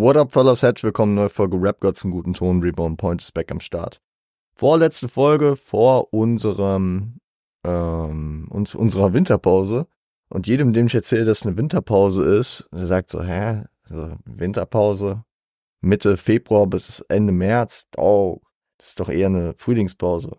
What 0.00 0.16
up, 0.16 0.32
fellas? 0.32 0.62
Herzlich 0.62 0.84
willkommen, 0.84 1.14
neue 1.14 1.28
Folge 1.28 1.58
Rap 1.60 1.78
God 1.80 1.94
zum 1.94 2.10
guten 2.10 2.32
Ton. 2.32 2.62
Reborn 2.62 2.96
Point 2.96 3.20
ist 3.20 3.32
back 3.32 3.50
am 3.50 3.60
Start. 3.60 4.00
Vorletzte 4.54 5.10
Folge 5.10 5.56
vor 5.56 6.14
unserem, 6.14 7.20
ähm, 7.66 8.48
uns, 8.48 8.74
unserer 8.74 9.12
Winterpause. 9.12 9.86
Und 10.30 10.46
jedem, 10.46 10.72
dem 10.72 10.86
ich 10.86 10.94
erzähle, 10.94 11.26
dass 11.26 11.44
eine 11.44 11.58
Winterpause 11.58 12.24
ist, 12.24 12.66
der 12.72 12.86
sagt 12.86 13.10
so, 13.10 13.22
hä? 13.22 13.64
Also 13.82 14.16
Winterpause, 14.24 15.22
Mitte 15.82 16.16
Februar 16.16 16.66
bis 16.66 17.00
Ende 17.10 17.34
März, 17.34 17.86
oh, 17.98 18.40
das 18.78 18.88
ist 18.88 19.00
doch 19.00 19.10
eher 19.10 19.26
eine 19.26 19.52
Frühlingspause. 19.58 20.38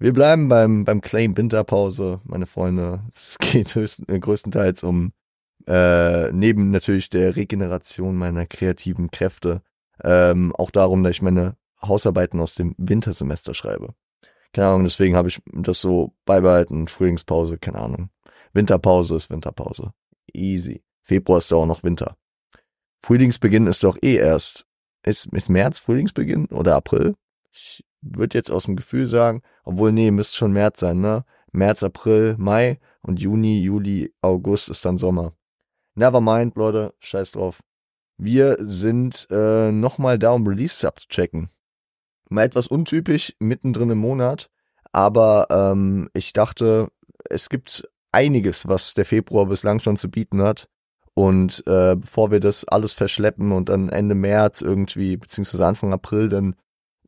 Wir 0.00 0.12
bleiben 0.14 0.48
beim, 0.48 0.84
beim 0.84 1.00
Claim 1.00 1.36
Winterpause, 1.36 2.22
meine 2.24 2.46
Freunde. 2.46 3.04
Es 3.14 3.38
geht 3.52 3.72
höchst, 3.72 4.02
äh, 4.08 4.18
größtenteils 4.18 4.82
um 4.82 5.12
äh, 5.66 6.32
neben 6.32 6.70
natürlich 6.70 7.10
der 7.10 7.36
Regeneration 7.36 8.16
meiner 8.16 8.46
kreativen 8.46 9.10
Kräfte, 9.10 9.62
ähm, 10.02 10.54
auch 10.56 10.70
darum, 10.70 11.02
dass 11.02 11.12
ich 11.12 11.22
meine 11.22 11.56
Hausarbeiten 11.82 12.40
aus 12.40 12.54
dem 12.54 12.74
Wintersemester 12.78 13.54
schreibe. 13.54 13.94
Keine 14.52 14.68
Ahnung, 14.68 14.84
deswegen 14.84 15.16
habe 15.16 15.28
ich 15.28 15.42
das 15.52 15.80
so 15.80 16.14
beibehalten. 16.24 16.88
Frühlingspause, 16.88 17.58
keine 17.58 17.78
Ahnung. 17.78 18.10
Winterpause 18.52 19.16
ist 19.16 19.30
Winterpause. 19.30 19.92
Easy. 20.32 20.82
Februar 21.02 21.38
ist 21.38 21.50
da 21.52 21.56
auch 21.56 21.66
noch 21.66 21.84
Winter. 21.84 22.16
Frühlingsbeginn 23.02 23.66
ist 23.66 23.84
doch 23.84 23.98
eh 24.02 24.16
erst. 24.16 24.66
Ist, 25.02 25.26
ist 25.26 25.50
März 25.50 25.78
Frühlingsbeginn 25.78 26.46
oder 26.46 26.74
April? 26.74 27.14
Ich 27.52 27.84
würde 28.00 28.36
jetzt 28.36 28.50
aus 28.50 28.64
dem 28.64 28.76
Gefühl 28.76 29.06
sagen, 29.06 29.42
obwohl, 29.64 29.92
nee, 29.92 30.10
müsste 30.10 30.36
schon 30.36 30.52
März 30.52 30.80
sein, 30.80 31.00
ne? 31.00 31.24
März, 31.52 31.82
April, 31.82 32.34
Mai 32.38 32.80
und 33.02 33.20
Juni, 33.20 33.60
Juli, 33.60 34.12
August 34.20 34.68
ist 34.68 34.84
dann 34.84 34.98
Sommer. 34.98 35.35
Nevermind, 35.96 36.56
Leute, 36.56 36.94
scheiß 37.00 37.32
drauf. 37.32 37.60
Wir 38.18 38.56
sind 38.60 39.26
äh, 39.30 39.72
nochmal 39.72 40.18
da, 40.18 40.30
um 40.32 40.46
Release 40.46 40.86
abzuchecken. 40.86 41.50
Mal 42.28 42.44
etwas 42.44 42.66
untypisch, 42.66 43.34
mittendrin 43.38 43.90
im 43.90 43.98
Monat, 43.98 44.50
aber 44.92 45.46
ähm, 45.50 46.08
ich 46.12 46.32
dachte, 46.32 46.88
es 47.28 47.48
gibt 47.48 47.88
einiges, 48.12 48.66
was 48.66 48.94
der 48.94 49.04
Februar 49.04 49.46
bislang 49.46 49.80
schon 49.80 49.96
zu 49.96 50.10
bieten 50.10 50.42
hat. 50.42 50.68
Und 51.14 51.62
äh, 51.66 51.96
bevor 51.96 52.30
wir 52.30 52.40
das 52.40 52.66
alles 52.66 52.92
verschleppen 52.92 53.52
und 53.52 53.70
dann 53.70 53.88
Ende 53.88 54.14
März 54.14 54.60
irgendwie, 54.60 55.16
beziehungsweise 55.16 55.66
Anfang 55.66 55.94
April 55.94 56.28
dann 56.28 56.56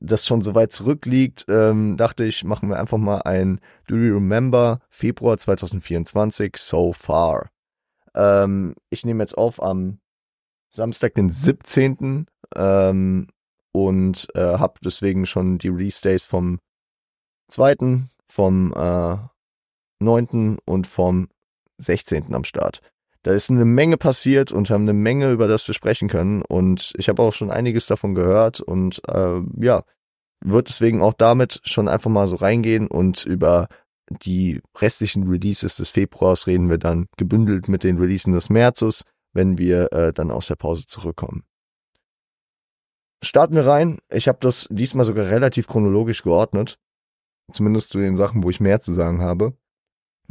das 0.01 0.27
schon 0.27 0.41
so 0.41 0.55
weit 0.55 0.73
zurückliegt, 0.73 1.45
ähm, 1.49 1.97
dachte 1.99 2.25
ich, 2.25 2.45
machen 2.45 2.71
wir 2.71 2.79
einfach 2.79 2.97
mal 2.97 3.19
ein 3.23 3.61
Do 3.87 3.97
You 3.97 4.15
Remember 4.15 4.81
Februar 4.89 5.37
2024 5.37 6.57
so 6.57 6.93
far. 6.93 7.51
Ähm, 8.15 8.75
ich 8.91 9.05
nehme 9.05 9.23
jetzt 9.23 9.37
auf 9.37 9.63
am 9.63 9.99
Samstag, 10.71 11.15
den 11.15 11.31
17. 11.31 12.27
Ähm, 12.57 13.29
und 13.73 14.29
äh, 14.35 14.59
habe 14.59 14.81
deswegen 14.85 15.27
schon 15.27 15.59
die 15.59 15.69
Release 15.69 16.03
Days 16.03 16.25
vom 16.25 16.61
2., 17.49 18.09
vom 18.27 18.73
äh, 18.75 19.17
9. 20.01 20.59
und 20.65 20.87
vom 20.87 21.29
16. 21.79 22.35
am 22.35 22.45
Start. 22.45 22.81
Da 23.23 23.33
ist 23.33 23.51
eine 23.51 23.65
Menge 23.65 23.97
passiert 23.97 24.53
und 24.53 24.71
haben 24.71 24.83
eine 24.83 24.93
Menge, 24.93 25.33
über 25.33 25.49
das 25.49 25.67
wir 25.67 25.75
sprechen 25.75 26.09
können. 26.09 26.43
Und 26.43 26.95
ich 26.97 27.09
habe 27.09 27.23
auch 27.23 27.33
schon 27.33 27.51
einiges 27.51 27.87
davon 27.87 28.15
gehört 28.15 28.61
und 28.61 29.03
äh, 29.09 29.41
ja, 29.61 29.83
wird 30.45 30.69
deswegen 30.69 31.03
auch 31.03 31.15
damit 31.15 31.61
schon 31.65 31.89
einfach 31.89 32.11
mal 32.11 32.29
so 32.29 32.37
reingehen 32.37 32.87
und 32.87 33.27
über 33.27 33.69
die 34.11 34.61
restlichen 34.77 35.29
Releases 35.29 35.77
des 35.77 35.91
Februars 35.91 36.47
reden 36.47 36.71
wir 36.71 36.79
dann 36.79 37.07
gebündelt 37.17 37.69
mit 37.69 37.85
den 37.85 37.99
Releases 37.99 38.33
des 38.33 38.51
Märzes, 38.51 39.03
wenn 39.33 39.59
wir 39.59 39.93
äh, 39.93 40.13
dann 40.13 40.31
aus 40.31 40.47
der 40.47 40.57
Pause 40.57 40.87
zurückkommen. 40.87 41.45
Starten 43.23 43.55
wir 43.55 43.67
rein. 43.67 43.99
Ich 44.11 44.29
habe 44.29 44.39
das 44.41 44.69
diesmal 44.71 45.05
sogar 45.05 45.27
relativ 45.27 45.67
chronologisch 45.67 46.23
geordnet. 46.23 46.79
Zumindest 47.53 47.91
zu 47.91 47.99
den 47.99 48.17
Sachen, 48.17 48.45
wo 48.45 48.51
ich 48.51 48.61
mehr 48.61 48.81
zu 48.81 48.93
sagen 48.93 49.21
habe. 49.21 49.57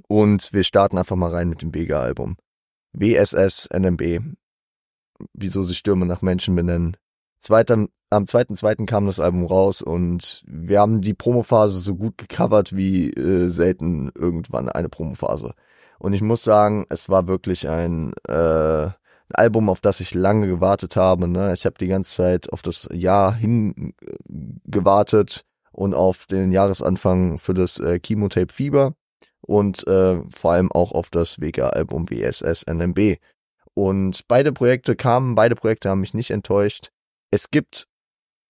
Und 0.08 0.54
wir 0.54 0.64
starten 0.64 0.98
einfach 0.98 1.16
mal 1.16 1.32
rein 1.32 1.50
mit 1.50 1.62
dem 1.62 1.74
Vega-Album. 1.74 2.38
WSS 2.94 3.70
NMB. 3.72 4.22
Wieso 5.34 5.64
sie 5.64 5.76
Stürme 5.76 6.06
nach 6.06 6.22
Menschen 6.22 6.56
benennen. 6.56 6.96
Zweiter, 7.40 7.88
am 8.10 8.24
2.2. 8.24 8.86
kam 8.86 9.06
das 9.06 9.20
Album 9.20 9.46
raus 9.46 9.82
und 9.82 10.44
wir 10.48 10.80
haben 10.80 11.02
die 11.02 11.14
Promophase 11.14 11.80
so 11.80 11.96
gut 11.96 12.18
gecovert 12.18 12.76
wie 12.76 13.10
äh, 13.12 13.50
selten 13.50 14.12
irgendwann 14.16 14.70
eine 14.70 14.90
Promophase. 14.90 15.54
Und 16.00 16.14
ich 16.14 16.22
muss 16.22 16.44
sagen, 16.44 16.86
es 16.90 17.10
war 17.10 17.28
wirklich 17.28 17.68
ein, 17.68 18.14
äh, 18.28 18.86
ein 18.86 18.94
Album, 19.34 19.70
auf 19.70 19.82
das 19.82 20.00
ich 20.00 20.14
lange 20.14 20.48
gewartet 20.48 20.96
habe. 20.96 21.28
Ne? 21.28 21.54
Ich 21.54 21.66
habe 21.66 21.76
die 21.80 21.88
ganze 21.88 22.16
Zeit 22.16 22.52
auf 22.54 22.62
das 22.62 22.88
Jahr 22.94 23.34
hin 23.34 23.94
äh, 24.02 25.24
und 25.72 25.94
auf 25.94 26.26
den 26.26 26.52
Jahresanfang 26.52 27.38
für 27.38 27.54
das 27.54 27.80
äh, 27.80 28.00
Chemotape 28.00 28.54
Fieber 28.54 28.94
und 29.42 29.86
äh, 29.88 30.22
vor 30.30 30.52
allem 30.54 30.72
auch 30.72 30.92
auf 30.92 31.10
das 31.10 31.40
Vega-Album 31.40 32.10
WSS 32.10 32.66
NMB. 32.68 33.18
Und 33.74 34.28
beide 34.28 34.54
Projekte 34.54 34.96
kamen, 34.96 35.36
beide 35.36 35.56
Projekte 35.56 35.90
haben 35.90 36.00
mich 36.00 36.14
nicht 36.16 36.32
enttäuscht. 36.32 36.92
Es 37.32 37.52
gibt 37.52 37.88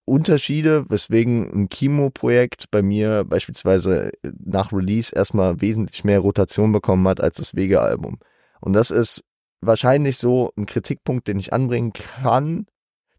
Unterschiede, 0.05 0.85
weswegen 0.89 1.51
ein 1.51 1.69
Kimo-Projekt 1.69 2.71
bei 2.71 2.81
mir 2.81 3.25
beispielsweise 3.25 4.11
nach 4.23 4.71
Release 4.71 5.13
erstmal 5.13 5.59
wesentlich 5.59 6.05
mehr 6.05 6.19
Rotation 6.19 6.71
bekommen 6.71 7.05
hat 7.09 7.19
als 7.19 7.37
das 7.37 7.55
Vega-Album. 7.55 8.19
Und 8.61 8.73
das 8.73 8.89
ist 8.89 9.23
wahrscheinlich 9.59 10.17
so 10.17 10.51
ein 10.55 10.65
Kritikpunkt, 10.65 11.27
den 11.27 11.39
ich 11.39 11.51
anbringen 11.51 11.91
kann, 11.91 12.67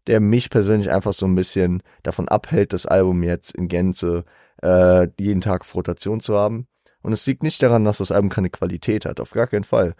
der 0.07 0.19
mich 0.19 0.49
persönlich 0.49 0.89
einfach 0.89 1.13
so 1.13 1.27
ein 1.27 1.35
bisschen 1.35 1.83
davon 2.01 2.27
abhält, 2.27 2.73
das 2.73 2.87
Album 2.87 3.21
jetzt 3.21 3.53
in 3.53 3.67
Gänze 3.67 4.25
äh, 4.63 5.07
jeden 5.19 5.41
Tag 5.41 5.61
auf 5.61 5.75
Rotation 5.75 6.21
zu 6.21 6.35
haben. 6.35 6.67
Und 7.03 7.13
es 7.13 7.25
liegt 7.27 7.43
nicht 7.43 7.61
daran, 7.61 7.85
dass 7.85 7.99
das 7.99 8.11
Album 8.11 8.29
keine 8.29 8.49
Qualität 8.49 9.05
hat, 9.05 9.19
auf 9.19 9.31
gar 9.31 9.45
keinen 9.45 9.63
Fall. 9.63 9.93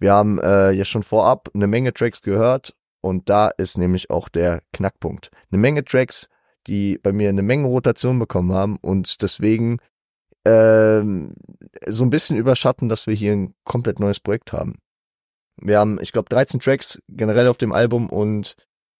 Wir 0.00 0.12
haben 0.12 0.40
äh, 0.40 0.72
ja 0.72 0.84
schon 0.84 1.04
vorab 1.04 1.50
eine 1.54 1.68
Menge 1.68 1.92
Tracks 1.92 2.20
gehört 2.22 2.74
und 3.02 3.28
da 3.28 3.48
ist 3.48 3.76
nämlich 3.76 4.10
auch 4.10 4.30
der 4.30 4.62
Knackpunkt. 4.72 5.30
Eine 5.50 5.60
Menge 5.60 5.84
Tracks, 5.84 6.28
die 6.66 6.98
bei 6.98 7.12
mir 7.12 7.28
eine 7.28 7.42
Menge 7.42 7.66
Rotation 7.66 8.18
bekommen 8.18 8.52
haben 8.52 8.78
und 8.80 9.20
deswegen 9.20 9.78
ähm, 10.44 11.34
so 11.86 12.04
ein 12.04 12.10
bisschen 12.10 12.36
überschatten, 12.36 12.88
dass 12.88 13.06
wir 13.06 13.14
hier 13.14 13.32
ein 13.32 13.54
komplett 13.64 14.00
neues 14.00 14.20
Projekt 14.20 14.52
haben. 14.52 14.78
Wir 15.60 15.78
haben, 15.78 16.00
ich 16.00 16.12
glaube, 16.12 16.28
13 16.30 16.60
Tracks 16.60 17.00
generell 17.08 17.48
auf 17.48 17.58
dem 17.58 17.72
Album 17.72 18.08
und 18.08 18.56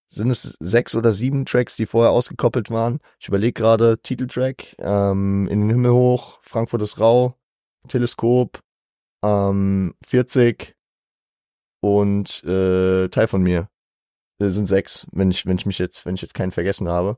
sind 0.08 0.30
es 0.30 0.56
sechs 0.60 0.94
oder 0.94 1.12
sieben 1.12 1.46
Tracks, 1.46 1.74
die 1.76 1.86
vorher 1.86 2.12
ausgekoppelt 2.12 2.70
waren. 2.70 2.98
Ich 3.18 3.28
überlege 3.28 3.54
gerade, 3.54 3.98
Titeltrack, 4.02 4.76
ähm, 4.78 5.48
In 5.48 5.60
den 5.62 5.70
Himmel 5.70 5.92
hoch, 5.92 6.40
Frankfurt 6.42 6.82
ist 6.82 7.00
rau, 7.00 7.36
Teleskop, 7.88 8.60
ähm, 9.24 9.94
40 10.04 10.76
und 11.80 12.44
äh, 12.44 13.08
Teil 13.08 13.26
von 13.26 13.42
mir. 13.42 13.68
Das 14.42 14.54
sind 14.54 14.66
sechs, 14.66 15.06
wenn 15.12 15.30
ich, 15.30 15.46
wenn 15.46 15.56
ich 15.56 15.66
mich 15.66 15.78
jetzt, 15.78 16.06
wenn 16.06 16.14
ich 16.14 16.22
jetzt 16.22 16.34
keinen 16.34 16.52
vergessen 16.52 16.88
habe. 16.88 17.16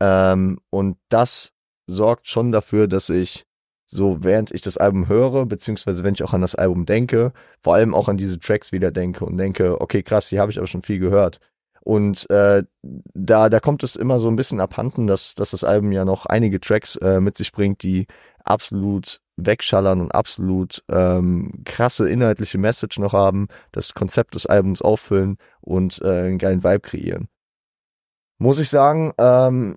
Ähm, 0.00 0.60
und 0.70 0.98
das 1.08 1.52
sorgt 1.86 2.26
schon 2.26 2.52
dafür, 2.52 2.88
dass 2.88 3.10
ich 3.10 3.46
so 3.92 4.22
während 4.22 4.52
ich 4.52 4.62
das 4.62 4.76
Album 4.76 5.08
höre, 5.08 5.46
beziehungsweise 5.46 6.04
wenn 6.04 6.14
ich 6.14 6.22
auch 6.22 6.32
an 6.32 6.42
das 6.42 6.54
Album 6.54 6.86
denke, 6.86 7.32
vor 7.60 7.74
allem 7.74 7.92
auch 7.92 8.08
an 8.08 8.16
diese 8.16 8.38
Tracks 8.38 8.70
wieder 8.70 8.92
denke 8.92 9.24
und 9.24 9.36
denke, 9.36 9.80
okay, 9.80 10.04
krass, 10.04 10.28
die 10.28 10.38
habe 10.38 10.52
ich 10.52 10.58
aber 10.58 10.68
schon 10.68 10.82
viel 10.82 11.00
gehört. 11.00 11.40
Und 11.80 12.28
äh, 12.30 12.64
da, 12.82 13.48
da 13.48 13.60
kommt 13.60 13.82
es 13.82 13.96
immer 13.96 14.20
so 14.20 14.28
ein 14.28 14.36
bisschen 14.36 14.60
abhanden, 14.60 15.06
dass, 15.06 15.34
dass 15.34 15.50
das 15.50 15.64
Album 15.64 15.92
ja 15.92 16.04
noch 16.04 16.26
einige 16.26 16.60
Tracks 16.60 16.96
äh, 16.96 17.20
mit 17.20 17.36
sich 17.36 17.52
bringt, 17.52 17.82
die 17.82 18.06
absolut 18.44 19.20
wegschallern 19.36 20.00
und 20.00 20.14
absolut 20.14 20.82
ähm, 20.90 21.62
krasse 21.64 22.08
inhaltliche 22.08 22.58
Message 22.58 22.98
noch 22.98 23.12
haben, 23.12 23.48
das 23.72 23.94
Konzept 23.94 24.34
des 24.34 24.46
Albums 24.46 24.82
auffüllen 24.82 25.38
und 25.62 26.00
äh, 26.02 26.26
einen 26.26 26.38
geilen 26.38 26.62
Vibe 26.62 26.80
kreieren. 26.80 27.28
Muss 28.38 28.58
ich 28.58 28.68
sagen, 28.68 29.12
ähm, 29.18 29.76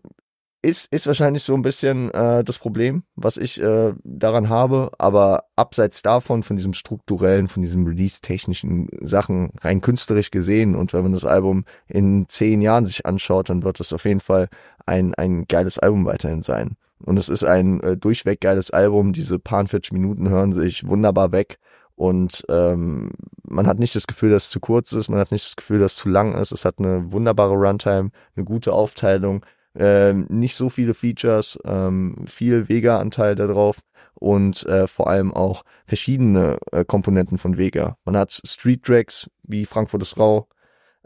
ist, 0.64 0.92
ist 0.94 1.08
wahrscheinlich 1.08 1.44
so 1.44 1.54
ein 1.54 1.62
bisschen 1.62 2.10
äh, 2.12 2.44
das 2.44 2.58
Problem, 2.58 3.04
was 3.16 3.38
ich 3.38 3.62
äh, 3.62 3.94
daran 4.04 4.50
habe, 4.50 4.92
aber 4.98 5.44
abseits 5.58 6.02
davon, 6.02 6.42
von 6.42 6.56
diesem 6.56 6.74
strukturellen, 6.74 7.50
von 7.50 7.62
diesem 7.62 7.86
release-technischen 7.86 8.88
Sachen, 9.02 9.52
rein 9.62 9.82
künstlerisch 9.82 10.32
gesehen 10.32 10.76
und 10.76 10.94
wenn 10.94 11.04
man 11.04 11.12
das 11.12 11.26
Album 11.26 11.66
in 11.88 12.28
zehn 12.30 12.62
Jahren 12.62 12.86
sich 12.86 13.06
anschaut, 13.06 13.50
dann 13.50 13.64
wird 13.64 13.80
es 13.82 13.92
auf 13.92 14.06
jeden 14.06 14.22
Fall 14.22 14.48
ein, 14.86 15.14
ein 15.16 15.46
geiles 15.48 15.80
Album 15.80 16.06
weiterhin 16.06 16.42
sein. 16.42 16.78
Und 17.06 17.20
es 17.20 17.28
ist 17.28 17.44
ein 17.44 17.82
äh, 17.82 17.98
durchweg 17.98 18.40
geiles 18.40 18.72
Album. 18.72 19.12
Diese 19.12 19.38
paar 19.38 19.68
40 19.68 19.92
Minuten 19.92 20.30
hören 20.30 20.54
sich 20.54 20.88
wunderbar 20.88 21.34
weg. 21.34 21.60
Und 21.96 22.44
ähm, 22.48 23.12
man 23.44 23.68
hat 23.68 23.80
nicht 23.80 23.96
das 23.96 24.08
Gefühl, 24.08 24.32
dass 24.32 24.46
es 24.46 24.50
zu 24.50 24.62
kurz 24.62 24.94
ist, 24.94 25.10
man 25.10 25.20
hat 25.20 25.32
nicht 25.32 25.46
das 25.46 25.56
Gefühl, 25.58 25.80
dass 25.80 25.94
es 25.94 25.98
zu 25.98 26.10
lang 26.10 26.34
ist. 26.34 26.54
Es 26.54 26.64
hat 26.64 26.80
eine 26.80 27.12
wunderbare 27.12 27.54
Runtime, 27.54 28.12
eine 28.36 28.46
gute 28.46 28.72
Aufteilung, 28.72 29.46
ähm, 29.78 30.26
nicht 30.30 30.56
so 30.56 30.70
viele 30.70 30.94
Features, 30.94 31.60
ähm, 31.66 32.26
viel 32.28 32.70
Vega-Anteil 32.70 33.36
darauf 33.36 33.80
und 34.16 34.66
äh, 34.68 34.88
vor 34.88 35.08
allem 35.10 35.34
auch 35.34 35.64
verschiedene 35.86 36.60
äh, 36.72 36.86
Komponenten 36.86 37.38
von 37.38 37.58
Vega. 37.58 37.98
Man 38.06 38.18
hat 38.18 38.40
Street 38.46 38.84
Tracks 38.84 39.30
wie 39.44 39.66
Frankfurt 39.66 40.02
ist 40.04 40.18
Rau, 40.18 40.48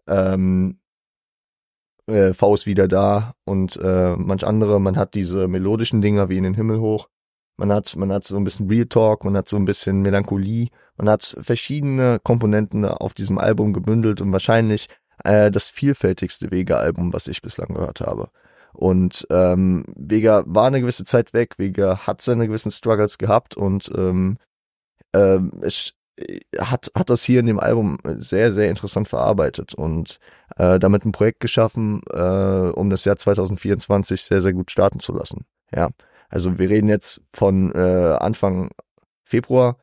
ähm, 0.07 0.79
äh, 2.07 2.33
V 2.33 2.53
ist 2.53 2.65
wieder 2.65 2.87
da 2.87 3.33
und 3.45 3.77
äh, 3.77 4.15
manch 4.15 4.45
andere, 4.45 4.79
man 4.79 4.97
hat 4.97 5.13
diese 5.13 5.47
melodischen 5.47 6.01
Dinger 6.01 6.29
wie 6.29 6.37
in 6.37 6.43
den 6.43 6.53
Himmel 6.53 6.79
hoch, 6.79 7.07
man 7.57 7.71
hat, 7.71 7.95
man 7.95 8.11
hat 8.11 8.23
so 8.23 8.37
ein 8.37 8.43
bisschen 8.43 8.69
Real 8.69 8.85
Talk, 8.85 9.23
man 9.23 9.35
hat 9.35 9.49
so 9.49 9.57
ein 9.57 9.65
bisschen 9.65 10.01
Melancholie, 10.01 10.69
man 10.95 11.09
hat 11.09 11.35
verschiedene 11.39 12.19
Komponenten 12.21 12.85
auf 12.85 13.13
diesem 13.13 13.39
Album 13.39 13.73
gebündelt 13.73 14.21
und 14.21 14.31
wahrscheinlich 14.31 14.87
äh, 15.23 15.49
das 15.49 15.67
vielfältigste 15.69 16.51
Vega-Album, 16.51 17.13
was 17.13 17.27
ich 17.27 17.41
bislang 17.41 17.73
gehört 17.73 18.01
habe. 18.01 18.29
Und 18.77 19.25
ähm, 19.31 19.85
Vega 19.95 20.43
war 20.45 20.67
eine 20.67 20.81
gewisse 20.81 21.03
Zeit 21.03 21.33
weg, 21.33 21.55
Vega 21.57 22.05
hat 22.05 22.21
seine 22.21 22.45
gewissen 22.45 22.69
Struggles 22.69 23.17
gehabt 23.17 23.57
und 23.57 23.91
ähm, 23.97 24.37
ähm, 25.15 25.51
es 25.61 25.93
hat, 26.59 26.91
hat 26.95 27.09
das 27.09 27.23
hier 27.23 27.39
in 27.39 27.47
dem 27.47 27.59
Album 27.59 27.97
sehr, 28.17 28.53
sehr 28.53 28.69
interessant 28.69 29.07
verarbeitet 29.07 29.73
und 29.73 30.19
äh, 30.57 30.77
damit 30.77 31.05
ein 31.05 31.11
Projekt 31.11 31.39
geschaffen, 31.39 32.01
äh, 32.11 32.69
um 32.69 32.91
das 32.91 33.03
Jahr 33.05 33.17
2024 33.17 34.21
sehr, 34.21 34.41
sehr 34.41 34.53
gut 34.53 34.69
starten 34.69 34.99
zu 34.99 35.11
lassen. 35.11 35.45
Ja, 35.73 35.89
also 36.29 36.59
wir 36.59 36.69
reden 36.69 36.87
jetzt 36.87 37.21
von 37.33 37.73
äh, 37.73 38.15
Anfang 38.19 38.69
Februar, 39.23 39.77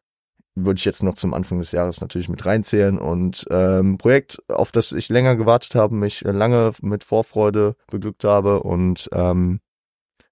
würde 0.54 0.78
ich 0.78 0.84
jetzt 0.84 1.02
noch 1.02 1.14
zum 1.14 1.34
Anfang 1.34 1.58
des 1.58 1.72
Jahres 1.72 2.00
natürlich 2.00 2.28
mit 2.28 2.44
reinzählen 2.46 2.98
und 2.98 3.44
ähm, 3.50 3.98
Projekt, 3.98 4.38
auf 4.48 4.70
das 4.70 4.92
ich 4.92 5.08
länger 5.08 5.36
gewartet 5.36 5.74
habe, 5.74 5.94
mich 5.94 6.20
lange 6.22 6.72
mit 6.80 7.04
Vorfreude 7.04 7.76
beglückt 7.90 8.24
habe 8.24 8.62
und 8.62 9.08
ähm, 9.12 9.60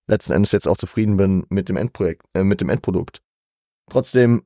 letzten 0.07 0.33
Endes 0.33 0.53
jetzt 0.53 0.69
auch 0.69 0.77
zufrieden 0.77 1.17
bin 1.17 1.45
mit 1.49 1.69
dem 1.69 1.77
Endprojekt, 1.77 2.27
äh, 2.35 2.45
mit 2.45 2.61
dem 2.61 2.69
Endprodukt. 2.69 3.21
Trotzdem 3.91 4.45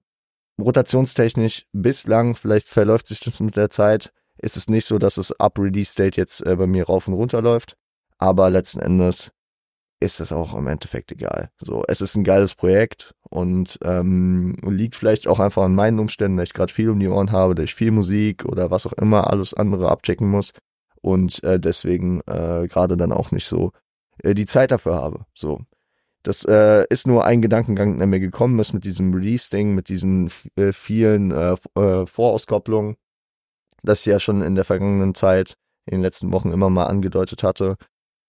rotationstechnisch 0.60 1.66
bislang, 1.72 2.34
vielleicht 2.34 2.68
verläuft 2.68 3.06
sich 3.06 3.20
das 3.20 3.40
mit 3.40 3.56
der 3.56 3.68
Zeit, 3.68 4.12
ist 4.38 4.56
es 4.56 4.68
nicht 4.68 4.86
so, 4.86 4.98
dass 4.98 5.16
es 5.18 5.32
ab 5.38 5.58
Release 5.58 5.94
Date 5.94 6.16
jetzt 6.16 6.44
äh, 6.46 6.56
bei 6.56 6.66
mir 6.66 6.86
rauf 6.86 7.08
und 7.08 7.14
runter 7.14 7.42
läuft. 7.42 7.76
Aber 8.18 8.48
letzten 8.50 8.80
Endes 8.80 9.30
ist 10.00 10.20
das 10.20 10.32
auch 10.32 10.54
im 10.54 10.66
Endeffekt 10.66 11.12
egal. 11.12 11.50
So, 11.58 11.82
es 11.88 12.00
ist 12.00 12.16
ein 12.16 12.24
geiles 12.24 12.54
Projekt 12.54 13.14
und 13.30 13.78
ähm, 13.82 14.56
liegt 14.62 14.94
vielleicht 14.94 15.26
auch 15.26 15.40
einfach 15.40 15.62
an 15.62 15.74
meinen 15.74 15.98
Umständen, 15.98 16.36
da 16.36 16.42
ich 16.42 16.52
gerade 16.52 16.72
viel 16.72 16.90
um 16.90 17.00
die 17.00 17.08
Ohren 17.08 17.32
habe, 17.32 17.54
da 17.54 17.62
ich 17.62 17.74
viel 17.74 17.90
Musik 17.90 18.44
oder 18.44 18.70
was 18.70 18.86
auch 18.86 18.92
immer 18.94 19.30
alles 19.30 19.54
andere 19.54 19.90
abchecken 19.90 20.28
muss 20.28 20.52
und 21.00 21.42
äh, 21.44 21.58
deswegen 21.58 22.20
äh, 22.26 22.66
gerade 22.68 22.96
dann 22.96 23.12
auch 23.12 23.30
nicht 23.30 23.46
so 23.46 23.72
äh, 24.22 24.34
die 24.34 24.46
Zeit 24.46 24.70
dafür 24.70 24.96
habe. 24.96 25.24
So, 25.34 25.60
das 26.26 26.44
äh, 26.44 26.84
ist 26.90 27.06
nur 27.06 27.24
ein 27.24 27.40
Gedankengang, 27.40 27.98
der 27.98 28.08
mir 28.08 28.18
gekommen 28.18 28.58
ist 28.58 28.72
mit 28.72 28.84
diesem 28.84 29.14
Release-Ding, 29.14 29.74
mit 29.74 29.88
diesen 29.88 30.28
äh, 30.56 30.72
vielen 30.72 31.30
äh, 31.30 31.56
äh, 31.78 32.06
Vorauskopplungen, 32.06 32.96
das 33.84 34.00
ich 34.00 34.06
ja 34.06 34.18
schon 34.18 34.42
in 34.42 34.56
der 34.56 34.64
vergangenen 34.64 35.14
Zeit, 35.14 35.54
in 35.86 35.98
den 35.98 36.02
letzten 36.02 36.32
Wochen 36.32 36.50
immer 36.50 36.68
mal 36.68 36.86
angedeutet 36.86 37.44
hatte. 37.44 37.76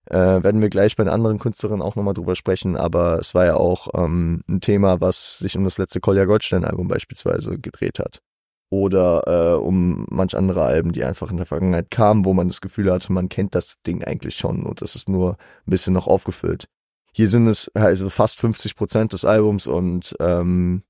Äh, 0.09 0.43
werden 0.43 0.61
wir 0.61 0.69
gleich 0.69 0.95
bei 0.95 1.03
den 1.03 1.11
anderen 1.11 1.37
Künstlerinnen 1.37 1.81
auch 1.81 1.95
nochmal 1.95 2.13
drüber 2.13 2.35
sprechen, 2.35 2.77
aber 2.77 3.19
es 3.19 3.35
war 3.35 3.45
ja 3.45 3.55
auch 3.55 3.89
ähm, 3.93 4.41
ein 4.47 4.61
Thema, 4.61 5.01
was 5.01 5.39
sich 5.39 5.57
um 5.57 5.65
das 5.65 5.77
letzte 5.77 5.99
Kolja 5.99 6.25
Goldstein-Album 6.25 6.87
beispielsweise 6.87 7.59
gedreht 7.59 7.99
hat. 7.99 8.21
Oder 8.69 9.23
äh, 9.27 9.57
um 9.57 10.05
manch 10.09 10.35
andere 10.35 10.63
Alben, 10.63 10.93
die 10.93 11.03
einfach 11.03 11.29
in 11.31 11.37
der 11.37 11.45
Vergangenheit 11.45 11.91
kamen, 11.91 12.25
wo 12.25 12.33
man 12.33 12.47
das 12.47 12.61
Gefühl 12.61 12.91
hatte, 12.91 13.11
man 13.11 13.29
kennt 13.29 13.55
das 13.55 13.75
Ding 13.85 14.03
eigentlich 14.03 14.35
schon 14.35 14.63
und 14.63 14.81
es 14.81 14.95
ist 14.95 15.09
nur 15.09 15.31
ein 15.31 15.71
bisschen 15.71 15.93
noch 15.93 16.07
aufgefüllt. 16.07 16.67
Hier 17.13 17.29
sind 17.29 17.47
es 17.47 17.69
also 17.73 18.09
fast 18.09 18.39
50 18.39 18.75
Prozent 18.75 19.13
des 19.13 19.25
Albums 19.25 19.67
und 19.67 20.15
ähm, 20.19 20.83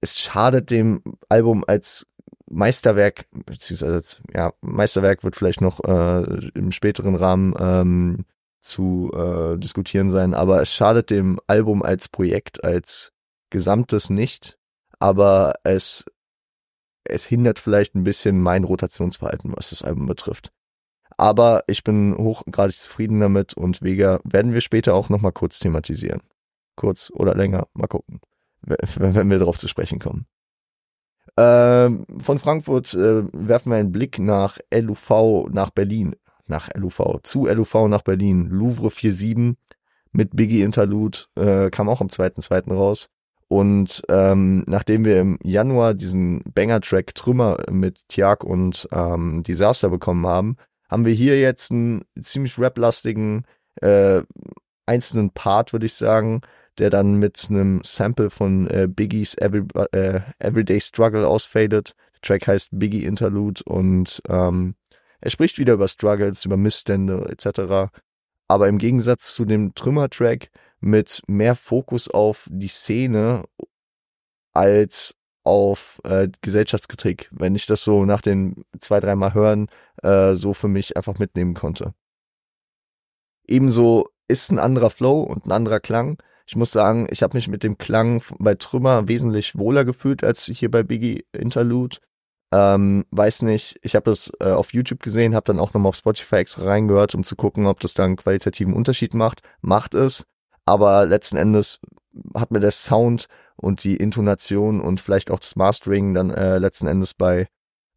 es 0.00 0.18
schadet 0.18 0.70
dem 0.70 1.02
Album 1.28 1.64
als 1.66 2.06
Meisterwerk, 2.50 3.26
beziehungsweise 3.32 4.22
ja, 4.34 4.52
Meisterwerk 4.60 5.24
wird 5.24 5.36
vielleicht 5.36 5.60
noch 5.60 5.80
äh, 5.84 6.48
im 6.54 6.72
späteren 6.72 7.14
Rahmen 7.14 7.54
ähm, 7.58 8.24
zu 8.60 9.10
äh, 9.14 9.58
diskutieren 9.58 10.10
sein, 10.10 10.34
aber 10.34 10.60
es 10.60 10.72
schadet 10.72 11.10
dem 11.10 11.38
Album 11.46 11.82
als 11.82 12.08
Projekt, 12.08 12.64
als 12.64 13.12
Gesamtes 13.50 14.10
nicht, 14.10 14.58
aber 14.98 15.54
es, 15.64 16.04
es 17.04 17.24
hindert 17.24 17.58
vielleicht 17.58 17.94
ein 17.94 18.04
bisschen 18.04 18.40
mein 18.40 18.64
Rotationsverhalten, 18.64 19.52
was 19.56 19.70
das 19.70 19.82
Album 19.82 20.06
betrifft. 20.06 20.52
Aber 21.16 21.64
ich 21.66 21.82
bin 21.82 22.16
hochgradig 22.16 22.76
zufrieden 22.76 23.20
damit 23.20 23.54
und 23.54 23.82
Vega 23.82 24.20
werden 24.24 24.52
wir 24.52 24.60
später 24.60 24.94
auch 24.94 25.08
nochmal 25.08 25.32
kurz 25.32 25.58
thematisieren. 25.58 26.22
Kurz 26.76 27.10
oder 27.12 27.34
länger, 27.34 27.66
mal 27.72 27.88
gucken, 27.88 28.20
wenn 28.62 29.30
wir 29.30 29.38
darauf 29.38 29.58
zu 29.58 29.66
sprechen 29.66 29.98
kommen. 29.98 30.26
Ähm, 31.40 32.04
von 32.18 32.38
Frankfurt 32.40 32.94
äh, 32.94 33.22
werfen 33.32 33.70
wir 33.70 33.76
einen 33.76 33.92
Blick 33.92 34.18
nach 34.18 34.58
LUV, 34.74 35.48
nach 35.52 35.70
Berlin, 35.70 36.16
nach 36.48 36.68
LUV, 36.74 37.20
zu 37.22 37.46
LUV 37.46 37.86
nach 37.86 38.02
Berlin. 38.02 38.48
Louvre 38.48 38.90
47 38.90 39.56
mit 40.10 40.34
Biggie 40.34 40.62
Interlude 40.62 41.18
äh, 41.36 41.70
kam 41.70 41.88
auch 41.88 42.00
am 42.00 42.08
2.2. 42.08 42.74
raus. 42.74 43.08
Und 43.46 44.02
ähm, 44.08 44.64
nachdem 44.66 45.04
wir 45.04 45.20
im 45.20 45.38
Januar 45.44 45.94
diesen 45.94 46.42
Banger-Track 46.54 47.14
Trümmer 47.14 47.58
mit 47.70 48.00
Tiag 48.08 48.42
und 48.42 48.88
ähm, 48.90 49.44
Disaster 49.44 49.90
bekommen 49.90 50.26
haben, 50.26 50.56
haben 50.90 51.04
wir 51.04 51.14
hier 51.14 51.38
jetzt 51.40 51.70
einen 51.70 52.04
ziemlich 52.20 52.58
rap-lastigen 52.58 53.44
äh, 53.80 54.22
einzelnen 54.86 55.30
Part, 55.30 55.72
würde 55.72 55.86
ich 55.86 55.94
sagen, 55.94 56.40
der 56.78 56.90
dann 56.90 57.14
mit 57.14 57.46
einem 57.50 57.80
Sample 57.84 58.30
von 58.30 58.68
äh, 58.68 58.88
Biggies 58.88 59.34
Every, 59.38 59.64
äh, 59.92 60.20
Everyday 60.38 60.80
Struggle 60.80 61.26
ausfadet. 61.26 61.94
Der 62.14 62.20
Track 62.22 62.46
heißt 62.46 62.70
Biggie 62.72 63.04
Interlude 63.04 63.62
und 63.64 64.22
ähm, 64.28 64.74
er 65.20 65.30
spricht 65.30 65.58
wieder 65.58 65.74
über 65.74 65.88
Struggles, 65.88 66.44
über 66.44 66.56
Missstände 66.56 67.28
etc. 67.28 67.90
Aber 68.46 68.68
im 68.68 68.78
Gegensatz 68.78 69.34
zu 69.34 69.44
dem 69.44 69.74
Trümmer-Track 69.74 70.50
mit 70.80 71.22
mehr 71.26 71.54
Fokus 71.54 72.08
auf 72.08 72.48
die 72.50 72.68
Szene 72.68 73.44
als 74.52 75.14
auf 75.44 76.00
äh, 76.04 76.28
Gesellschaftskritik, 76.42 77.30
wenn 77.32 77.54
ich 77.54 77.66
das 77.66 77.82
so 77.82 78.04
nach 78.04 78.20
den 78.20 78.64
zwei, 78.80 79.00
dreimal 79.00 79.34
hören 79.34 79.68
äh, 80.02 80.34
so 80.34 80.52
für 80.52 80.68
mich 80.68 80.96
einfach 80.96 81.18
mitnehmen 81.18 81.54
konnte. 81.54 81.94
Ebenso 83.46 84.08
ist 84.28 84.50
ein 84.50 84.58
anderer 84.58 84.90
Flow 84.90 85.22
und 85.22 85.46
ein 85.46 85.52
anderer 85.52 85.80
Klang. 85.80 86.18
Ich 86.48 86.56
muss 86.56 86.72
sagen, 86.72 87.06
ich 87.10 87.22
habe 87.22 87.36
mich 87.36 87.46
mit 87.48 87.62
dem 87.62 87.76
Klang 87.76 88.22
bei 88.38 88.54
Trümmer 88.54 89.06
wesentlich 89.06 89.58
wohler 89.58 89.84
gefühlt 89.84 90.24
als 90.24 90.44
hier 90.44 90.70
bei 90.70 90.82
Biggie 90.82 91.26
Interlude. 91.32 91.98
Ähm, 92.50 93.04
weiß 93.10 93.42
nicht, 93.42 93.78
ich 93.82 93.94
habe 93.94 94.08
das 94.10 94.32
äh, 94.40 94.52
auf 94.52 94.72
YouTube 94.72 95.02
gesehen, 95.02 95.34
habe 95.34 95.44
dann 95.44 95.58
auch 95.58 95.74
nochmal 95.74 95.90
auf 95.90 95.96
Spotify 95.96 96.36
extra 96.36 96.64
reingehört, 96.64 97.14
um 97.14 97.22
zu 97.22 97.36
gucken, 97.36 97.66
ob 97.66 97.80
das 97.80 97.92
da 97.92 98.06
einen 98.06 98.16
qualitativen 98.16 98.72
Unterschied 98.72 99.12
macht. 99.12 99.42
Macht 99.60 99.92
es, 99.92 100.24
aber 100.64 101.04
letzten 101.04 101.36
Endes 101.36 101.80
hat 102.34 102.50
mir 102.50 102.60
der 102.60 102.70
Sound 102.70 103.26
und 103.56 103.84
die 103.84 103.96
Intonation 103.96 104.80
und 104.80 105.02
vielleicht 105.02 105.30
auch 105.30 105.40
das 105.40 105.54
Mastering 105.54 106.14
dann 106.14 106.30
äh, 106.30 106.56
letzten 106.56 106.86
Endes 106.86 107.12
bei, 107.12 107.48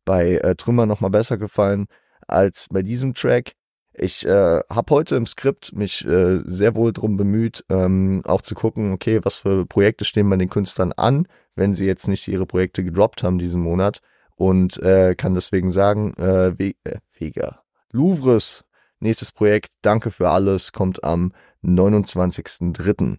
bei 0.03 0.35
äh, 0.39 0.55
Trümmer 0.55 0.85
nochmal 0.85 1.11
besser 1.11 1.37
gefallen 1.37 1.85
als 2.27 2.67
bei 2.69 2.81
diesem 2.81 3.13
Track. 3.13 3.53
Ich 3.93 4.25
äh, 4.25 4.61
habe 4.69 4.95
heute 4.95 5.17
im 5.17 5.25
Skript 5.25 5.73
mich 5.73 6.05
äh, 6.05 6.41
sehr 6.45 6.75
wohl 6.75 6.93
drum 6.93 7.17
bemüht, 7.17 7.65
ähm, 7.69 8.21
auch 8.25 8.41
zu 8.41 8.55
gucken, 8.55 8.93
okay, 8.93 9.19
was 9.23 9.35
für 9.35 9.65
Projekte 9.65 10.05
stehen 10.05 10.29
bei 10.29 10.37
den 10.37 10.49
Künstlern 10.49 10.93
an, 10.93 11.27
wenn 11.55 11.73
sie 11.73 11.85
jetzt 11.85 12.07
nicht 12.07 12.27
ihre 12.27 12.45
Projekte 12.45 12.83
gedroppt 12.83 13.23
haben 13.23 13.37
diesen 13.37 13.61
Monat 13.61 14.01
und 14.35 14.81
äh, 14.81 15.13
kann 15.15 15.35
deswegen 15.35 15.71
sagen, 15.71 16.13
äh, 16.15 16.57
We 16.57 16.73
äh, 16.85 16.99
Vega, 17.17 17.63
Louvres 17.91 18.63
nächstes 19.01 19.31
Projekt, 19.31 19.71
danke 19.81 20.11
für 20.11 20.29
alles, 20.29 20.71
kommt 20.71 21.03
am 21.03 21.33
29.03. 21.63 23.17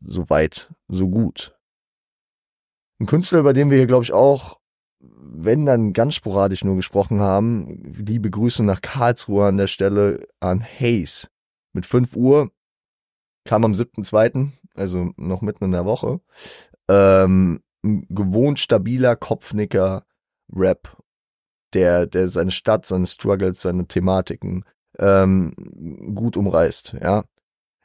Soweit, 0.00 0.70
so 0.88 1.08
gut. 1.08 1.56
Ein 2.98 3.06
Künstler, 3.06 3.42
bei 3.42 3.52
dem 3.52 3.70
wir 3.70 3.78
hier, 3.78 3.86
glaube 3.86 4.04
ich, 4.04 4.12
auch, 4.12 4.58
wenn 5.18 5.66
dann 5.66 5.92
ganz 5.92 6.14
sporadisch 6.14 6.64
nur 6.64 6.76
gesprochen 6.76 7.20
haben, 7.20 7.82
liebe 7.84 8.30
Grüße 8.30 8.62
nach 8.64 8.80
Karlsruhe 8.80 9.46
an 9.46 9.56
der 9.56 9.66
Stelle 9.66 10.26
an 10.40 10.60
Hayes. 10.62 11.30
Mit 11.72 11.86
5 11.86 12.16
Uhr 12.16 12.50
kam 13.44 13.64
am 13.64 13.72
7.2., 13.72 14.50
also 14.74 15.12
noch 15.16 15.42
mitten 15.42 15.64
in 15.64 15.70
der 15.72 15.84
Woche, 15.84 16.20
ähm, 16.88 17.62
ein 17.84 18.06
gewohnt 18.08 18.58
stabiler 18.58 19.16
Kopfnicker 19.16 20.04
Rap, 20.52 20.96
der, 21.72 22.06
der 22.06 22.28
seine 22.28 22.50
Stadt, 22.50 22.86
seine 22.86 23.06
Struggles, 23.06 23.62
seine 23.62 23.86
Thematiken 23.86 24.64
ähm, 24.98 25.54
gut 26.14 26.36
umreißt, 26.36 26.96
ja 27.00 27.24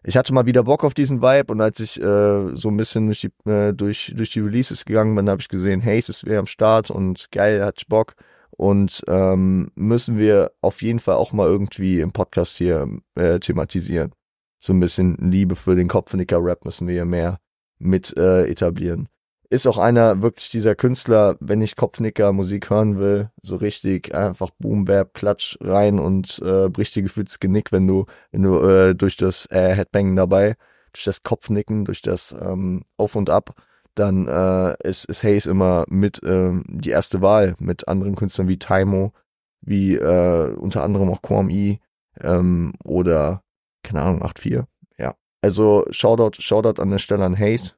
ich 0.03 0.17
hatte 0.17 0.33
mal 0.33 0.45
wieder 0.45 0.63
Bock 0.63 0.83
auf 0.83 0.93
diesen 0.93 1.21
Vibe 1.21 1.53
und 1.53 1.61
als 1.61 1.79
ich 1.79 2.01
äh, 2.01 2.55
so 2.55 2.69
ein 2.69 2.77
bisschen 2.77 3.05
durch 3.07 3.21
die, 3.21 3.49
äh, 3.49 3.73
durch, 3.73 4.13
durch 4.15 4.31
die 4.31 4.39
Releases 4.39 4.85
gegangen 4.85 5.15
bin, 5.15 5.29
habe 5.29 5.41
ich 5.41 5.47
gesehen, 5.47 5.79
hey, 5.81 5.99
es 5.99 6.09
ist 6.09 6.25
wieder 6.25 6.39
am 6.39 6.47
Start 6.47 6.89
und 6.89 7.31
geil, 7.31 7.63
hat 7.63 7.83
Bock. 7.87 8.15
Und 8.51 9.03
ähm, 9.07 9.71
müssen 9.75 10.17
wir 10.17 10.51
auf 10.61 10.81
jeden 10.81 10.99
Fall 10.99 11.15
auch 11.15 11.33
mal 11.33 11.47
irgendwie 11.47 11.99
im 11.99 12.11
Podcast 12.11 12.57
hier 12.57 12.87
äh, 13.15 13.39
thematisieren. 13.39 14.11
So 14.59 14.73
ein 14.73 14.79
bisschen 14.79 15.17
Liebe 15.19 15.55
für 15.55 15.75
den 15.75 15.87
Kopfnicker-Rap 15.87 16.65
müssen 16.65 16.87
wir 16.87 16.93
hier 16.93 17.05
mehr 17.05 17.39
mit 17.79 18.15
äh, 18.17 18.45
etablieren. 18.45 19.07
Ist 19.51 19.67
auch 19.67 19.77
einer 19.77 20.21
wirklich 20.21 20.49
dieser 20.49 20.75
Künstler, 20.75 21.35
wenn 21.41 21.61
ich 21.61 21.75
Kopfnicker 21.75 22.31
Musik 22.31 22.69
hören 22.69 22.97
will, 22.97 23.31
so 23.43 23.57
richtig 23.57 24.15
einfach 24.15 24.49
Boom 24.59 24.85
Bap 24.85 25.13
Klatsch 25.13 25.57
rein 25.59 25.99
und 25.99 26.41
äh, 26.43 26.69
bricht 26.69 26.95
dir 26.95 27.03
gefühltes 27.03 27.41
Genick, 27.41 27.73
wenn 27.73 27.85
du 27.85 28.05
wenn 28.31 28.43
du 28.43 28.59
äh, 28.61 28.95
durch 28.95 29.17
das 29.17 29.47
äh, 29.51 29.75
Headbangen 29.75 30.15
dabei, 30.15 30.55
durch 30.93 31.03
das 31.03 31.23
Kopfnicken, 31.23 31.83
durch 31.83 32.01
das 32.01 32.31
ähm, 32.31 32.85
Auf 32.95 33.15
und 33.17 33.29
Ab, 33.29 33.53
dann 33.93 34.25
äh, 34.29 34.87
ist, 34.87 35.03
ist 35.05 35.23
Hayes 35.23 35.47
immer 35.47 35.83
mit 35.89 36.21
ähm, 36.23 36.63
die 36.69 36.91
erste 36.91 37.21
Wahl 37.21 37.55
mit 37.59 37.89
anderen 37.89 38.15
Künstlern 38.15 38.47
wie 38.47 38.57
Taimo, 38.57 39.11
wie 39.59 39.95
äh, 39.95 40.53
unter 40.55 40.83
anderem 40.83 41.09
auch 41.09 41.21
Quam 41.21 41.49
E 41.49 41.79
ähm, 42.21 42.71
oder 42.85 43.43
keine 43.83 44.01
Ahnung 44.01 44.23
8-4. 44.23 44.63
Ja, 44.97 45.15
also 45.41 45.85
Shoutout 45.89 46.41
Shoutout 46.41 46.81
an 46.81 46.89
der 46.89 46.99
Stelle 46.99 47.25
an 47.25 47.37
Hayes 47.37 47.75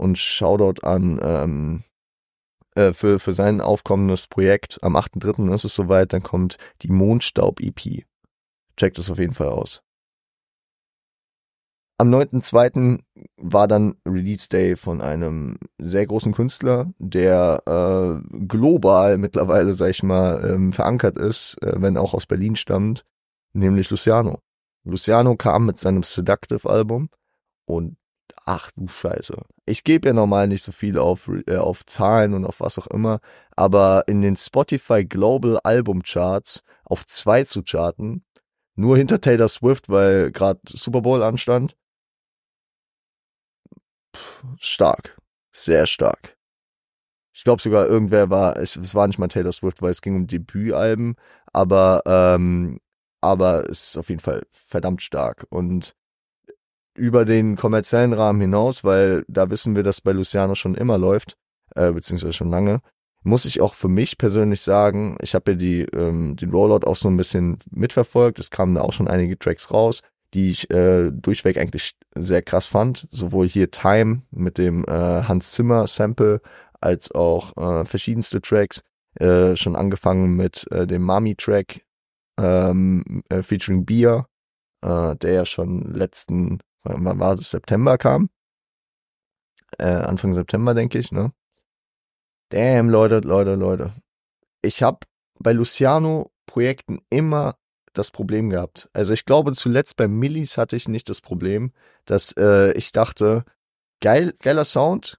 und 0.00 0.18
Shoutout 0.18 0.82
an 0.82 1.20
ähm, 1.22 1.84
äh, 2.74 2.92
für, 2.92 3.20
für 3.20 3.34
sein 3.34 3.60
aufkommendes 3.60 4.26
Projekt. 4.26 4.78
Am 4.82 4.96
8.3. 4.96 5.54
ist 5.54 5.64
es 5.64 5.74
soweit, 5.74 6.12
dann 6.12 6.22
kommt 6.22 6.56
die 6.82 6.88
Mondstaub-EP. 6.90 8.04
Checkt 8.76 8.98
es 8.98 9.10
auf 9.10 9.18
jeden 9.18 9.34
Fall 9.34 9.48
aus. 9.48 9.82
Am 11.98 12.08
9.2. 12.08 13.00
war 13.36 13.68
dann 13.68 13.96
Release 14.08 14.48
Day 14.48 14.74
von 14.76 15.02
einem 15.02 15.58
sehr 15.78 16.06
großen 16.06 16.32
Künstler, 16.32 16.90
der 16.98 17.62
äh, 17.66 18.46
global 18.46 19.18
mittlerweile, 19.18 19.74
sag 19.74 19.90
ich 19.90 20.02
mal, 20.02 20.42
ähm, 20.50 20.72
verankert 20.72 21.18
ist, 21.18 21.62
äh, 21.62 21.74
wenn 21.76 21.98
auch 21.98 22.14
aus 22.14 22.24
Berlin 22.24 22.56
stammt, 22.56 23.04
nämlich 23.52 23.90
Luciano. 23.90 24.38
Luciano 24.84 25.36
kam 25.36 25.66
mit 25.66 25.78
seinem 25.78 26.02
Seductive-Album 26.02 27.10
und 27.66 27.98
ach 28.46 28.70
du 28.76 28.88
Scheiße. 28.88 29.36
Ich 29.66 29.84
gebe 29.84 30.08
ja 30.08 30.12
normal 30.12 30.48
nicht 30.48 30.62
so 30.62 30.72
viel 30.72 30.98
auf, 30.98 31.28
äh, 31.46 31.56
auf 31.56 31.86
Zahlen 31.86 32.34
und 32.34 32.44
auf 32.44 32.60
was 32.60 32.78
auch 32.78 32.86
immer, 32.88 33.20
aber 33.56 34.04
in 34.06 34.22
den 34.22 34.36
Spotify 34.36 35.04
Global 35.04 35.58
Album 35.62 36.02
Charts 36.02 36.62
auf 36.84 37.06
zwei 37.06 37.44
zu 37.44 37.62
charten, 37.62 38.24
nur 38.74 38.96
hinter 38.96 39.20
Taylor 39.20 39.48
Swift, 39.48 39.88
weil 39.88 40.32
gerade 40.32 40.60
Super 40.68 41.02
Bowl 41.02 41.22
anstand. 41.22 41.76
Puh, 44.12 44.56
stark. 44.58 45.18
Sehr 45.52 45.86
stark. 45.86 46.36
Ich 47.32 47.44
glaube 47.44 47.62
sogar 47.62 47.86
irgendwer 47.86 48.30
war, 48.30 48.56
es, 48.56 48.76
es 48.76 48.94
war 48.94 49.06
nicht 49.06 49.18
mal 49.18 49.28
Taylor 49.28 49.52
Swift, 49.52 49.82
weil 49.82 49.90
es 49.92 50.02
ging 50.02 50.16
um 50.16 50.26
Debütalben, 50.26 51.16
aber 51.52 52.02
ähm, 52.06 52.80
aber 53.20 53.68
es 53.68 53.90
ist 53.90 53.98
auf 53.98 54.08
jeden 54.08 54.20
Fall 54.20 54.46
verdammt 54.50 55.02
stark 55.02 55.46
und 55.50 55.94
über 56.96 57.24
den 57.24 57.56
kommerziellen 57.56 58.12
Rahmen 58.12 58.40
hinaus, 58.40 58.84
weil 58.84 59.24
da 59.28 59.50
wissen 59.50 59.76
wir, 59.76 59.82
dass 59.82 60.00
bei 60.00 60.12
Luciano 60.12 60.54
schon 60.54 60.74
immer 60.74 60.98
läuft, 60.98 61.36
äh, 61.74 61.92
beziehungsweise 61.92 62.32
schon 62.32 62.50
lange, 62.50 62.80
muss 63.22 63.44
ich 63.44 63.60
auch 63.60 63.74
für 63.74 63.88
mich 63.88 64.18
persönlich 64.18 64.62
sagen, 64.62 65.18
ich 65.20 65.34
habe 65.34 65.52
ja 65.52 65.56
die, 65.56 65.82
ähm, 65.82 66.36
den 66.36 66.50
Rollout 66.50 66.86
auch 66.86 66.96
so 66.96 67.08
ein 67.08 67.16
bisschen 67.16 67.58
mitverfolgt. 67.70 68.38
Es 68.38 68.50
kamen 68.50 68.74
da 68.74 68.80
auch 68.80 68.92
schon 68.92 69.08
einige 69.08 69.38
Tracks 69.38 69.70
raus, 69.70 70.00
die 70.32 70.50
ich 70.50 70.70
äh, 70.70 71.10
durchweg 71.10 71.58
eigentlich 71.58 71.92
sehr 72.14 72.42
krass 72.42 72.66
fand. 72.66 73.08
Sowohl 73.10 73.46
hier 73.46 73.70
Time 73.70 74.22
mit 74.30 74.56
dem 74.58 74.84
äh, 74.84 74.90
Hans 74.90 75.52
Zimmer 75.52 75.86
Sample 75.86 76.40
als 76.80 77.12
auch 77.12 77.56
äh, 77.56 77.84
verschiedenste 77.84 78.40
Tracks. 78.40 78.82
Äh, 79.16 79.56
schon 79.56 79.76
angefangen 79.76 80.36
mit 80.36 80.70
äh, 80.70 80.86
dem 80.86 81.02
Mami-Track 81.02 81.82
ähm, 82.38 83.22
äh, 83.28 83.42
featuring 83.42 83.84
Beer, 83.84 84.26
äh, 84.82 85.16
der 85.16 85.32
ja 85.32 85.44
schon 85.44 85.92
letzten 85.92 86.60
wann 86.82 87.18
war 87.18 87.36
das, 87.36 87.50
September 87.50 87.98
kam? 87.98 88.30
Äh, 89.78 89.84
Anfang 89.84 90.34
September, 90.34 90.74
denke 90.74 90.98
ich, 90.98 91.12
ne? 91.12 91.32
Damn, 92.50 92.88
Leute, 92.88 93.20
Leute, 93.20 93.54
Leute. 93.54 93.92
Ich 94.62 94.82
habe 94.82 95.06
bei 95.38 95.52
Luciano-Projekten 95.52 97.00
immer 97.08 97.56
das 97.92 98.10
Problem 98.10 98.50
gehabt. 98.50 98.88
Also 98.92 99.12
ich 99.12 99.24
glaube, 99.24 99.52
zuletzt 99.52 99.96
bei 99.96 100.08
Millis 100.08 100.56
hatte 100.56 100.76
ich 100.76 100.88
nicht 100.88 101.08
das 101.08 101.20
Problem, 101.20 101.72
dass 102.04 102.32
äh, 102.36 102.72
ich 102.72 102.92
dachte, 102.92 103.44
geil, 104.00 104.34
geiler 104.40 104.64
Sound, 104.64 105.18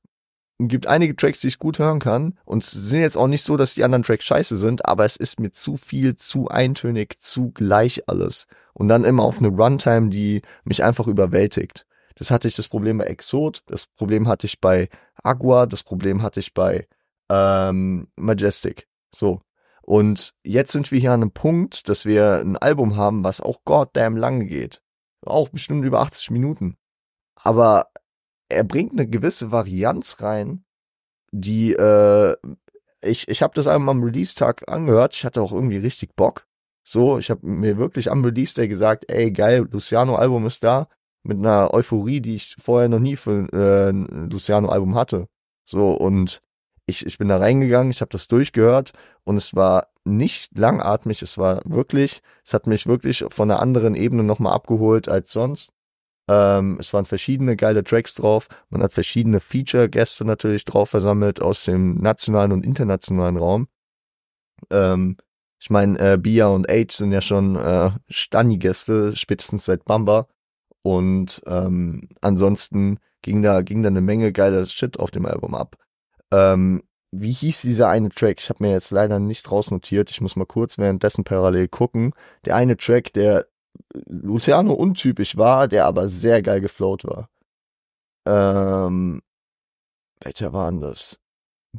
gibt 0.59 0.87
einige 0.87 1.15
Tracks, 1.15 1.41
die 1.41 1.47
ich 1.47 1.59
gut 1.59 1.79
hören 1.79 1.99
kann 1.99 2.37
und 2.45 2.63
es 2.63 2.71
sind 2.71 3.01
jetzt 3.01 3.17
auch 3.17 3.27
nicht 3.27 3.43
so, 3.43 3.57
dass 3.57 3.73
die 3.73 3.83
anderen 3.83 4.03
Tracks 4.03 4.25
scheiße 4.25 4.57
sind, 4.57 4.85
aber 4.85 5.05
es 5.05 5.15
ist 5.15 5.39
mir 5.39 5.51
zu 5.51 5.75
viel, 5.75 6.15
zu 6.15 6.49
eintönig, 6.49 7.19
zu 7.19 7.51
gleich 7.51 8.07
alles 8.07 8.47
und 8.73 8.87
dann 8.87 9.03
immer 9.03 9.23
auf 9.23 9.39
eine 9.39 9.49
Runtime, 9.49 10.09
die 10.09 10.41
mich 10.63 10.83
einfach 10.83 11.07
überwältigt. 11.07 11.85
Das 12.15 12.31
hatte 12.31 12.47
ich 12.47 12.55
das 12.55 12.67
Problem 12.67 12.97
bei 12.97 13.05
Exot, 13.05 13.63
das 13.67 13.87
Problem 13.87 14.27
hatte 14.27 14.45
ich 14.45 14.59
bei 14.59 14.89
Agua, 15.23 15.65
das 15.65 15.83
Problem 15.83 16.21
hatte 16.21 16.39
ich 16.39 16.53
bei 16.53 16.87
ähm, 17.29 18.07
Majestic. 18.15 18.87
So. 19.13 19.41
Und 19.81 20.33
jetzt 20.43 20.71
sind 20.71 20.91
wir 20.91 20.99
hier 20.99 21.11
an 21.11 21.21
einem 21.21 21.31
Punkt, 21.31 21.89
dass 21.89 22.05
wir 22.05 22.39
ein 22.39 22.57
Album 22.57 22.95
haben, 22.95 23.23
was 23.23 23.41
auch 23.41 23.63
goddamn 23.65 24.15
lang 24.15 24.47
geht. 24.47 24.81
Auch 25.25 25.49
bestimmt 25.49 25.85
über 25.85 26.01
80 26.01 26.31
Minuten. 26.31 26.77
Aber 27.35 27.87
er 28.49 28.63
bringt 28.63 28.93
eine 28.93 29.07
gewisse 29.07 29.51
Varianz 29.51 30.21
rein, 30.21 30.65
die 31.31 31.73
äh, 31.73 32.35
ich 33.01 33.27
ich 33.27 33.41
habe 33.41 33.53
das 33.55 33.67
Album 33.67 33.89
am 33.89 34.03
Release 34.03 34.35
Tag 34.35 34.69
angehört. 34.69 35.15
Ich 35.15 35.25
hatte 35.25 35.41
auch 35.41 35.51
irgendwie 35.51 35.77
richtig 35.77 36.15
Bock. 36.15 36.45
So, 36.83 37.17
ich 37.17 37.29
habe 37.29 37.45
mir 37.45 37.77
wirklich 37.77 38.11
am 38.11 38.23
Release 38.23 38.53
Day 38.55 38.67
gesagt, 38.67 39.09
ey 39.11 39.31
geil, 39.31 39.67
Luciano 39.71 40.15
Album 40.15 40.45
ist 40.45 40.63
da 40.63 40.87
mit 41.23 41.37
einer 41.37 41.73
Euphorie, 41.73 42.21
die 42.21 42.35
ich 42.35 42.55
vorher 42.59 42.89
noch 42.89 42.99
nie 42.99 43.15
für 43.15 43.47
äh, 43.53 43.91
ein 43.91 44.29
Luciano 44.29 44.69
Album 44.69 44.95
hatte. 44.95 45.27
So 45.65 45.91
und 45.93 46.41
ich 46.87 47.05
ich 47.05 47.17
bin 47.17 47.27
da 47.27 47.37
reingegangen, 47.37 47.91
ich 47.91 48.01
habe 48.01 48.09
das 48.09 48.27
durchgehört 48.27 48.93
und 49.23 49.37
es 49.37 49.55
war 49.55 49.87
nicht 50.03 50.57
langatmig, 50.57 51.21
es 51.21 51.37
war 51.37 51.61
wirklich, 51.65 52.21
es 52.45 52.53
hat 52.53 52.67
mich 52.67 52.87
wirklich 52.87 53.23
von 53.29 53.51
einer 53.51 53.61
anderen 53.61 53.95
Ebene 53.95 54.23
nochmal 54.23 54.53
abgeholt 54.53 55.07
als 55.07 55.31
sonst. 55.31 55.71
Ähm, 56.27 56.77
es 56.79 56.93
waren 56.93 57.05
verschiedene 57.05 57.55
geile 57.55 57.83
Tracks 57.83 58.13
drauf. 58.13 58.47
Man 58.69 58.81
hat 58.81 58.93
verschiedene 58.93 59.39
Feature-Gäste 59.39 60.25
natürlich 60.25 60.65
drauf 60.65 60.89
versammelt 60.89 61.41
aus 61.41 61.65
dem 61.65 61.95
nationalen 61.95 62.51
und 62.51 62.65
internationalen 62.65 63.37
Raum. 63.37 63.67
Ähm, 64.69 65.17
ich 65.61 65.69
meine, 65.69 65.99
äh, 65.99 66.17
Bia 66.17 66.47
und 66.47 66.67
Age 66.71 66.91
sind 66.91 67.11
ja 67.11 67.21
schon 67.21 67.55
äh, 67.55 67.91
Stani-Gäste, 68.09 69.15
spätestens 69.15 69.65
seit 69.65 69.85
Bamba. 69.85 70.27
Und 70.81 71.43
ähm, 71.45 72.09
ansonsten 72.19 72.97
ging 73.21 73.43
da, 73.43 73.61
ging 73.61 73.83
da 73.83 73.89
eine 73.89 74.01
Menge 74.01 74.31
geiler 74.31 74.65
Shit 74.65 74.99
auf 74.99 75.11
dem 75.11 75.27
Album 75.27 75.53
ab. 75.53 75.77
Ähm, 76.33 76.81
wie 77.11 77.31
hieß 77.31 77.61
dieser 77.61 77.89
eine 77.89 78.09
Track? 78.09 78.39
Ich 78.41 78.49
habe 78.49 78.63
mir 78.63 78.71
jetzt 78.71 78.89
leider 78.89 79.19
nicht 79.19 79.51
rausnotiert. 79.51 80.09
Ich 80.09 80.19
muss 80.19 80.35
mal 80.35 80.47
kurz 80.47 80.79
währenddessen 80.79 81.23
parallel 81.23 81.67
gucken. 81.67 82.13
Der 82.45 82.55
eine 82.55 82.75
Track, 82.75 83.13
der 83.13 83.45
Luciano 83.93 84.73
untypisch 84.73 85.37
war, 85.37 85.67
der 85.67 85.85
aber 85.85 86.07
sehr 86.07 86.41
geil 86.41 86.61
geflowt 86.61 87.03
war. 87.05 87.29
Ähm, 88.25 89.21
welcher 90.23 90.53
war 90.53 90.71
denn 90.71 90.81
das? 90.81 91.19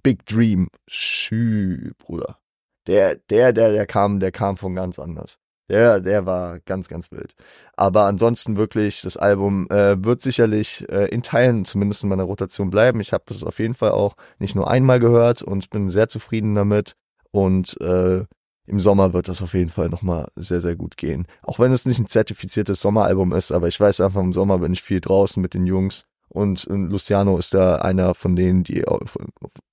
Big 0.04 0.24
Dream. 0.26 0.68
Schü, 0.86 1.94
Bruder. 1.98 2.41
Der, 2.86 3.16
der, 3.16 3.52
der, 3.52 3.72
der 3.72 3.86
kam, 3.86 4.20
der 4.20 4.32
kam 4.32 4.56
von 4.56 4.74
ganz 4.74 4.98
anders. 4.98 5.38
Der, 5.68 6.00
der 6.00 6.26
war 6.26 6.60
ganz, 6.60 6.88
ganz 6.88 7.10
wild. 7.12 7.34
Aber 7.76 8.04
ansonsten 8.04 8.56
wirklich, 8.56 9.02
das 9.02 9.16
Album 9.16 9.68
äh, 9.70 9.96
wird 10.04 10.20
sicherlich 10.20 10.86
äh, 10.90 11.06
in 11.06 11.22
Teilen 11.22 11.64
zumindest 11.64 12.02
in 12.02 12.08
meiner 12.08 12.24
Rotation 12.24 12.70
bleiben. 12.70 13.00
Ich 13.00 13.12
habe 13.12 13.24
es 13.30 13.44
auf 13.44 13.58
jeden 13.58 13.74
Fall 13.74 13.92
auch 13.92 14.16
nicht 14.38 14.54
nur 14.54 14.70
einmal 14.70 14.98
gehört 14.98 15.42
und 15.42 15.70
bin 15.70 15.88
sehr 15.88 16.08
zufrieden 16.08 16.54
damit. 16.54 16.94
Und 17.30 17.80
äh, 17.80 18.24
im 18.66 18.80
Sommer 18.80 19.12
wird 19.12 19.28
das 19.28 19.40
auf 19.42 19.54
jeden 19.54 19.70
Fall 19.70 19.88
nochmal 19.88 20.28
sehr, 20.36 20.60
sehr 20.60 20.76
gut 20.76 20.96
gehen. 20.96 21.26
Auch 21.42 21.58
wenn 21.58 21.72
es 21.72 21.86
nicht 21.86 21.98
ein 21.98 22.06
zertifiziertes 22.06 22.80
Sommeralbum 22.80 23.32
ist, 23.32 23.50
aber 23.50 23.68
ich 23.68 23.80
weiß 23.80 24.00
einfach, 24.00 24.20
im 24.20 24.32
Sommer 24.32 24.58
bin 24.58 24.72
ich 24.72 24.82
viel 24.82 25.00
draußen 25.00 25.40
mit 25.40 25.54
den 25.54 25.66
Jungs 25.66 26.04
und 26.28 26.66
Luciano 26.68 27.38
ist 27.38 27.54
da 27.54 27.76
einer 27.76 28.14
von 28.14 28.36
denen, 28.36 28.62
die 28.62 28.84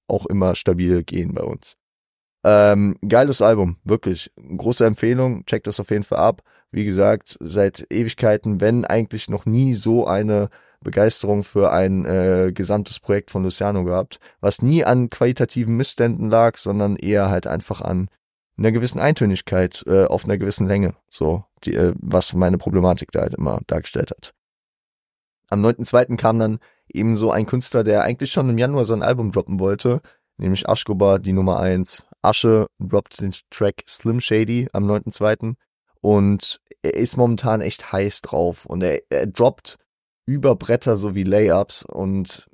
auch 0.08 0.26
immer 0.26 0.56
stabil 0.56 1.04
gehen 1.04 1.34
bei 1.34 1.44
uns. 1.44 1.76
Ähm, 2.44 2.98
geiles 3.08 3.42
Album, 3.42 3.78
wirklich. 3.84 4.32
Große 4.38 4.86
Empfehlung, 4.86 5.46
checkt 5.46 5.68
das 5.68 5.80
auf 5.80 5.90
jeden 5.92 6.04
Fall 6.04 6.20
ab. 6.20 6.42
Wie 6.72 6.86
gesagt, 6.86 7.38
seit 7.40 7.88
Ewigkeiten, 7.92 8.62
wenn 8.62 8.86
eigentlich 8.86 9.30
noch 9.30 9.46
nie 9.46 9.74
so 9.74 10.06
eine 10.06 10.50
Begeisterung 10.82 11.44
für 11.44 11.72
ein 11.72 12.06
äh, 12.06 12.52
gesamtes 12.54 13.00
Projekt 13.00 13.32
von 13.32 13.44
Luciano 13.44 13.84
gehabt, 13.84 14.20
was 14.40 14.62
nie 14.62 14.86
an 14.86 15.10
qualitativen 15.10 15.76
Missständen 15.76 16.30
lag, 16.30 16.58
sondern 16.58 16.96
eher 16.96 17.30
halt 17.30 17.48
einfach 17.48 17.82
an 17.82 18.10
einer 18.58 18.72
gewissen 18.72 19.00
Eintönigkeit 19.00 19.84
äh, 19.88 20.06
auf 20.06 20.26
einer 20.26 20.38
gewissen 20.38 20.68
Länge, 20.68 20.94
so, 21.10 21.44
die, 21.64 21.76
äh, 21.76 21.94
was 21.98 22.34
meine 22.34 22.58
Problematik 22.58 23.12
da 23.12 23.22
halt 23.22 23.34
immer 23.34 23.60
dargestellt 23.68 24.12
hat. 24.12 24.34
Am 25.50 25.66
9.2. 25.66 26.16
kam 26.18 26.40
dann 26.40 26.60
eben 26.88 27.16
so 27.16 27.32
ein 27.32 27.46
Künstler, 27.46 27.84
der 27.84 28.04
eigentlich 28.04 28.32
schon 28.32 28.50
im 28.50 28.58
Januar 28.58 28.86
so 28.86 28.94
ein 28.94 29.04
Album 29.04 29.32
droppen 29.32 29.60
wollte, 29.60 30.02
nämlich 30.38 30.70
Aschgoba, 30.70 31.18
die 31.18 31.34
Nummer 31.34 31.60
1. 31.60 32.06
Asche 32.22 32.68
droppt 32.80 33.22
den 33.22 33.34
Track 33.50 33.84
Slim 33.88 34.22
Shady 34.22 34.70
am 34.74 34.90
9.2. 34.90 35.56
Und 36.02 36.62
er 36.82 36.94
ist 36.96 37.18
momentan 37.18 37.62
echt 37.62 37.92
heiß 37.92 38.22
drauf 38.22 38.66
und 38.66 38.82
er, 38.82 39.02
er 39.10 39.28
droppt 39.28 39.78
über 40.26 40.56
Bretter 40.56 40.96
sowie 40.96 41.24
Layups 41.24 41.84
und 41.84 42.50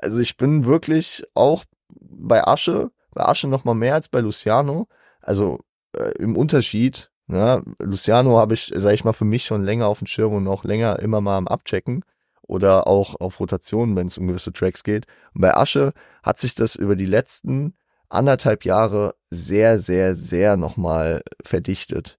also 0.00 0.20
ich 0.20 0.36
bin 0.36 0.64
wirklich 0.64 1.24
auch 1.34 1.64
bei 1.90 2.46
Asche, 2.46 2.90
bei 3.12 3.24
Asche 3.24 3.48
noch 3.48 3.64
mal 3.64 3.74
mehr 3.74 3.94
als 3.94 4.08
bei 4.08 4.20
Luciano. 4.20 4.86
Also 5.20 5.60
äh, 5.96 6.12
im 6.18 6.36
Unterschied, 6.36 7.10
ja, 7.26 7.62
Luciano 7.80 8.38
habe 8.38 8.54
ich, 8.54 8.72
sag 8.76 8.92
ich 8.92 9.04
mal, 9.04 9.12
für 9.12 9.24
mich 9.24 9.44
schon 9.44 9.64
länger 9.64 9.86
auf 9.86 9.98
dem 9.98 10.06
Schirm 10.06 10.34
und 10.34 10.46
auch 10.46 10.64
länger 10.64 10.98
immer 11.00 11.20
mal 11.20 11.36
am 11.36 11.48
Abchecken 11.48 12.04
oder 12.42 12.86
auch 12.86 13.18
auf 13.20 13.40
Rotationen, 13.40 13.96
wenn 13.96 14.06
es 14.06 14.18
um 14.18 14.28
gewisse 14.28 14.52
Tracks 14.52 14.84
geht. 14.84 15.06
Und 15.34 15.40
bei 15.40 15.54
Asche 15.54 15.92
hat 16.22 16.38
sich 16.38 16.54
das 16.54 16.76
über 16.76 16.94
die 16.94 17.06
letzten 17.06 17.74
anderthalb 18.08 18.64
Jahre 18.64 19.14
sehr, 19.30 19.78
sehr, 19.78 20.14
sehr 20.14 20.56
nochmal 20.56 21.22
verdichtet. 21.42 22.18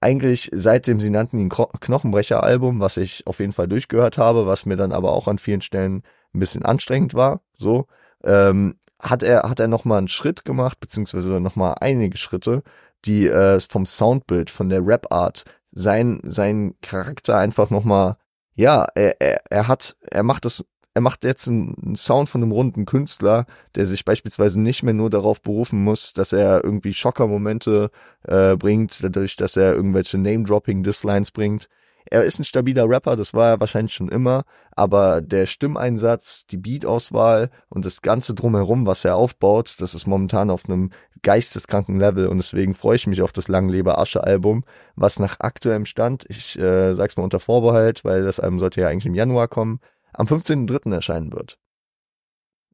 Eigentlich 0.00 0.50
seitdem 0.52 1.00
sie 1.00 1.10
nannten 1.10 1.38
ihn 1.38 1.48
Knochenbrecher-Album, 1.48 2.80
was 2.80 2.96
ich 2.96 3.26
auf 3.26 3.40
jeden 3.40 3.52
Fall 3.52 3.68
durchgehört 3.68 4.18
habe, 4.18 4.46
was 4.46 4.66
mir 4.66 4.76
dann 4.76 4.92
aber 4.92 5.12
auch 5.12 5.26
an 5.26 5.38
vielen 5.38 5.62
Stellen 5.62 6.02
ein 6.34 6.40
bisschen 6.40 6.64
anstrengend 6.64 7.14
war, 7.14 7.40
so, 7.56 7.86
ähm, 8.24 8.78
hat 9.00 9.22
er, 9.22 9.42
hat 9.44 9.60
er 9.60 9.68
nochmal 9.68 9.98
einen 9.98 10.08
Schritt 10.08 10.44
gemacht, 10.44 10.80
beziehungsweise 10.80 11.40
nochmal 11.40 11.74
einige 11.80 12.16
Schritte, 12.16 12.62
die 13.04 13.26
äh, 13.26 13.60
vom 13.60 13.86
Soundbild, 13.86 14.50
von 14.50 14.68
der 14.68 14.86
Rap-Art, 14.86 15.44
sein, 15.72 16.20
sein 16.24 16.74
Charakter 16.82 17.38
einfach 17.38 17.70
nochmal, 17.70 18.16
ja, 18.54 18.86
er, 18.94 19.20
er, 19.20 19.42
er 19.50 19.68
hat, 19.68 19.96
er 20.10 20.22
macht 20.22 20.44
das 20.44 20.64
er 20.96 21.02
macht 21.02 21.24
jetzt 21.24 21.46
einen 21.46 21.94
Sound 21.94 22.30
von 22.30 22.42
einem 22.42 22.52
runden 22.52 22.86
Künstler, 22.86 23.44
der 23.74 23.84
sich 23.84 24.06
beispielsweise 24.06 24.58
nicht 24.58 24.82
mehr 24.82 24.94
nur 24.94 25.10
darauf 25.10 25.42
berufen 25.42 25.84
muss, 25.84 26.14
dass 26.14 26.32
er 26.32 26.64
irgendwie 26.64 26.94
Schockermomente 26.94 27.90
äh, 28.22 28.56
bringt, 28.56 29.04
dadurch, 29.04 29.36
dass 29.36 29.58
er 29.58 29.74
irgendwelche 29.74 30.16
Name-Dropping-Dislines 30.16 31.32
bringt. 31.32 31.68
Er 32.06 32.24
ist 32.24 32.38
ein 32.38 32.44
stabiler 32.44 32.88
Rapper, 32.88 33.14
das 33.14 33.34
war 33.34 33.50
er 33.50 33.60
wahrscheinlich 33.60 33.92
schon 33.92 34.08
immer, 34.08 34.44
aber 34.70 35.20
der 35.20 35.44
Stimmeinsatz, 35.44 36.46
die 36.46 36.56
Beatauswahl 36.56 37.50
und 37.68 37.84
das 37.84 38.00
Ganze 38.00 38.32
drumherum, 38.32 38.86
was 38.86 39.04
er 39.04 39.16
aufbaut, 39.16 39.76
das 39.80 39.92
ist 39.92 40.06
momentan 40.06 40.48
auf 40.48 40.64
einem 40.64 40.92
geisteskranken 41.20 42.00
Level 42.00 42.28
und 42.28 42.38
deswegen 42.38 42.72
freue 42.72 42.96
ich 42.96 43.06
mich 43.06 43.20
auf 43.20 43.32
das 43.32 43.48
Langlebe 43.48 43.98
Asche 43.98 44.24
Album, 44.24 44.64
was 44.94 45.18
nach 45.18 45.40
aktuellem 45.40 45.84
Stand, 45.84 46.24
ich 46.30 46.58
äh, 46.58 46.94
sag's 46.94 47.18
mal 47.18 47.24
unter 47.24 47.40
Vorbehalt, 47.40 48.02
weil 48.02 48.24
das 48.24 48.40
Album 48.40 48.60
sollte 48.60 48.80
ja 48.80 48.88
eigentlich 48.88 49.06
im 49.06 49.14
Januar 49.14 49.48
kommen, 49.48 49.80
am 50.16 50.26
15.3. 50.26 50.92
erscheinen 50.92 51.32
wird. 51.32 51.58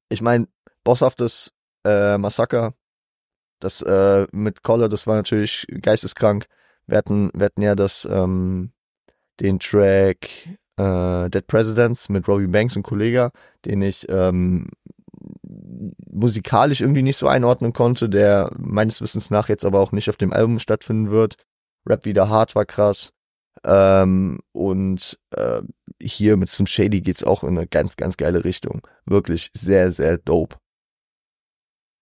Ich 0.08 0.22
meine, 0.22 0.49
bosshaftes 0.84 1.52
äh, 1.84 2.18
Massaker, 2.18 2.75
das 3.61 3.82
äh, 3.82 4.26
mit 4.32 4.62
Collar, 4.62 4.88
das 4.88 5.06
war 5.06 5.16
natürlich 5.16 5.66
geisteskrank. 5.80 6.46
Wir 6.87 6.99
hatten, 6.99 7.30
wir 7.34 7.46
hatten 7.46 7.62
ja 7.62 7.75
das, 7.75 8.06
ähm, 8.11 8.72
den 9.40 9.58
Track 9.58 10.28
äh, 10.76 11.30
Dead 11.30 11.46
Presidents 11.46 12.08
mit 12.08 12.28
Robbie 12.28 12.46
Banks 12.46 12.76
und 12.76 12.82
Kollega, 12.82 13.30
den 13.64 13.82
ich 13.82 14.08
ähm, 14.08 14.68
musikalisch 16.11 16.80
irgendwie 16.80 17.02
nicht 17.02 17.16
so 17.16 17.28
einordnen 17.28 17.72
konnte, 17.72 18.08
der 18.08 18.50
meines 18.58 19.00
Wissens 19.00 19.30
nach 19.30 19.49
jetzt 19.49 19.64
aber 19.64 19.80
auch 19.80 19.92
nicht 19.92 20.08
auf 20.11 20.16
dem 20.16 20.32
Album 20.32 20.58
stattfinden 20.58 21.11
wird. 21.11 21.37
Rap 21.87 22.04
wieder 22.04 22.28
hart 22.28 22.54
war 22.54 22.64
krass. 22.64 23.12
Ähm, 23.64 24.40
und 24.52 25.19
äh, 25.31 25.62
hier 26.00 26.37
mit 26.37 26.49
Sim 26.49 26.66
Shady 26.66 27.00
geht's 27.00 27.25
auch 27.25 27.45
in 27.45 27.57
eine 27.57 27.66
ganz, 27.66 27.97
ganz 27.97 28.16
geile 28.16 28.45
Richtung. 28.45 28.87
Wirklich 29.07 29.50
sehr, 29.54 29.92
sehr 29.92 30.19
dope. 30.19 30.57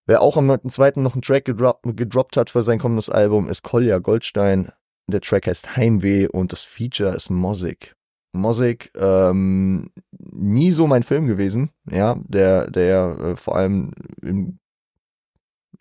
Wer 0.07 0.23
auch 0.23 0.37
am 0.37 0.51
9.2. 0.51 1.01
noch 1.01 1.15
einen 1.15 1.23
Track 1.23 1.45
gedroppt, 1.45 1.85
gedroppt 1.97 2.37
hat 2.37 2.51
für 2.51 2.63
sein 2.63 2.79
kommendes 2.79 3.11
Album, 3.11 3.49
ist 3.49 3.63
Kolja 3.63 3.99
Goldstein. 3.99 4.73
Der 5.07 5.21
Track 5.21 5.47
heißt 5.47 5.77
Heimweh 5.77 6.29
und 6.29 6.53
das 6.53 6.63
Feature 6.63 7.15
ist 7.15 7.31
Mosik. 7.31 7.95
Mosik, 8.33 8.93
ähm, 8.95 9.91
nie 10.13 10.71
so 10.71 10.87
mein 10.87 11.03
Film 11.03 11.27
gewesen, 11.27 11.71
ja, 11.91 12.17
der, 12.29 12.71
der 12.71 13.19
äh, 13.21 13.37
vor 13.37 13.57
allem 13.57 13.93
im 14.23 14.60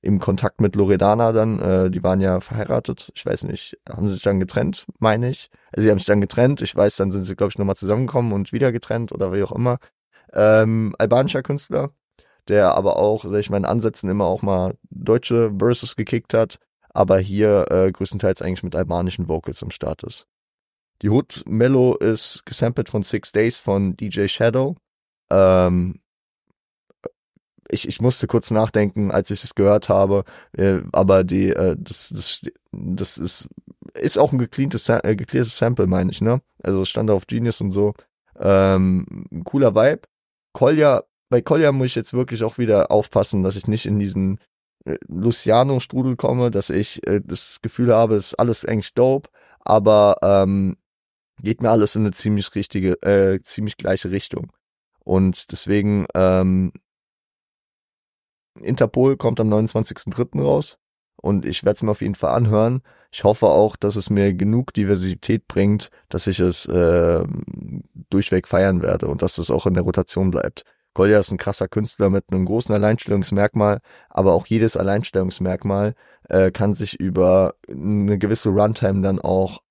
im 0.02 0.20
Kontakt 0.20 0.62
mit 0.62 0.76
Loredana 0.76 1.32
dann, 1.32 1.60
äh, 1.60 1.92
die 1.92 2.04
waren 2.04 2.22
ja 2.22 2.40
verheiratet, 2.40 3.12
ich 3.16 3.26
weiß 3.26 3.44
nicht, 3.44 3.78
haben 3.90 4.08
sie 4.08 4.16
sich 4.16 4.24
dann 4.24 4.40
getrennt, 4.40 4.86
meine 5.00 5.30
ich. 5.30 5.50
Also 5.72 5.84
sie 5.84 5.92
haben 5.92 5.98
sich 5.98 6.08
dann 6.08 6.22
getrennt, 6.22 6.62
ich 6.62 6.76
weiß, 6.76 6.96
dann 6.96 7.12
sind 7.12 7.26
sie, 7.26 7.36
glaube 7.36 7.52
ich, 7.52 7.58
nochmal 7.58 7.76
zusammengekommen 7.76 8.32
und 8.32 8.54
wieder 8.54 8.72
getrennt 8.72 9.12
oder 9.12 9.34
wie 9.34 9.44
auch 9.44 9.52
immer. 9.52 9.80
Ähm, 10.32 10.96
albanischer 10.98 11.44
Künstler, 11.44 11.92
der 12.48 12.76
aber 12.76 12.98
auch, 12.98 13.26
sag 13.26 13.40
ich 13.40 13.50
mal, 13.50 13.58
in 13.58 13.66
Ansätzen 13.66 14.10
immer 14.10 14.26
auch 14.26 14.42
mal 14.42 14.76
deutsche 14.90 15.52
Verses 15.58 15.96
gekickt 15.96 16.34
hat, 16.34 16.60
aber 16.92 17.20
hier 17.20 17.70
äh, 17.70 17.92
größtenteils 17.92 18.42
eigentlich 18.42 18.64
mit 18.64 18.76
albanischen 18.76 19.28
Vocals 19.28 19.62
im 19.62 19.72
Start 19.72 20.04
ist. 20.04 20.28
Die 21.02 21.10
Hood 21.10 21.44
Mellow 21.46 21.96
ist 21.96 22.46
gesampelt 22.46 22.90
von 22.90 23.04
Six 23.04 23.32
Days 23.32 23.58
von 23.58 23.96
DJ 23.96 24.28
Shadow. 24.28 24.76
Ähm, 25.30 26.02
ich, 27.70 27.88
ich 27.88 28.02
musste 28.02 28.28
kurz 28.28 28.52
nachdenken, 28.52 29.12
als 29.12 29.32
ich 29.32 29.44
es 29.44 29.56
gehört 29.56 29.90
habe, 29.90 30.24
äh, 30.54 30.80
aber 30.92 31.24
die, 31.24 31.50
äh, 31.50 31.76
das, 31.78 32.10
das, 32.14 32.42
das 32.72 33.18
ist, 33.18 33.50
ist 33.94 34.18
auch 34.18 34.32
ein 34.32 34.40
gecleantes, 34.40 34.90
äh, 34.90 35.16
geklärtes 35.16 35.58
Sample, 35.58 35.88
meine 35.88 36.12
ich, 36.12 36.22
ne? 36.22 36.42
Also 36.64 36.86
stand 36.86 37.10
da 37.10 37.14
auf 37.14 37.28
Genius 37.28 37.62
und 37.62 37.72
so. 37.72 37.94
Ähm, 38.40 39.26
cooler 39.44 39.76
Vibe. 39.76 40.02
Kolja, 40.54 41.04
bei 41.30 41.42
Kolja 41.42 41.72
muss 41.72 41.88
ich 41.88 41.96
jetzt 41.96 42.14
wirklich 42.14 42.44
auch 42.44 42.58
wieder 42.58 42.92
aufpassen, 42.92 43.44
dass 43.44 43.56
ich 43.56 43.68
nicht 43.68 43.86
in 43.86 44.00
diesen 44.00 44.40
äh, 44.86 44.98
Luciano-Strudel 45.08 46.16
komme, 46.16 46.52
dass 46.52 46.70
ich 46.70 47.06
äh, 47.08 47.22
das 47.24 47.60
Gefühl 47.62 47.94
habe, 47.94 48.16
es 48.16 48.28
ist 48.28 48.40
alles 48.40 48.66
eigentlich 48.66 48.94
dope, 48.94 49.30
aber 49.60 50.18
ähm, 50.22 50.78
geht 51.42 51.62
mir 51.62 51.70
alles 51.70 51.96
in 51.96 52.04
eine 52.04 52.12
ziemlich 52.12 52.54
richtige, 52.56 53.02
äh, 53.02 53.42
ziemlich 53.42 53.78
gleiche 53.78 54.12
Richtung. 54.12 54.52
Und 55.04 55.52
deswegen 55.52 56.06
ähm, 56.16 56.72
Interpol 58.64 59.18
kommt 59.18 59.40
am 59.40 59.52
29.03. 59.54 60.42
raus 60.42 60.78
und 61.22 61.46
ich 61.46 61.64
werde 61.64 61.76
es 61.76 61.84
mir 61.84 61.92
auf 61.92 62.02
jeden 62.02 62.16
Fall 62.16 62.34
anhören. 62.34 62.82
Ich 63.12 63.24
hoffe 63.24 63.48
auch, 63.48 63.76
dass 63.76 63.96
es 63.96 64.10
mir 64.10 64.34
genug 64.34 64.74
Diversität 64.74 65.48
bringt, 65.48 65.90
dass 66.10 66.28
ich 66.28 66.40
es 66.40 66.66
äh, 66.68 67.24
durchweg 68.10 68.48
feiern 68.48 68.82
werde 68.82 69.08
und 69.08 69.22
dass 69.22 69.38
es 69.38 69.52
auch 69.52 69.66
in 69.66 69.74
der 69.74 69.84
Rotation 69.84 70.32
bleibt. 70.32 70.64
Kolja 70.94 71.20
ist 71.20 71.32
ein 71.32 71.38
krasser 71.38 71.68
Künstler 71.68 72.10
mit 72.10 72.26
einem 72.32 72.46
großen 72.46 72.74
Alleinstellungsmerkmal, 72.74 73.80
aber 74.10 74.34
auch 74.34 74.48
jedes 74.48 74.76
Alleinstellungsmerkmal 74.76 75.94
äh, 76.28 76.52
kann 76.52 76.74
sich 76.74 77.00
über 77.00 77.54
eine 77.70 78.18
gewisse 78.18 78.50
Runtime 78.50 79.02
dann 79.02 79.20
auch 79.20 79.62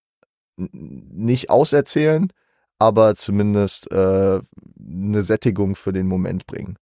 nicht 0.57 1.51
auserzählen, 1.51 2.33
aber 2.79 3.14
zumindest 3.14 3.90
äh, 3.90 4.40
eine 4.81 5.22
Sättigung 5.22 5.74
für 5.77 5.92
den 5.92 6.07
Moment 6.07 6.46
bringen. 6.46 6.79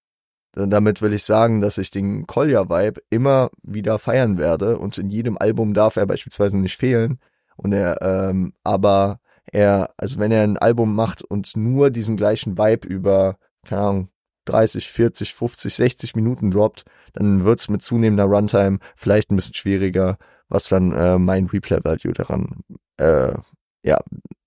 Damit 0.56 1.02
will 1.02 1.12
ich 1.12 1.24
sagen, 1.24 1.60
dass 1.60 1.76
ich 1.76 1.90
den 1.90 2.26
Kolja-Vibe 2.26 3.02
immer 3.10 3.50
wieder 3.62 3.98
feiern 3.98 4.38
werde 4.38 4.78
und 4.78 4.96
in 4.96 5.10
jedem 5.10 5.36
Album 5.36 5.74
darf 5.74 5.96
er 5.96 6.06
beispielsweise 6.06 6.56
nicht 6.56 6.78
fehlen. 6.78 7.18
Und 7.56 7.74
er, 7.74 8.00
ähm, 8.00 8.54
aber 8.64 9.20
er, 9.52 9.90
also 9.98 10.18
wenn 10.18 10.32
er 10.32 10.42
ein 10.44 10.56
Album 10.56 10.94
macht 10.94 11.22
und 11.22 11.56
nur 11.56 11.90
diesen 11.90 12.16
gleichen 12.16 12.56
Vibe 12.56 12.88
über, 12.88 13.36
keine 13.66 13.82
Ahnung, 13.82 14.08
30, 14.46 14.90
40, 14.90 15.34
50, 15.34 15.74
60 15.74 16.16
Minuten 16.16 16.50
droppt, 16.50 16.84
dann 17.12 17.44
wird's 17.44 17.68
mit 17.68 17.82
zunehmender 17.82 18.24
Runtime 18.24 18.78
vielleicht 18.96 19.30
ein 19.30 19.36
bisschen 19.36 19.54
schwieriger, 19.54 20.16
was 20.48 20.70
dann 20.70 20.92
äh, 20.92 21.18
mein 21.18 21.46
Replay-Value 21.46 22.14
daran, 22.14 22.62
äh, 22.96 23.34
ja, 23.82 24.00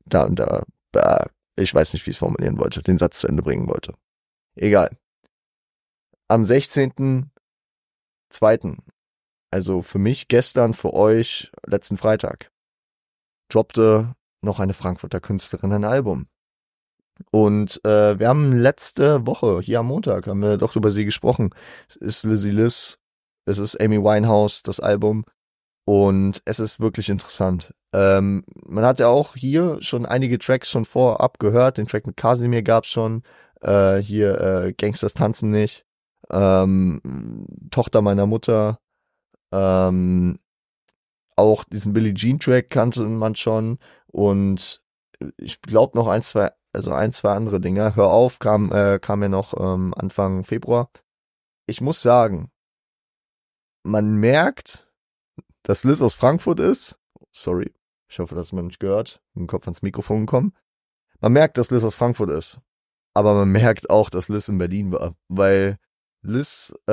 da 0.05 0.23
und 0.23 0.39
da, 0.39 0.63
äh, 0.95 1.25
ich 1.55 1.75
weiß 1.75 1.93
nicht, 1.93 2.07
wie 2.07 2.11
ich 2.11 2.15
es 2.15 2.19
formulieren 2.19 2.57
wollte, 2.57 2.81
den 2.81 2.97
Satz 2.97 3.19
zu 3.19 3.27
Ende 3.27 3.43
bringen 3.43 3.67
wollte. 3.67 3.93
Egal 4.55 4.89
am 6.29 6.43
16.02. 6.43 8.77
Also 9.51 9.81
für 9.81 9.97
mich 9.97 10.27
gestern, 10.27 10.73
für 10.73 10.93
euch 10.93 11.51
letzten 11.65 11.97
Freitag, 11.97 12.51
droppte 13.49 14.15
noch 14.41 14.59
eine 14.59 14.73
Frankfurter 14.73 15.19
Künstlerin 15.19 15.73
ein 15.73 15.83
Album. 15.83 16.27
Und 17.31 17.83
äh, 17.83 18.17
wir 18.17 18.29
haben 18.29 18.53
letzte 18.53 19.25
Woche, 19.25 19.59
hier 19.59 19.79
am 19.79 19.87
Montag, 19.87 20.27
haben 20.27 20.41
wir 20.41 20.57
doch 20.57 20.75
über 20.75 20.91
sie 20.91 21.03
gesprochen. 21.03 21.49
Es 21.89 21.95
ist 21.97 22.23
Lizzie 22.23 22.51
Liz, 22.51 22.99
es 23.45 23.57
ist 23.57 23.81
Amy 23.81 23.97
Winehouse, 23.97 24.63
das 24.63 24.79
Album. 24.79 25.25
Und 25.85 26.41
es 26.45 26.59
ist 26.59 26.79
wirklich 26.79 27.09
interessant. 27.09 27.73
Ähm, 27.93 28.45
man 28.63 28.85
hat 28.85 28.99
ja 28.99 29.07
auch 29.07 29.35
hier 29.35 29.81
schon 29.81 30.05
einige 30.05 30.37
Tracks 30.37 30.69
schon 30.69 30.85
vorab 30.85 31.39
gehört. 31.39 31.79
Den 31.79 31.87
Track 31.87 32.05
mit 32.05 32.15
Casimir 32.15 32.61
gab's 32.61 32.89
schon. 32.89 33.23
Äh, 33.61 33.97
hier 33.97 34.39
äh, 34.39 34.73
Gangsters 34.73 35.15
tanzen 35.15 35.49
nicht 35.49 35.88
ähm, 36.31 37.45
Tochter 37.71 38.01
meiner 38.01 38.25
Mutter, 38.25 38.79
ähm, 39.51 40.39
auch 41.35 41.63
diesen 41.63 41.93
Billie 41.93 42.13
Jean 42.13 42.39
Track 42.39 42.69
kannte 42.69 43.03
man 43.03 43.35
schon 43.35 43.79
und 44.07 44.83
ich 45.37 45.61
glaube 45.61 45.97
noch 45.97 46.07
ein, 46.07 46.21
zwei, 46.21 46.51
also 46.73 46.91
ein, 46.93 47.11
zwei 47.11 47.33
andere 47.33 47.59
Dinge. 47.59 47.95
Hör 47.95 48.11
auf, 48.11 48.39
kam, 48.39 48.71
äh, 48.71 48.99
kam 48.99 49.21
ja 49.21 49.29
noch 49.29 49.53
ähm, 49.59 49.93
Anfang 49.97 50.43
Februar. 50.43 50.89
Ich 51.65 51.81
muss 51.81 52.01
sagen, 52.01 52.51
man 53.83 54.15
merkt, 54.15 54.89
dass 55.63 55.83
Liz 55.83 56.01
aus 56.01 56.15
Frankfurt 56.15 56.59
ist. 56.59 56.99
Sorry, 57.31 57.73
ich 58.09 58.19
hoffe, 58.19 58.35
dass 58.35 58.51
man 58.53 58.67
nicht 58.67 58.79
gehört. 58.79 59.21
Im 59.35 59.47
Kopf 59.47 59.63
ans 59.65 59.81
Mikrofon 59.81 60.25
gekommen. 60.25 60.53
Man 61.21 61.33
merkt, 61.33 61.57
dass 61.57 61.71
Liz 61.71 61.83
aus 61.83 61.95
Frankfurt 61.95 62.29
ist. 62.31 62.59
aber 63.13 63.33
man 63.33 63.51
merkt 63.51 63.89
auch, 63.89 64.09
dass 64.09 64.29
Liz 64.29 64.47
in 64.49 64.57
Berlin 64.57 64.91
war, 64.91 65.13
weil 65.27 65.77
Liz 66.21 66.73
äh, 66.87 66.91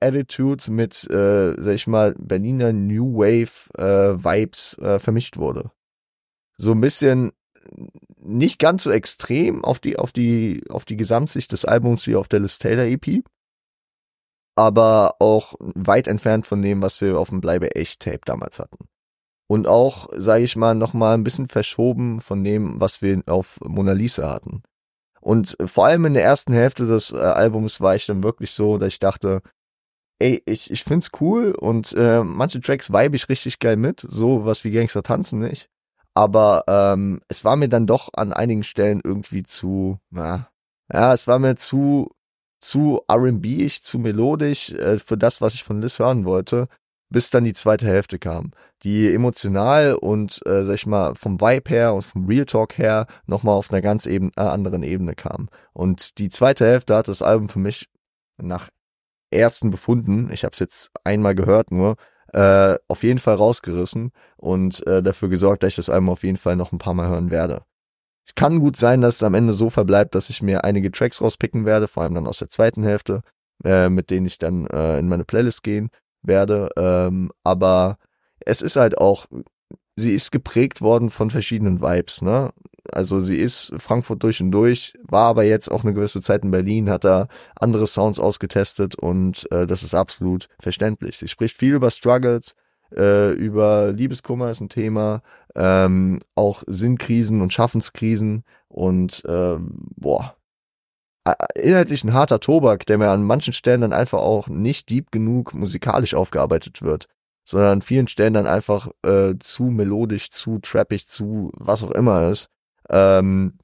Attitude 0.00 0.70
mit, 0.70 1.08
äh, 1.10 1.54
sag 1.58 1.74
ich 1.74 1.86
mal, 1.86 2.14
Berliner 2.18 2.72
New 2.72 3.18
Wave 3.18 3.70
äh, 3.76 4.22
Vibes 4.22 4.78
äh, 4.78 4.98
vermischt 4.98 5.36
wurde. 5.36 5.70
So 6.56 6.72
ein 6.72 6.80
bisschen 6.80 7.32
nicht 8.20 8.58
ganz 8.58 8.84
so 8.84 8.90
extrem 8.90 9.64
auf 9.64 9.78
die, 9.78 9.98
auf 9.98 10.12
die, 10.12 10.62
auf 10.70 10.84
die 10.84 10.96
Gesamtsicht 10.96 11.52
des 11.52 11.64
Albums 11.64 12.06
wie 12.06 12.16
auf 12.16 12.28
der 12.28 12.40
Liz 12.40 12.58
Taylor 12.58 12.84
EP. 12.84 13.22
Aber 14.56 15.16
auch 15.20 15.54
weit 15.58 16.08
entfernt 16.08 16.46
von 16.46 16.62
dem, 16.62 16.82
was 16.82 17.00
wir 17.00 17.18
auf 17.18 17.28
dem 17.28 17.40
Bleibe 17.40 17.76
echt 17.76 18.00
Tape 18.00 18.20
damals 18.24 18.58
hatten. 18.58 18.88
Und 19.48 19.66
auch, 19.66 20.08
sage 20.16 20.44
ich 20.44 20.56
mal, 20.56 20.74
nochmal 20.74 21.14
ein 21.14 21.24
bisschen 21.24 21.48
verschoben 21.48 22.20
von 22.20 22.44
dem, 22.44 22.80
was 22.80 23.00
wir 23.00 23.22
auf 23.26 23.60
Mona 23.60 23.92
Lisa 23.92 24.30
hatten. 24.30 24.62
Und 25.20 25.56
vor 25.64 25.86
allem 25.86 26.04
in 26.04 26.14
der 26.14 26.24
ersten 26.24 26.52
Hälfte 26.52 26.86
des 26.86 27.12
äh, 27.12 27.18
Albums 27.18 27.80
war 27.80 27.94
ich 27.94 28.06
dann 28.06 28.22
wirklich 28.22 28.52
so, 28.52 28.78
dass 28.78 28.92
ich 28.92 28.98
dachte, 28.98 29.42
ey, 30.20 30.42
ich, 30.46 30.70
ich 30.70 30.84
find's 30.84 31.10
cool 31.20 31.52
und 31.52 31.92
äh, 31.94 32.22
manche 32.22 32.60
Tracks 32.60 32.92
vibe 32.92 33.16
ich 33.16 33.28
richtig 33.28 33.58
geil 33.58 33.76
mit, 33.76 34.00
so 34.00 34.44
was 34.44 34.64
wie 34.64 34.70
Gangster 34.70 35.02
tanzen 35.02 35.40
nicht. 35.40 35.68
Aber 36.14 36.64
ähm, 36.66 37.20
es 37.28 37.44
war 37.44 37.56
mir 37.56 37.68
dann 37.68 37.86
doch 37.86 38.08
an 38.14 38.32
einigen 38.32 38.64
Stellen 38.64 39.00
irgendwie 39.04 39.44
zu, 39.44 39.98
na, 40.10 40.48
ja, 40.92 41.14
es 41.14 41.28
war 41.28 41.38
mir 41.38 41.56
zu, 41.56 42.10
zu 42.60 43.02
R&B-ig, 43.08 43.82
zu 43.82 43.98
melodisch 43.98 44.70
äh, 44.70 44.98
für 44.98 45.16
das, 45.16 45.40
was 45.40 45.54
ich 45.54 45.62
von 45.62 45.80
Liz 45.80 45.98
hören 45.98 46.24
wollte, 46.24 46.68
bis 47.10 47.30
dann 47.30 47.44
die 47.44 47.54
zweite 47.54 47.86
Hälfte 47.86 48.18
kam, 48.18 48.52
die 48.82 49.12
emotional 49.12 49.94
und, 49.94 50.40
äh, 50.46 50.64
sag 50.64 50.74
ich 50.74 50.86
mal, 50.86 51.14
vom 51.14 51.40
Vibe 51.40 51.70
her 51.70 51.94
und 51.94 52.02
vom 52.02 52.26
Real 52.26 52.44
Talk 52.44 52.78
her 52.78 53.06
nochmal 53.26 53.54
auf 53.54 53.70
einer 53.70 53.80
ganz 53.80 54.06
eben, 54.06 54.30
äh, 54.36 54.42
anderen 54.42 54.82
Ebene 54.82 55.14
kam. 55.14 55.48
Und 55.72 56.18
die 56.18 56.28
zweite 56.28 56.66
Hälfte 56.66 56.96
hat 56.96 57.08
das 57.08 57.22
Album 57.22 57.48
für 57.48 57.58
mich 57.58 57.88
nach 58.36 58.68
ersten 59.30 59.70
Befunden, 59.70 60.30
ich 60.32 60.44
habe 60.44 60.52
es 60.52 60.58
jetzt 60.58 60.90
einmal 61.04 61.34
gehört 61.34 61.70
nur, 61.70 61.96
äh, 62.32 62.76
auf 62.88 63.02
jeden 63.02 63.18
Fall 63.18 63.36
rausgerissen 63.36 64.12
und 64.36 64.86
äh, 64.86 65.02
dafür 65.02 65.28
gesorgt, 65.28 65.62
dass 65.62 65.70
ich 65.70 65.76
das 65.76 65.90
Album 65.90 66.10
auf 66.10 66.24
jeden 66.24 66.36
Fall 66.36 66.56
noch 66.56 66.72
ein 66.72 66.78
paar 66.78 66.94
Mal 66.94 67.08
hören 67.08 67.30
werde. 67.30 67.62
Kann 68.36 68.58
gut 68.60 68.76
sein, 68.76 69.00
dass 69.00 69.16
es 69.16 69.22
am 69.22 69.34
Ende 69.34 69.54
so 69.54 69.70
verbleibt, 69.70 70.14
dass 70.14 70.28
ich 70.28 70.42
mir 70.42 70.62
einige 70.64 70.90
Tracks 70.90 71.22
rauspicken 71.22 71.64
werde, 71.64 71.88
vor 71.88 72.02
allem 72.02 72.14
dann 72.14 72.26
aus 72.26 72.38
der 72.38 72.50
zweiten 72.50 72.84
Hälfte, 72.84 73.22
äh, 73.64 73.88
mit 73.88 74.10
denen 74.10 74.26
ich 74.26 74.38
dann 74.38 74.66
äh, 74.66 74.98
in 74.98 75.08
meine 75.08 75.24
Playlist 75.24 75.62
gehen 75.62 75.90
werde. 76.28 76.70
Ähm, 76.76 77.30
aber 77.44 77.98
es 78.40 78.62
ist 78.62 78.76
halt 78.76 78.98
auch, 78.98 79.26
sie 79.96 80.14
ist 80.14 80.30
geprägt 80.30 80.80
worden 80.80 81.10
von 81.10 81.30
verschiedenen 81.30 81.80
Vibes, 81.80 82.22
ne? 82.22 82.52
Also 82.90 83.20
sie 83.20 83.36
ist 83.36 83.72
Frankfurt 83.76 84.22
durch 84.22 84.40
und 84.40 84.50
durch, 84.50 84.94
war 85.02 85.26
aber 85.26 85.44
jetzt 85.44 85.70
auch 85.70 85.84
eine 85.84 85.92
gewisse 85.92 86.22
Zeit 86.22 86.42
in 86.42 86.50
Berlin, 86.50 86.88
hat 86.88 87.04
da 87.04 87.28
andere 87.56 87.86
Sounds 87.86 88.18
ausgetestet 88.18 88.94
und 88.94 89.50
äh, 89.52 89.66
das 89.66 89.82
ist 89.82 89.94
absolut 89.94 90.48
verständlich. 90.58 91.18
Sie 91.18 91.28
spricht 91.28 91.56
viel 91.56 91.74
über 91.74 91.90
Struggles, 91.90 92.54
äh, 92.96 93.32
über 93.32 93.92
Liebeskummer 93.92 94.50
ist 94.50 94.60
ein 94.60 94.70
Thema, 94.70 95.22
ähm, 95.54 96.20
auch 96.34 96.62
Sinnkrisen 96.66 97.42
und 97.42 97.52
Schaffenskrisen 97.52 98.44
und 98.68 99.22
äh, 99.26 99.56
boah, 99.96 100.37
inhaltlich 101.54 102.04
ein 102.04 102.14
harter 102.14 102.40
Tobak, 102.40 102.86
der 102.86 102.98
mir 102.98 103.10
an 103.10 103.22
manchen 103.22 103.52
Stellen 103.52 103.82
dann 103.82 103.92
einfach 103.92 104.18
auch 104.18 104.48
nicht 104.48 104.90
deep 104.90 105.10
genug 105.10 105.54
musikalisch 105.54 106.14
aufgearbeitet 106.14 106.82
wird, 106.82 107.06
sondern 107.44 107.72
an 107.72 107.82
vielen 107.82 108.08
Stellen 108.08 108.34
dann 108.34 108.46
einfach 108.46 108.88
äh, 109.04 109.34
zu 109.38 109.64
melodisch, 109.64 110.30
zu 110.30 110.58
trappig, 110.58 111.06
zu 111.06 111.50
was 111.54 111.84
auch 111.84 111.90
immer 111.90 112.28
ist. 112.28 112.48
Ähm, 112.88 113.58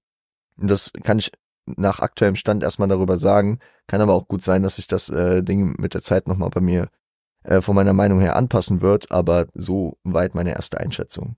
das 0.57 0.93
kann 1.03 1.19
ich 1.19 1.33
nach 1.67 2.01
aktuellem 2.01 2.37
Stand 2.37 2.63
erstmal 2.63 2.89
darüber 2.89 3.19
sagen. 3.19 3.59
Kann 3.87 4.01
aber 4.01 4.15
auch 4.15 4.29
gut 4.29 4.43
sein, 4.43 4.63
dass 4.63 4.77
sich 4.77 4.87
das 4.87 5.09
äh, 5.09 5.43
Ding 5.43 5.75
mit 5.79 5.95
der 5.95 6.03
Zeit 6.03 6.29
nochmal 6.29 6.51
bei 6.51 6.61
mir 6.61 6.89
äh, 7.45 7.61
von 7.61 7.75
meiner 7.75 7.93
Meinung 7.93 8.21
her 8.21 8.37
anpassen 8.37 8.81
wird, 8.81 9.11
aber 9.11 9.47
so 9.55 9.99
weit 10.03 10.35
meine 10.35 10.55
erste 10.55 10.79
Einschätzung. 10.79 11.37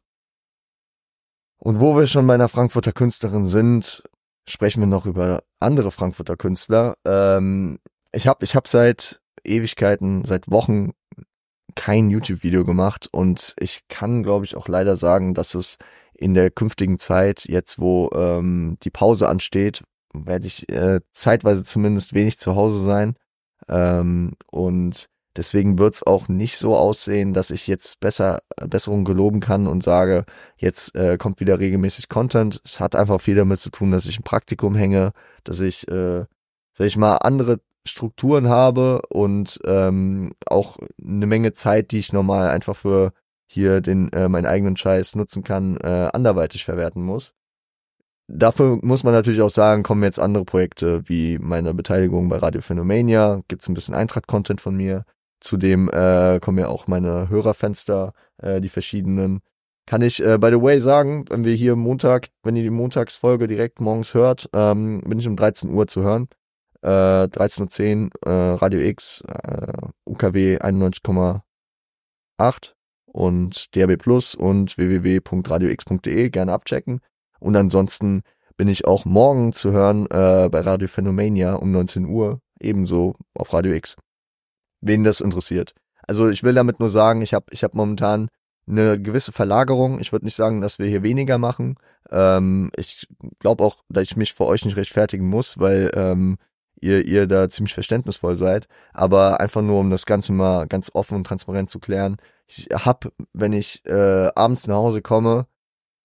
Und 1.59 1.81
wo 1.81 1.97
wir 1.97 2.07
schon 2.07 2.27
bei 2.27 2.35
einer 2.35 2.49
Frankfurter 2.49 2.93
Künstlerin 2.93 3.47
sind, 3.47 4.03
sprechen 4.49 4.81
wir 4.81 4.87
noch 4.87 5.07
über 5.07 5.43
andere 5.61 5.91
Frankfurter 5.91 6.37
Künstler. 6.37 6.95
Ähm, 7.05 7.79
ich 8.13 8.27
habe 8.27 8.45
ich 8.45 8.55
hab 8.55 8.69
seit 8.69 9.21
Ewigkeiten, 9.45 10.25
seit 10.25 10.51
Wochen 10.51 10.93
kein 11.75 12.11
YouTube-Video 12.11 12.65
gemacht 12.65 13.09
und 13.13 13.55
ich 13.59 13.87
kann, 13.89 14.23
glaube 14.23 14.45
ich, 14.45 14.57
auch 14.57 14.69
leider 14.69 14.97
sagen, 14.97 15.35
dass 15.35 15.55
es 15.55 15.77
in 16.15 16.35
der 16.35 16.51
künftigen 16.51 16.99
Zeit, 16.99 17.45
jetzt 17.45 17.79
wo 17.79 18.11
ähm, 18.15 18.79
die 18.83 18.91
Pause 18.91 19.29
ansteht, 19.29 19.85
werde 20.13 20.47
ich 20.47 20.69
äh, 20.71 21.01
zeitweise 21.13 21.63
zumindest 21.65 22.15
wenig 22.15 22.39
zu 22.39 22.57
Hause 22.57 22.81
sein. 22.83 23.17
Ähm, 23.69 24.35
und 24.51 25.09
deswegen 25.37 25.79
wird 25.79 25.95
es 25.95 26.03
auch 26.03 26.29
nicht 26.29 26.57
so 26.59 26.77
aussehen, 26.77 27.35
dass 27.35 27.51
ich 27.51 27.67
jetzt 27.67 28.01
besser 28.01 28.41
Besserung 28.57 29.05
geloben 29.05 29.41
kann 29.41 29.67
und 29.67 29.83
sage, 29.83 30.25
jetzt 30.57 30.95
äh, 30.95 31.17
kommt 31.19 31.41
wieder 31.41 31.59
regelmäßig 31.59 32.09
Content. 32.09 32.61
Es 32.65 32.81
hat 32.81 32.97
einfach 32.97 33.21
viel 33.21 33.37
damit 33.37 33.61
zu 33.61 33.71
tun, 33.71 33.93
dass 33.93 34.07
ich 34.07 34.19
ein 34.19 34.25
Praktikum 34.25 34.75
hänge, 34.75 35.13
dass 35.45 35.61
ich, 35.61 35.87
äh, 35.89 36.25
sag 36.75 36.87
ich 36.87 36.97
mal, 36.97 37.17
andere 37.17 37.61
Strukturen 37.87 38.49
habe 38.49 39.03
und 39.09 39.61
ähm, 39.65 40.33
auch 40.47 40.79
eine 41.01 41.27
Menge 41.27 41.53
Zeit, 41.53 41.93
die 41.93 41.99
ich 41.99 42.13
normal 42.13 42.49
einfach 42.49 42.77
für 42.77 43.13
hier 43.47 43.81
den 43.81 44.13
äh, 44.13 44.29
meinen 44.29 44.47
eigenen 44.47 44.77
Scheiß 44.77 45.15
nutzen 45.15 45.45
kann, 45.45 45.77
äh, 45.77 46.11
anderweitig 46.13 46.65
verwerten 46.65 47.03
muss. 47.03 47.33
Dafür 48.29 48.81
muss 48.83 49.05
man 49.05 49.15
natürlich 49.15 49.41
auch 49.41 49.51
sagen, 49.51 49.85
kommen 49.85 50.03
jetzt 50.03 50.19
andere 50.19 50.45
Projekte 50.45 51.09
wie 51.09 51.39
meine 51.39 51.75
Beteiligung 51.75 52.29
bei 52.29 52.39
Radio 52.39 52.61
Phenomania, 52.61 53.43
gibt's 53.47 53.69
ein 53.69 53.75
bisschen 53.75 53.95
Eintracht-Content 53.95 54.61
von 54.61 54.77
mir. 54.77 55.05
Zudem 55.41 55.89
äh, 55.91 56.41
kommen 56.41 56.59
ja 56.59 56.69
auch 56.69 56.87
meine 56.87 57.29
Hörerfenster, 57.29 58.13
äh, 58.39 58.61
die 58.61 58.69
verschiedenen. 58.69 59.41
Kann 59.87 60.03
ich, 60.03 60.23
äh, 60.23 60.39
by 60.39 60.49
the 60.49 60.61
way, 60.61 60.81
sagen, 60.81 61.25
wenn 61.29 61.45
wir 61.45 61.55
hier 61.55 61.77
Montag, 61.77 62.29
wenn 62.43 62.57
ihr 62.57 62.65
die 62.65 62.71
Montagsfolge 62.71 63.47
direkt 63.47 63.81
morgens 63.81 64.15
hört, 64.15 64.49
ähm, 64.53 65.01
bin 65.03 65.19
ich 65.19 65.29
um 65.29 65.37
13 65.37 65.71
Uhr 65.71 65.87
zu 65.87 66.03
hören. 66.03 66.29
Äh, 66.83 67.29
13.10 67.29 68.07
Uhr, 68.07 68.11
äh, 68.27 68.55
Radio 68.55 68.81
X, 68.81 69.23
äh, 69.23 69.73
UKW 70.05 70.59
91,8 70.59 72.77
und 73.07 73.75
DRB 73.75 73.97
Plus 73.97 74.35
und 74.35 74.77
www.radiox.de 74.77 76.31
gerne 76.31 76.53
abchecken. 76.53 77.01
Und 77.39 77.57
ansonsten 77.57 78.23
bin 78.57 78.69
ich 78.69 78.87
auch 78.87 79.05
morgen 79.05 79.53
zu 79.53 79.73
hören 79.73 80.07
äh, 80.07 80.49
bei 80.51 80.61
Radio 80.61 80.89
Phenomania 80.89 81.55
um 81.55 81.73
19 81.73 82.07
Uhr, 82.07 82.41
ebenso 82.61 83.17
auf 83.35 83.53
Radio 83.53 83.73
X. 83.73 83.97
Wen 84.87 85.05
das 85.05 85.21
interessiert. 85.21 85.75
Also 86.07 86.29
ich 86.29 86.43
will 86.43 86.55
damit 86.55 86.81
nur 86.81 86.91
sagen, 86.91 87.23
ich 87.23 87.35
habe 87.35 87.47
ich 87.51 87.65
hab 87.65 87.75
momentan 87.75 88.29
eine 88.69 89.01
gewisse 89.01 89.33
Verlagerung. 89.33 90.01
Ich 90.01 90.13
würde 90.13 90.25
nicht 90.25 90.37
sagen, 90.37 90.61
dass 90.61 90.79
wir 90.79 90.87
hier 90.87 91.03
weniger 91.03 91.39
machen. 91.39 91.77
Ähm, 92.11 92.71
ich 92.77 93.09
glaube 93.39 93.65
auch, 93.65 93.77
dass 93.89 94.05
ich 94.05 94.17
mich 94.17 94.35
vor 94.35 94.47
euch 94.47 94.65
nicht 94.65 94.77
rechtfertigen 94.77 95.29
muss, 95.29 95.59
weil 95.59 95.91
ähm, 95.95 96.39
ihr, 96.81 97.05
ihr 97.05 97.27
da 97.27 97.49
ziemlich 97.49 97.75
verständnisvoll 97.75 98.37
seid. 98.37 98.67
Aber 98.93 99.41
einfach 99.41 99.63
nur, 99.63 99.81
um 99.81 99.91
das 99.91 100.07
Ganze 100.07 100.33
mal 100.33 100.67
ganz 100.67 100.91
offen 100.95 101.17
und 101.17 101.25
transparent 101.25 101.71
zu 101.71 101.79
klären 101.79 102.17
ich 102.47 102.69
hab, 102.73 103.11
wenn 103.33 103.53
ich 103.53 103.85
äh, 103.87 104.31
abends 104.35 104.67
nach 104.67 104.77
Hause 104.77 105.03
komme, 105.03 105.47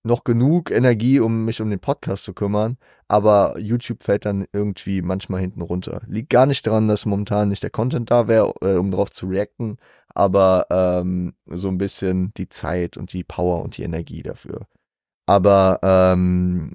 noch 0.03 0.23
genug 0.23 0.71
Energie, 0.71 1.19
um 1.19 1.45
mich 1.45 1.61
um 1.61 1.69
den 1.69 1.79
Podcast 1.79 2.23
zu 2.23 2.33
kümmern, 2.33 2.77
aber 3.07 3.57
YouTube 3.59 4.03
fällt 4.03 4.25
dann 4.25 4.45
irgendwie 4.51 5.01
manchmal 5.01 5.41
hinten 5.41 5.61
runter. 5.61 6.01
Liegt 6.07 6.29
gar 6.29 6.45
nicht 6.45 6.65
daran, 6.65 6.87
dass 6.87 7.05
momentan 7.05 7.49
nicht 7.49 7.63
der 7.63 7.69
Content 7.69 8.09
da 8.11 8.27
wäre, 8.27 8.53
äh, 8.61 8.75
um 8.77 8.91
darauf 8.91 9.11
zu 9.11 9.27
reacten, 9.27 9.77
aber 10.09 10.67
ähm, 10.69 11.33
so 11.45 11.67
ein 11.67 11.77
bisschen 11.77 12.33
die 12.35 12.49
Zeit 12.49 12.97
und 12.97 13.13
die 13.13 13.23
Power 13.23 13.61
und 13.61 13.77
die 13.77 13.83
Energie 13.83 14.23
dafür. 14.23 14.67
Aber 15.27 15.79
ähm, 15.83 16.73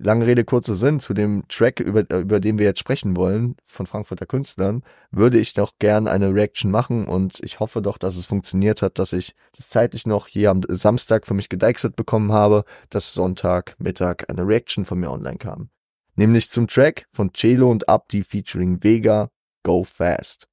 lange 0.00 0.26
Rede, 0.26 0.44
kurzer 0.44 0.74
Sinn, 0.74 1.00
zu 1.00 1.14
dem 1.14 1.44
Track, 1.48 1.80
über, 1.80 2.00
über 2.18 2.40
den 2.40 2.58
wir 2.58 2.66
jetzt 2.66 2.80
sprechen 2.80 3.16
wollen, 3.16 3.56
von 3.66 3.86
Frankfurter 3.86 4.26
Künstlern, 4.26 4.82
würde 5.10 5.38
ich 5.38 5.56
noch 5.56 5.78
gern 5.78 6.08
eine 6.08 6.34
Reaction 6.34 6.70
machen 6.70 7.06
und 7.06 7.40
ich 7.42 7.60
hoffe 7.60 7.82
doch, 7.82 7.98
dass 7.98 8.16
es 8.16 8.26
funktioniert 8.26 8.82
hat, 8.82 8.98
dass 8.98 9.12
ich 9.12 9.34
das 9.56 9.68
zeitlich 9.68 10.06
noch 10.06 10.28
hier 10.28 10.50
am 10.50 10.62
Samstag 10.68 11.26
für 11.26 11.34
mich 11.34 11.48
gedeichselt 11.48 11.96
bekommen 11.96 12.32
habe, 12.32 12.64
dass 12.90 13.12
Sonntag, 13.12 13.76
Mittag 13.78 14.28
eine 14.30 14.46
Reaction 14.46 14.84
von 14.84 14.98
mir 14.98 15.10
online 15.10 15.38
kam. 15.38 15.70
Nämlich 16.16 16.50
zum 16.50 16.66
Track 16.66 17.06
von 17.10 17.32
Celo 17.32 17.70
und 17.70 17.88
Abdi 17.88 18.22
featuring 18.22 18.82
Vega, 18.82 19.30
Go 19.62 19.84
Fast. 19.84 20.48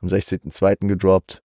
Am 0.00 0.08
16.02. 0.08 0.88
gedroppt. 0.88 1.42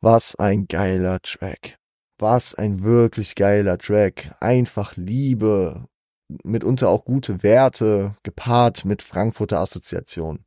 Was 0.00 0.34
ein 0.36 0.66
geiler 0.66 1.20
Track. 1.20 1.78
Was 2.18 2.54
ein 2.54 2.82
wirklich 2.82 3.34
geiler 3.34 3.78
Track. 3.78 4.34
Einfach 4.40 4.96
Liebe, 4.96 5.88
mitunter 6.44 6.88
auch 6.88 7.04
gute 7.04 7.42
Werte 7.42 8.14
gepaart 8.22 8.84
mit 8.84 9.02
Frankfurter 9.02 9.60
Assoziation. 9.60 10.44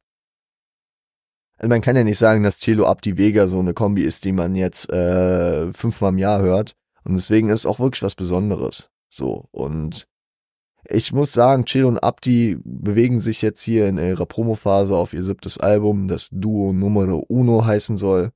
Also 1.58 1.70
man 1.70 1.82
kann 1.82 1.96
ja 1.96 2.04
nicht 2.04 2.17
sagen, 2.17 2.44
dass 2.44 2.60
Chelo 2.60 2.88
Abdi 2.88 3.17
Vega 3.17 3.48
so 3.48 3.60
eine 3.60 3.74
Kombi 3.74 4.04
ist, 4.04 4.26
die 4.26 4.32
man 4.32 4.56
jetzt 4.56 4.89
äh, 4.89 5.72
fünfmal 5.74 6.12
im 6.12 6.17
Jahr 6.17 6.41
hört. 6.41 6.76
Und 7.04 7.15
deswegen 7.15 7.50
ist 7.50 7.62
es 7.62 7.65
auch 7.65 7.80
wirklich 7.80 8.02
was 8.02 8.15
Besonderes. 8.15 8.89
So. 9.10 9.48
Und 9.52 10.08
ich 10.89 11.13
muss 11.13 11.34
sagen, 11.34 11.65
Chill 11.65 11.86
und 11.86 12.00
Abdi 12.00 12.58
bewegen 12.63 13.20
sich 13.20 13.41
jetzt 13.41 13.62
hier 13.62 13.88
in 13.88 13.98
ihrer 13.98 14.26
Promophase 14.26 14.96
auf 14.98 15.13
ihr 15.13 15.24
siebtes 15.24 15.60
Album, 15.60 16.08
das 16.08 16.30
Duo 16.32 16.74
Numero 16.74 17.24
Uno 17.28 17.65
heißen 17.65 17.98
soll, 17.98 18.32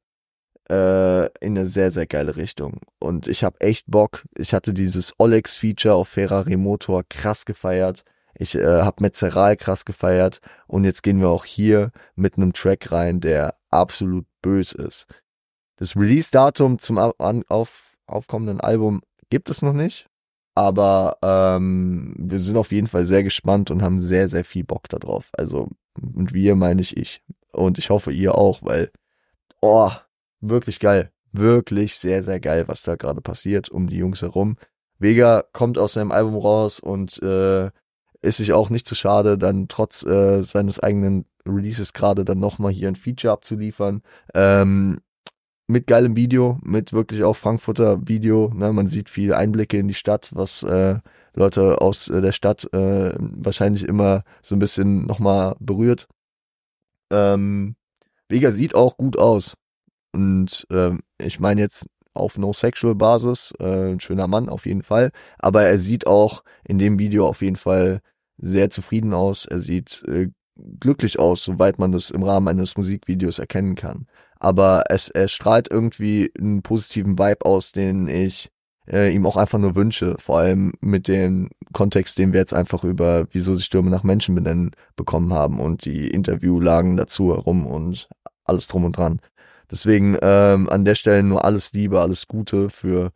äh, 0.69 1.25
in 1.39 1.57
eine 1.57 1.65
sehr, 1.65 1.91
sehr 1.91 2.07
geile 2.07 2.35
Richtung. 2.35 2.79
Und 2.99 3.27
ich 3.27 3.43
habe 3.43 3.59
echt 3.61 3.85
Bock. 3.87 4.25
Ich 4.37 4.53
hatte 4.53 4.73
dieses 4.73 5.13
Olex-Feature 5.19 5.95
auf 5.95 6.09
Ferrari 6.09 6.57
Motor 6.57 7.03
krass 7.09 7.45
gefeiert. 7.45 8.03
Ich 8.37 8.55
äh, 8.55 8.81
habe 8.81 9.01
Metzeral 9.03 9.55
krass 9.55 9.85
gefeiert. 9.85 10.39
Und 10.67 10.83
jetzt 10.83 11.03
gehen 11.03 11.19
wir 11.19 11.29
auch 11.29 11.45
hier 11.45 11.91
mit 12.15 12.37
einem 12.37 12.53
Track 12.53 12.91
rein, 12.91 13.19
der 13.21 13.55
absolut 13.71 14.25
bös 14.41 14.71
ist. 14.71 15.07
Das 15.77 15.95
Release-Datum 15.95 16.79
zum 16.79 16.97
auf, 16.97 17.97
aufkommenden 18.07 18.61
Album 18.61 19.01
gibt 19.29 19.49
es 19.49 19.61
noch 19.61 19.73
nicht. 19.73 20.07
Aber 20.55 21.17
ähm, 21.21 22.15
wir 22.17 22.39
sind 22.39 22.55
auf 22.57 22.71
jeden 22.71 22.87
Fall 22.87 23.05
sehr 23.05 23.23
gespannt 23.23 23.71
und 23.71 23.81
haben 23.81 23.99
sehr, 23.99 24.29
sehr 24.29 24.45
viel 24.45 24.63
Bock 24.63 24.87
darauf. 24.87 25.29
Also 25.33 25.69
mit 25.97 26.33
wir 26.33 26.55
meine 26.55 26.81
ich 26.81 26.95
ich. 26.95 27.21
Und 27.51 27.77
ich 27.77 27.89
hoffe 27.89 28.11
ihr 28.11 28.35
auch, 28.35 28.63
weil, 28.63 28.91
oh, 29.61 29.91
wirklich 30.49 30.79
geil. 30.79 31.11
Wirklich 31.31 31.97
sehr, 31.97 32.23
sehr 32.23 32.39
geil, 32.39 32.67
was 32.67 32.83
da 32.83 32.95
gerade 32.95 33.21
passiert 33.21 33.69
um 33.69 33.87
die 33.87 33.97
Jungs 33.97 34.21
herum. 34.21 34.57
Vega 34.99 35.43
kommt 35.51 35.77
aus 35.77 35.93
seinem 35.93 36.11
Album 36.11 36.35
raus 36.37 36.79
und 36.79 37.21
äh, 37.21 37.69
ist 38.21 38.37
sich 38.37 38.53
auch 38.53 38.69
nicht 38.69 38.87
zu 38.87 38.95
schade, 38.95 39.37
dann 39.37 39.67
trotz 39.67 40.03
äh, 40.03 40.41
seines 40.41 40.79
eigenen 40.79 41.25
Releases 41.47 41.93
gerade 41.93 42.25
dann 42.25 42.39
nochmal 42.39 42.71
hier 42.71 42.87
ein 42.87 42.95
Feature 42.95 43.33
abzuliefern. 43.33 44.01
Ähm, 44.33 45.01
mit 45.67 45.87
geilem 45.87 46.15
Video, 46.15 46.59
mit 46.63 46.93
wirklich 46.93 47.23
auch 47.23 47.35
Frankfurter 47.35 48.07
Video. 48.07 48.51
Ne? 48.53 48.71
Man 48.71 48.87
sieht 48.87 49.09
viel 49.09 49.33
Einblicke 49.33 49.77
in 49.77 49.87
die 49.87 49.93
Stadt, 49.93 50.29
was 50.33 50.63
äh, 50.63 50.99
Leute 51.33 51.81
aus 51.81 52.09
äh, 52.09 52.21
der 52.21 52.31
Stadt 52.31 52.71
äh, 52.73 53.13
wahrscheinlich 53.17 53.83
immer 53.83 54.23
so 54.41 54.55
ein 54.55 54.59
bisschen 54.59 55.05
nochmal 55.05 55.55
berührt. 55.59 56.07
Ähm, 57.11 57.75
Vega 58.29 58.51
sieht 58.51 58.75
auch 58.75 58.97
gut 58.97 59.17
aus. 59.17 59.55
Und 60.15 60.65
ähm, 60.71 61.01
ich 61.17 61.39
meine 61.39 61.61
jetzt 61.61 61.85
auf 62.13 62.37
No-Sexual-Basis, 62.37 63.53
äh, 63.59 63.91
ein 63.91 63.99
schöner 63.99 64.27
Mann 64.27 64.49
auf 64.49 64.65
jeden 64.65 64.83
Fall. 64.83 65.11
Aber 65.37 65.63
er 65.63 65.77
sieht 65.77 66.07
auch 66.07 66.43
in 66.63 66.79
dem 66.79 66.97
Video 66.97 67.27
auf 67.27 67.41
jeden 67.41 67.57
Fall 67.57 67.99
sehr 68.37 68.69
zufrieden 68.69 69.13
aus. 69.13 69.45
Er 69.45 69.59
sieht 69.59 70.03
äh, 70.07 70.29
glücklich 70.79 71.19
aus, 71.19 71.43
soweit 71.43 71.79
man 71.79 71.91
das 71.91 72.11
im 72.11 72.23
Rahmen 72.23 72.47
eines 72.47 72.77
Musikvideos 72.77 73.39
erkennen 73.39 73.75
kann 73.75 74.07
aber 74.39 74.83
es, 74.89 75.09
es 75.09 75.31
strahlt 75.31 75.71
irgendwie 75.71 76.31
einen 76.37 76.61
positiven 76.61 77.17
Vibe 77.17 77.45
aus, 77.45 77.71
den 77.71 78.07
ich 78.07 78.49
äh, 78.87 79.11
ihm 79.11 79.25
auch 79.25 79.37
einfach 79.37 79.57
nur 79.57 79.75
wünsche, 79.75 80.15
vor 80.19 80.39
allem 80.39 80.73
mit 80.81 81.07
dem 81.07 81.49
Kontext, 81.73 82.17
den 82.19 82.33
wir 82.33 82.41
jetzt 82.41 82.53
einfach 82.53 82.83
über 82.83 83.25
wieso 83.31 83.55
sich 83.55 83.65
Stürme 83.65 83.89
nach 83.89 84.03
Menschen 84.03 84.35
benennen 84.35 84.71
bekommen 84.95 85.33
haben 85.33 85.59
und 85.59 85.85
die 85.85 86.07
Interviewlagen 86.09 86.97
dazu 86.97 87.33
herum 87.33 87.65
und 87.65 88.07
alles 88.43 88.67
drum 88.67 88.85
und 88.85 88.97
dran. 88.97 89.19
Deswegen 89.71 90.17
ähm, 90.21 90.69
an 90.69 90.85
der 90.85 90.95
Stelle 90.95 91.23
nur 91.23 91.45
alles 91.45 91.73
Liebe, 91.73 92.01
alles 92.01 92.27
Gute 92.27 92.69
für 92.69 93.11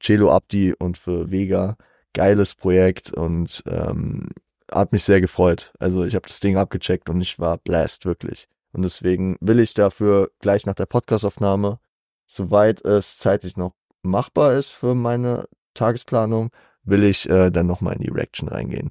Celo 0.00 0.32
Abdi 0.32 0.74
und 0.74 0.98
für 0.98 1.30
Vega. 1.30 1.76
Geiles 2.12 2.54
Projekt 2.54 3.12
und 3.12 3.62
ähm, 3.66 4.30
hat 4.72 4.92
mich 4.92 5.04
sehr 5.04 5.20
gefreut. 5.20 5.72
Also 5.78 6.04
ich 6.04 6.14
habe 6.14 6.26
das 6.26 6.40
Ding 6.40 6.56
abgecheckt 6.56 7.10
und 7.10 7.20
ich 7.20 7.38
war 7.38 7.58
blast, 7.58 8.04
wirklich. 8.04 8.48
Und 8.72 8.82
deswegen 8.82 9.36
will 9.40 9.60
ich 9.60 9.74
dafür 9.74 10.30
gleich 10.40 10.66
nach 10.66 10.74
der 10.74 10.86
Podcastaufnahme, 10.86 11.78
soweit 12.26 12.84
es 12.84 13.18
zeitlich 13.18 13.56
noch 13.56 13.74
machbar 14.02 14.54
ist 14.54 14.70
für 14.70 14.94
meine 14.94 15.48
Tagesplanung, 15.74 16.50
will 16.82 17.04
ich 17.04 17.28
äh, 17.28 17.50
dann 17.50 17.66
nochmal 17.66 17.94
in 17.94 18.02
die 18.02 18.10
Reaction 18.10 18.48
reingehen. 18.48 18.90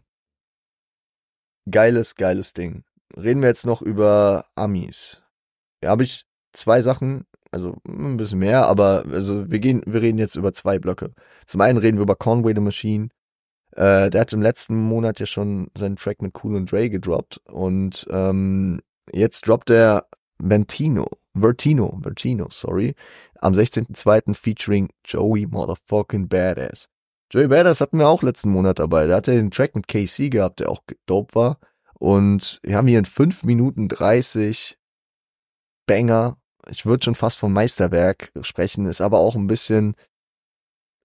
Geiles, 1.69 2.15
geiles 2.15 2.53
Ding. 2.53 2.83
Reden 3.17 3.41
wir 3.41 3.49
jetzt 3.49 3.65
noch 3.65 3.81
über 3.81 4.45
Amis. 4.55 5.23
Ja, 5.83 5.91
habe 5.91 6.03
ich 6.03 6.25
zwei 6.55 6.81
Sachen, 6.81 7.25
also 7.51 7.77
ein 7.87 8.17
bisschen 8.17 8.39
mehr, 8.39 8.67
aber 8.67 9.05
also 9.11 9.49
wir 9.49 9.59
gehen, 9.59 9.81
wir 9.85 10.01
reden 10.01 10.17
jetzt 10.17 10.35
über 10.35 10.53
zwei 10.53 10.79
Blöcke. 10.79 11.13
Zum 11.45 11.61
einen 11.61 11.77
reden 11.77 11.97
wir 11.97 12.03
über 12.03 12.15
Conway 12.15 12.53
the 12.55 12.61
Machine. 12.61 13.09
Äh, 13.71 14.09
der 14.09 14.21
hat 14.21 14.33
im 14.33 14.41
letzten 14.41 14.75
Monat 14.75 15.19
ja 15.19 15.25
schon 15.25 15.67
seinen 15.77 15.95
Track 15.95 16.21
mit 16.21 16.33
Cool 16.43 16.57
and 16.57 16.71
Dre 16.71 16.89
gedroppt 16.89 17.41
und 17.45 18.07
ähm, 18.09 18.81
Jetzt 19.11 19.47
droppt 19.47 19.69
er 19.69 20.07
Ventino, 20.39 21.07
Vertino, 21.33 21.99
Vertino, 22.01 22.47
sorry, 22.49 22.95
am 23.39 23.53
16.02. 23.53 24.35
featuring 24.35 24.89
Joey 25.05 25.45
Motherfucking 25.45 26.27
Badass. 26.27 26.87
Joey 27.31 27.47
Badass 27.47 27.81
hatten 27.81 27.99
wir 27.99 28.07
auch 28.07 28.23
letzten 28.23 28.49
Monat 28.49 28.79
dabei. 28.79 29.07
Da 29.07 29.17
hat 29.17 29.27
er 29.27 29.35
den 29.35 29.51
Track 29.51 29.75
mit 29.75 29.87
KC 29.87 30.29
gehabt, 30.29 30.59
der 30.59 30.69
auch 30.69 30.81
dope 31.05 31.35
war. 31.35 31.59
Und 31.97 32.59
wir 32.63 32.77
haben 32.77 32.87
hier 32.87 32.99
in 32.99 33.05
5 33.05 33.43
Minuten 33.43 33.87
30 33.87 34.77
Banger. 35.87 36.37
Ich 36.69 36.85
würde 36.85 37.03
schon 37.03 37.15
fast 37.15 37.37
vom 37.39 37.53
Meisterwerk 37.53 38.31
sprechen, 38.41 38.85
ist 38.85 39.01
aber 39.01 39.19
auch 39.19 39.35
ein 39.35 39.47
bisschen, 39.47 39.95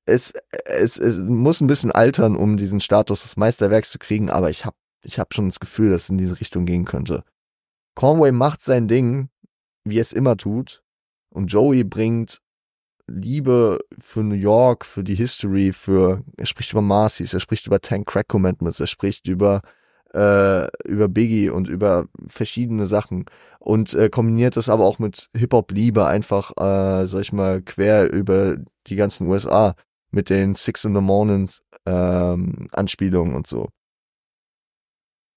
es, 0.06 0.32
es, 0.64 0.98
es 0.98 1.18
muss 1.18 1.60
ein 1.60 1.66
bisschen 1.66 1.92
altern, 1.92 2.36
um 2.36 2.56
diesen 2.56 2.80
Status 2.80 3.22
des 3.22 3.36
Meisterwerks 3.36 3.90
zu 3.90 3.98
kriegen, 3.98 4.30
aber 4.30 4.50
ich 4.50 4.64
habe 4.64 4.76
ich 5.04 5.18
hab 5.18 5.32
schon 5.34 5.48
das 5.48 5.60
Gefühl, 5.60 5.90
dass 5.90 6.04
es 6.04 6.10
in 6.10 6.18
diese 6.18 6.40
Richtung 6.40 6.66
gehen 6.66 6.84
könnte. 6.84 7.24
Conway 7.94 8.32
macht 8.32 8.62
sein 8.62 8.88
Ding, 8.88 9.30
wie 9.84 9.98
es 9.98 10.12
immer 10.12 10.36
tut. 10.36 10.82
Und 11.30 11.46
Joey 11.46 11.84
bringt 11.84 12.40
Liebe 13.06 13.80
für 13.98 14.22
New 14.22 14.34
York, 14.34 14.84
für 14.84 15.02
die 15.02 15.14
History, 15.14 15.72
für, 15.72 16.22
er 16.36 16.46
spricht 16.46 16.72
über 16.72 16.82
Marcy's, 16.82 17.34
er 17.34 17.40
spricht 17.40 17.66
über 17.66 17.80
Tank 17.80 18.08
Crack 18.08 18.28
Commandments, 18.28 18.80
er 18.80 18.86
spricht 18.86 19.26
über, 19.26 19.62
äh, 20.14 20.66
über 20.86 21.08
Biggie 21.08 21.50
und 21.50 21.68
über 21.68 22.06
verschiedene 22.26 22.86
Sachen. 22.86 23.26
Und 23.58 23.94
äh, 23.94 24.08
kombiniert 24.08 24.56
das 24.56 24.68
aber 24.68 24.84
auch 24.86 24.98
mit 24.98 25.28
Hip-Hop-Liebe 25.36 26.06
einfach, 26.06 26.52
äh, 26.56 27.06
sag 27.06 27.20
ich 27.20 27.32
mal, 27.32 27.62
quer 27.62 28.10
über 28.10 28.56
die 28.86 28.96
ganzen 28.96 29.26
USA 29.28 29.74
mit 30.10 30.30
den 30.30 30.54
Six 30.54 30.84
in 30.84 30.94
the 30.94 31.00
Morning 31.00 31.50
ähm, 31.86 32.68
Anspielungen 32.72 33.34
und 33.34 33.46
so. 33.46 33.68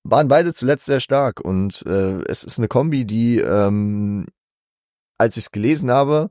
Waren 0.04 0.28
beide 0.28 0.54
zuletzt 0.54 0.86
sehr 0.86 1.00
stark 1.00 1.40
und 1.40 1.86
äh, 1.86 2.22
es 2.26 2.44
ist 2.44 2.58
eine 2.58 2.68
Kombi, 2.68 3.06
die, 3.06 3.40
ähm, 3.40 4.26
als 5.18 5.38
ich 5.38 5.46
es 5.46 5.52
gelesen 5.52 5.92
habe, 5.92 6.30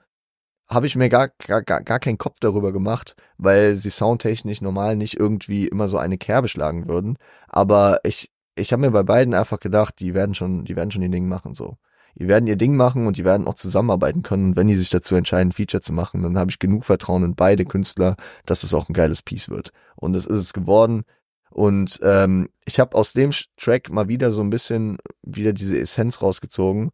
habe 0.69 0.87
ich 0.87 0.97
mir 0.97 1.09
gar, 1.09 1.29
gar, 1.29 1.63
gar 1.63 2.01
keinen 2.01 2.19
Kopf 2.19 2.39
darüber 2.41 2.73
gemacht, 2.73 3.15
weil 3.37 3.77
sie 3.77 3.91
soundtechnisch 3.91 4.61
normal 4.61 4.97
nicht 4.97 5.19
irgendwie 5.19 5.69
immer 5.69 5.89
so 5.89 5.99
eine 5.99 6.19
Kerbe 6.19 6.49
schlagen 6.49 6.89
würden. 6.89 7.19
Aber 7.49 8.01
ich, 8.05 8.31
ich 8.55 8.73
habe 8.73 8.83
mir 8.83 8.91
bei 8.91 9.03
beiden 9.03 9.35
einfach 9.35 9.61
gedacht, 9.61 9.97
die 10.01 10.15
werden 10.15 10.35
schon, 10.35 10.65
die 10.65 10.77
werden 10.77 10.91
schon 10.91 11.03
ihr 11.03 11.11
Ding 11.11 11.29
machen 11.29 11.55
so. 11.55 11.77
Die 12.19 12.29
werden 12.29 12.47
ihr 12.47 12.57
Ding 12.57 12.77
machen 12.77 13.07
und 13.07 13.17
die 13.17 13.25
werden 13.25 13.47
auch 13.47 13.55
zusammenarbeiten 13.55 14.23
können. 14.23 14.49
Und 14.49 14.57
wenn 14.57 14.67
die 14.67 14.77
sich 14.77 14.91
dazu 14.91 15.15
entscheiden, 15.15 15.53
Feature 15.53 15.81
zu 15.81 15.93
machen, 15.93 16.23
dann 16.23 16.39
habe 16.39 16.51
ich 16.51 16.59
genug 16.59 16.85
Vertrauen 16.85 17.25
in 17.25 17.35
beide 17.35 17.65
Künstler, 17.65 18.17
dass 18.45 18.65
es 18.65 18.75
auch 18.75 18.89
ein 18.89 18.93
geiles 18.93 19.23
Piece 19.23 19.49
wird. 19.49 19.73
Und 19.97 20.15
es 20.15 20.27
ist 20.27 20.39
es 20.39 20.53
geworden. 20.53 21.05
Und 21.51 22.01
ähm, 22.03 22.49
ich 22.65 22.81
habe 22.81 22.97
aus 22.97 23.13
dem 23.13 23.31
Track 23.57 23.91
mal 23.91 24.09
wieder 24.09 24.31
so 24.31 24.43
ein 24.43 24.51
bisschen 24.51 24.99
wieder 25.23 25.53
diese 25.53 25.79
Essenz 25.79 26.23
rausgezogen. 26.23 26.91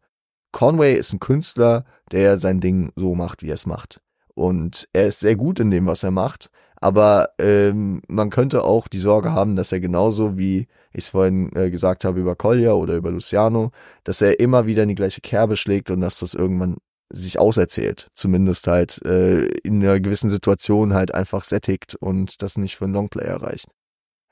Conway 0.51 0.95
ist 0.95 1.13
ein 1.13 1.19
Künstler, 1.19 1.85
der 2.11 2.37
sein 2.37 2.59
Ding 2.59 2.91
so 2.95 3.15
macht, 3.15 3.43
wie 3.43 3.49
er 3.49 3.55
es 3.55 3.65
macht. 3.65 4.01
Und 4.33 4.87
er 4.93 5.07
ist 5.07 5.19
sehr 5.19 5.35
gut 5.35 5.59
in 5.59 5.71
dem, 5.71 5.85
was 5.85 6.03
er 6.03 6.11
macht. 6.11 6.49
Aber 6.81 7.31
ähm, 7.39 8.01
man 8.07 8.29
könnte 8.29 8.63
auch 8.63 8.87
die 8.87 8.99
Sorge 8.99 9.33
haben, 9.33 9.57
dass 9.57 9.71
er 9.71 9.81
genauso 9.81 10.37
wie 10.37 10.67
ich 10.93 11.03
es 11.03 11.07
vorhin 11.09 11.53
äh, 11.55 11.69
gesagt 11.69 12.05
habe 12.05 12.21
über 12.21 12.35
Collier 12.35 12.75
oder 12.75 12.95
über 12.95 13.11
Luciano, 13.11 13.71
dass 14.05 14.21
er 14.21 14.39
immer 14.39 14.65
wieder 14.65 14.83
in 14.83 14.89
die 14.89 14.95
gleiche 14.95 15.19
Kerbe 15.19 15.57
schlägt 15.57 15.91
und 15.91 15.99
dass 15.99 16.19
das 16.19 16.35
irgendwann 16.35 16.77
sich 17.11 17.37
auserzählt. 17.37 18.07
Zumindest 18.15 18.67
halt 18.67 19.03
äh, 19.03 19.45
in 19.63 19.83
einer 19.83 19.99
gewissen 19.99 20.29
Situation 20.29 20.93
halt 20.93 21.13
einfach 21.13 21.43
sättigt 21.43 21.95
und 21.95 22.41
das 22.41 22.57
nicht 22.57 22.77
für 22.77 22.85
einen 22.85 22.93
Longplayer 22.93 23.41
reicht 23.41 23.67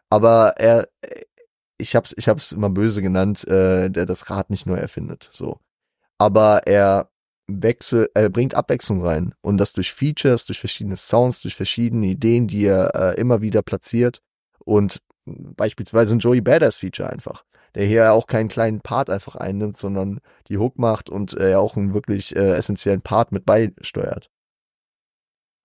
aber 0.10 0.54
er, 0.58 0.88
ich 1.78 1.96
hab's, 1.96 2.14
ich 2.18 2.28
hab's 2.28 2.52
immer 2.52 2.70
böse 2.70 3.02
genannt, 3.02 3.48
äh, 3.48 3.90
der 3.90 4.06
das 4.06 4.30
Rad 4.30 4.50
nicht 4.50 4.66
neu 4.66 4.76
erfindet, 4.76 5.30
so. 5.34 5.60
Aber 6.18 6.66
er 6.66 7.10
wechselt, 7.48 8.12
er 8.14 8.30
bringt 8.30 8.56
Abwechslung 8.56 9.04
rein 9.04 9.34
und 9.42 9.58
das 9.58 9.74
durch 9.74 9.94
Features, 9.94 10.46
durch 10.46 10.60
verschiedene 10.60 10.98
Sounds, 10.98 11.42
durch 11.42 11.56
verschiedene 11.56 12.08
Ideen, 12.08 12.48
die 12.48 12.66
er 12.66 12.94
äh, 12.96 13.20
immer 13.20 13.42
wieder 13.42 13.62
platziert 13.62 14.22
und 14.66 15.02
beispielsweise 15.26 16.16
ein 16.16 16.20
Joey 16.20 16.42
Badass 16.42 16.78
Feature 16.78 17.10
einfach, 17.10 17.44
der 17.76 17.86
hier 17.86 18.14
auch 18.14 18.28
keinen 18.28 18.50
kleinen 18.50 18.82
Part 18.82 19.10
einfach 19.10 19.36
einnimmt, 19.36 19.78
sondern 19.78 20.20
die 20.50 20.58
Hook 20.58 20.78
macht 20.78 21.10
und 21.10 21.38
äh, 21.40 21.56
auch 21.56 21.78
einen 21.78 21.94
wirklich 21.94 22.36
äh, 22.36 22.56
essentiellen 22.56 23.02
Part 23.02 23.32
mit 23.32 23.46
beisteuert. 23.46 24.30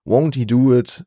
Won't 0.05 0.35
He 0.35 0.47
Do 0.47 0.77
It 0.77 1.05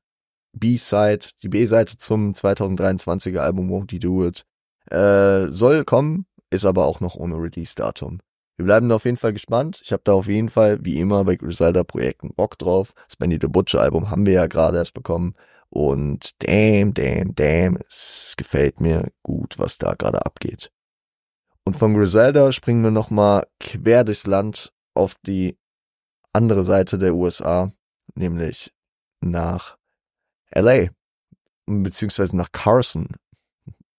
B-Side, 0.54 1.32
die 1.44 1.50
B-Seite 1.50 1.98
zum 1.98 2.32
2023er 2.32 3.40
Album 3.40 3.70
Won't 3.70 3.92
You 3.92 4.00
Do 4.00 4.28
It. 4.28 4.46
Äh, 4.90 5.52
soll 5.52 5.84
kommen, 5.84 6.26
ist 6.50 6.66
aber 6.66 6.86
auch 6.86 7.02
noch 7.02 7.16
ohne 7.16 7.36
Release-Datum. 7.36 8.20
Wir 8.58 8.66
bleiben 8.66 8.88
da 8.88 8.96
auf 8.96 9.06
jeden 9.06 9.18
Fall 9.18 9.34
gespannt. 9.34 9.82
Ich 9.84 9.92
habe 9.92 10.04
da 10.06 10.14
auf 10.14 10.28
jeden 10.28 10.50
Fall, 10.50 10.84
wie 10.84 11.00
immer, 11.00 11.26
bei 11.26 11.36
Griselda-Projekten 11.36 12.34
Bock 12.36 12.58
drauf. 12.58 12.94
Das 13.08 13.18
Benny 13.18 13.38
the 13.42 13.48
Butcher 13.48 13.82
Album 13.82 14.10
haben 14.10 14.26
wir 14.26 14.34
ja 14.34 14.48
gerade 14.48 14.78
erst 14.78 14.94
bekommen. 14.94 15.36
Und 15.70 16.42
damn, 16.42 16.94
damn, 16.94 17.36
damn, 17.36 17.78
es 17.90 18.36
gefällt 18.38 18.80
mir 18.80 19.12
gut, 19.24 19.60
was 19.60 19.78
da 19.78 19.94
gerade 19.94 20.26
abgeht. 20.26 20.72
Und 21.66 21.76
von 21.76 21.94
Griselda 21.96 22.52
springen 22.52 22.84
wir 22.84 22.92
nochmal 22.92 23.48
quer 23.60 24.04
durchs 24.04 24.28
Land 24.28 24.72
auf 24.94 25.16
die 25.26 25.58
andere 26.32 26.64
Seite 26.64 26.98
der 26.98 27.16
USA, 27.16 27.72
nämlich 28.14 28.72
nach 29.20 29.78
LA, 30.54 30.90
beziehungsweise 31.66 32.38
nach 32.38 32.52
Carson, 32.52 33.10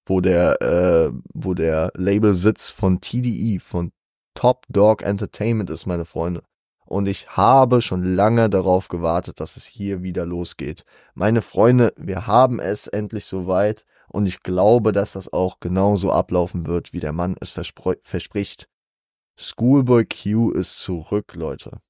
wo 0.06 0.20
der, 0.20 0.62
äh, 0.62 1.12
wo 1.34 1.54
der 1.54 1.90
Labelsitz 1.94 2.70
von 2.70 3.00
TDE, 3.00 3.58
von 3.58 3.92
Top 4.36 4.64
Dog 4.68 5.02
Entertainment 5.02 5.70
ist, 5.70 5.86
meine 5.86 6.04
Freunde. 6.04 6.42
Und 6.84 7.08
ich 7.08 7.36
habe 7.36 7.82
schon 7.82 8.14
lange 8.14 8.48
darauf 8.48 8.86
gewartet, 8.86 9.40
dass 9.40 9.56
es 9.56 9.64
hier 9.64 10.04
wieder 10.04 10.24
losgeht. 10.24 10.84
Meine 11.14 11.42
Freunde, 11.42 11.92
wir 11.96 12.28
haben 12.28 12.60
es 12.60 12.86
endlich 12.86 13.24
soweit 13.24 13.84
und 14.08 14.26
ich 14.26 14.44
glaube, 14.44 14.92
dass 14.92 15.12
das 15.12 15.32
auch 15.32 15.58
genauso 15.58 16.12
ablaufen 16.12 16.66
wird, 16.66 16.92
wie 16.92 17.00
der 17.00 17.12
Mann 17.12 17.34
es 17.40 17.50
verspricht. 17.50 18.68
Schoolboy 19.36 20.06
Q 20.06 20.52
ist 20.52 20.78
zurück, 20.78 21.34
Leute. 21.34 21.80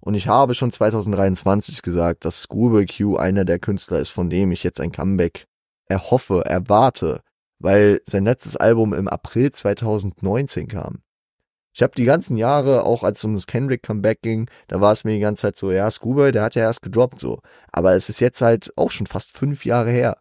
Und 0.00 0.14
ich 0.14 0.26
habe 0.26 0.54
schon 0.54 0.72
2023 0.72 1.82
gesagt, 1.82 2.24
dass 2.24 2.42
Schoolboy 2.42 2.86
Q 2.86 3.16
einer 3.16 3.44
der 3.44 3.60
Künstler 3.60 4.00
ist, 4.00 4.10
von 4.10 4.28
dem 4.30 4.50
ich 4.50 4.64
jetzt 4.64 4.80
ein 4.80 4.92
Comeback 4.92 5.46
erhoffe, 5.86 6.44
erwarte, 6.44 7.22
weil 7.60 8.00
sein 8.04 8.24
letztes 8.24 8.56
Album 8.56 8.94
im 8.94 9.06
April 9.06 9.52
2019 9.52 10.66
kam. 10.66 11.02
Ich 11.74 11.82
habe 11.82 11.94
die 11.96 12.04
ganzen 12.04 12.36
Jahre, 12.36 12.84
auch 12.84 13.02
als 13.04 13.18
es 13.18 13.24
um 13.24 13.34
das 13.34 13.46
Kendrick 13.46 13.82
Comeback 13.82 14.22
ging, 14.22 14.50
da 14.66 14.80
war 14.80 14.92
es 14.92 15.04
mir 15.04 15.14
die 15.14 15.20
ganze 15.20 15.42
Zeit 15.42 15.56
so, 15.56 15.70
ja, 15.70 15.90
Schoolboy, 15.90 16.32
der 16.32 16.42
hat 16.42 16.54
ja 16.54 16.62
erst 16.62 16.82
gedroppt 16.82 17.20
so. 17.20 17.40
Aber 17.72 17.94
es 17.94 18.08
ist 18.08 18.20
jetzt 18.20 18.40
halt 18.40 18.72
auch 18.76 18.90
schon 18.90 19.06
fast 19.06 19.36
fünf 19.36 19.64
Jahre 19.64 19.90
her. 19.90 20.18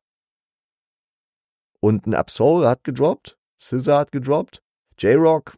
Und 1.80 2.06
ein 2.06 2.14
Absol 2.14 2.68
hat 2.68 2.84
gedroppt, 2.84 3.38
Scissor 3.60 4.00
hat 4.00 4.12
gedroppt, 4.12 4.62
J-Rock, 5.00 5.58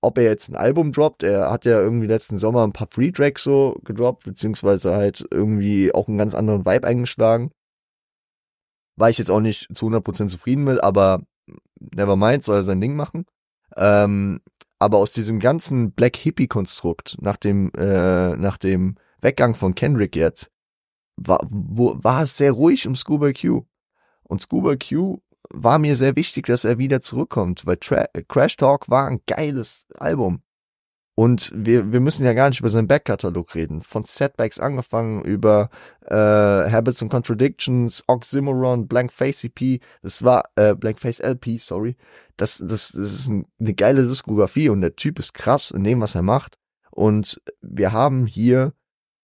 ob 0.00 0.18
er 0.18 0.24
jetzt 0.24 0.48
ein 0.48 0.56
Album 0.56 0.92
droppt, 0.92 1.22
er 1.22 1.50
hat 1.50 1.64
ja 1.64 1.80
irgendwie 1.80 2.06
letzten 2.06 2.38
Sommer 2.38 2.64
ein 2.64 2.72
paar 2.72 2.88
Free 2.90 3.12
Tracks 3.12 3.42
so 3.42 3.78
gedroppt, 3.84 4.24
beziehungsweise 4.24 4.94
halt 4.94 5.24
irgendwie 5.30 5.94
auch 5.94 6.08
einen 6.08 6.18
ganz 6.18 6.34
anderen 6.34 6.64
Vibe 6.64 6.86
eingeschlagen. 6.86 7.50
War 8.96 9.10
ich 9.10 9.18
jetzt 9.18 9.30
auch 9.30 9.40
nicht 9.40 9.68
zu 9.76 9.86
100% 9.86 10.28
zufrieden 10.28 10.64
mit, 10.64 10.82
aber 10.82 11.22
never 11.78 12.16
mind, 12.16 12.42
soll 12.42 12.56
er 12.56 12.62
sein 12.64 12.80
Ding 12.80 12.96
machen. 12.96 13.24
Ähm, 13.76 14.40
aber 14.78 14.98
aus 14.98 15.12
diesem 15.12 15.40
ganzen 15.40 15.92
Black 15.92 16.16
Hippie 16.16 16.46
Konstrukt 16.46 17.16
nach 17.20 17.36
dem 17.36 17.70
äh, 17.76 18.36
nach 18.36 18.56
dem 18.56 18.96
Weggang 19.20 19.54
von 19.54 19.74
Kendrick 19.74 20.16
jetzt 20.16 20.50
war 21.16 21.40
wo, 21.48 21.96
war 22.02 22.22
es 22.22 22.36
sehr 22.36 22.52
ruhig 22.52 22.86
um 22.86 22.94
Scuba 22.94 23.32
Q 23.32 23.64
und 24.22 24.42
Scuba 24.42 24.76
Q 24.76 25.20
war 25.50 25.78
mir 25.78 25.96
sehr 25.96 26.16
wichtig, 26.16 26.46
dass 26.46 26.64
er 26.64 26.78
wieder 26.78 27.00
zurückkommt, 27.00 27.66
weil 27.66 27.78
Tra 27.78 28.06
Crash 28.28 28.56
Talk 28.56 28.88
war 28.88 29.06
ein 29.06 29.22
geiles 29.26 29.86
Album. 29.98 30.42
Und 31.18 31.50
wir, 31.52 31.92
wir 31.92 31.98
müssen 31.98 32.24
ja 32.24 32.32
gar 32.32 32.48
nicht 32.48 32.60
über 32.60 32.68
seinen 32.68 32.86
Backkatalog 32.86 33.56
reden. 33.56 33.80
Von 33.80 34.04
Setbacks 34.04 34.60
angefangen 34.60 35.24
über 35.24 35.68
äh, 36.06 36.14
Habits 36.14 37.02
and 37.02 37.10
Contradictions, 37.10 38.04
Oxymoron, 38.06 38.86
Blank 38.86 39.12
Face 39.12 39.42
EP, 39.42 39.80
das 40.00 40.22
war 40.22 40.44
äh, 40.54 40.76
Blank 40.76 41.00
Face 41.00 41.18
LP, 41.18 41.58
sorry. 41.58 41.96
Das, 42.36 42.58
das, 42.58 42.92
das 42.92 42.94
ist 42.94 43.26
ein, 43.26 43.46
eine 43.58 43.74
geile 43.74 44.06
Diskografie 44.06 44.68
und 44.68 44.80
der 44.80 44.94
Typ 44.94 45.18
ist 45.18 45.34
krass 45.34 45.72
in 45.72 45.82
dem, 45.82 46.00
was 46.00 46.14
er 46.14 46.22
macht. 46.22 46.56
Und 46.92 47.42
wir 47.62 47.90
haben 47.90 48.26
hier 48.26 48.72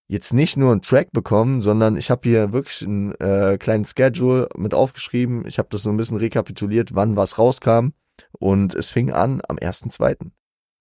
jetzt 0.09 0.35
nicht 0.35 0.57
nur 0.57 0.72
einen 0.72 0.83
Track 0.83 1.12
bekommen, 1.12 1.62
sondern 1.62 1.96
ich 1.96 2.11
habe 2.11 2.28
hier 2.28 2.52
wirklich 2.52 2.83
einen 2.83 3.12
äh, 3.20 3.57
kleinen 3.57 3.85
Schedule 3.85 4.48
mit 4.57 4.74
aufgeschrieben. 4.74 5.46
Ich 5.46 5.59
habe 5.59 5.68
das 5.70 5.85
so 5.85 5.90
ein 5.90 5.96
bisschen 5.96 6.16
rekapituliert, 6.16 6.96
wann 6.96 7.14
was 7.14 7.38
rauskam. 7.38 7.90
Und 8.33 8.74
es 8.74 8.90
fing 8.90 9.12
an 9.12 9.42
am 9.46 9.59
1.2. 9.59 10.33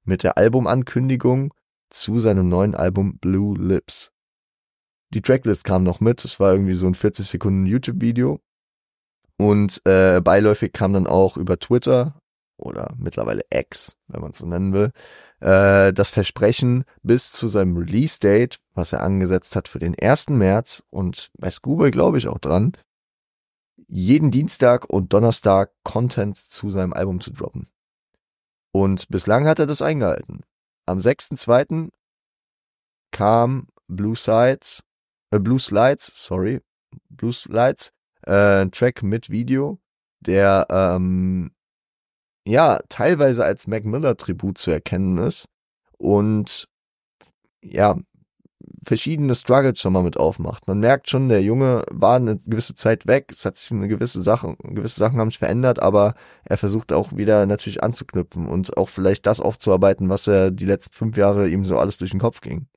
mit 0.04 0.24
der 0.24 0.38
Albumankündigung 0.38 1.54
zu 1.90 2.20
seinem 2.20 2.50
neuen 2.50 2.76
Album 2.76 3.18
Blue 3.20 3.58
Lips. 3.58 4.12
Die 5.14 5.22
Tracklist 5.22 5.64
kam 5.64 5.84
noch 5.84 6.00
mit, 6.00 6.26
es 6.26 6.40
war 6.40 6.54
irgendwie 6.54 6.74
so 6.74 6.88
ein 6.88 6.96
40 6.96 7.28
Sekunden 7.28 7.66
YouTube-Video. 7.66 8.40
Und 9.38 9.82
äh, 9.86 10.22
beiläufig 10.22 10.74
kam 10.74 10.94
dann 10.94 11.08
auch 11.08 11.38
über 11.38 11.60
Twitter 11.60 12.20
oder 12.58 12.94
mittlerweile 12.98 13.42
X, 13.52 13.96
wenn 14.08 14.22
man 14.22 14.32
es 14.32 14.40
so 14.40 14.46
nennen 14.46 14.74
will, 14.74 14.92
äh, 15.40 15.92
das 15.94 16.10
Versprechen 16.10 16.86
bis 17.02 17.32
zu 17.32 17.48
seinem 17.48 17.78
Release-Date, 17.78 18.60
was 18.74 18.94
er 18.94 19.02
angesetzt 19.02 19.56
hat 19.56 19.68
für 19.68 19.80
den 19.80 19.96
1. 20.00 20.30
März 20.30 20.84
und 20.90 21.32
bei 21.38 21.52
Scuba 21.52 21.90
glaube 21.90 22.18
ich 22.18 22.28
auch 22.28 22.40
dran, 22.40 22.74
jeden 23.88 24.32
Dienstag 24.32 24.90
und 24.90 25.14
Donnerstag 25.14 25.72
Content 25.84 26.38
zu 26.38 26.70
seinem 26.70 26.94
Album 26.94 27.20
zu 27.22 27.32
droppen. 27.32 27.68
Und 28.74 29.08
bislang 29.10 29.48
hat 29.48 29.60
er 29.60 29.68
das 29.68 29.82
eingehalten. 29.82 30.42
Am 30.86 30.98
6.2. 30.98 31.90
kam 33.12 33.68
Blue 33.88 34.16
Sides, 34.16 34.84
äh, 35.32 35.40
Blue 35.40 35.60
Slides, 35.60 36.12
sorry, 36.16 36.60
Blue 37.10 37.32
Slides, 37.32 37.92
äh, 38.24 38.66
Track 38.68 39.04
mit 39.04 39.30
Video, 39.30 39.80
der 40.22 40.66
ähm, 40.70 41.52
ja, 42.46 42.80
teilweise 42.90 43.46
als 43.46 43.68
Mac 43.68 43.86
Miller 43.86 44.18
Tribut 44.18 44.58
zu 44.58 44.72
erkennen 44.72 45.18
ist 45.18 45.48
und 45.98 46.68
ja, 47.62 47.96
verschiedene 48.86 49.36
Struggles 49.36 49.80
schon 49.80 49.94
mal 49.94 50.04
mit 50.04 50.18
aufmacht. 50.18 50.68
Man 50.68 50.80
merkt 50.80 51.10
schon, 51.10 51.30
der 51.30 51.42
Junge 51.42 51.84
war 51.90 52.18
eine 52.18 52.38
gewisse 52.38 52.76
Zeit 52.76 53.08
weg, 53.08 53.32
es 53.32 53.46
hat 53.46 53.58
sich 53.58 53.72
eine 53.72 53.88
gewisse 53.88 54.22
Sache, 54.22 54.56
gewisse 54.64 55.00
Sachen 55.00 55.20
haben 55.20 55.32
sich 55.32 55.40
verändert, 55.40 55.82
aber 55.82 56.16
er 56.44 56.58
versucht 56.58 56.92
auch 56.92 57.16
wieder 57.16 57.46
natürlich 57.46 57.84
anzuknüpfen 57.84 58.48
und 58.48 58.76
auch 58.78 58.90
vielleicht 58.90 59.26
das 59.26 59.40
aufzuarbeiten, 59.40 60.10
was 60.10 60.28
er 60.28 60.52
die 60.52 60.66
letzten 60.66 60.96
fünf 60.96 61.18
Jahre 61.18 61.50
ihm 61.50 61.66
so 61.66 61.78
alles 61.78 61.98
durch 61.98 62.12
den 62.12 62.20
Kopf 62.20 62.42
ging. 62.42 62.68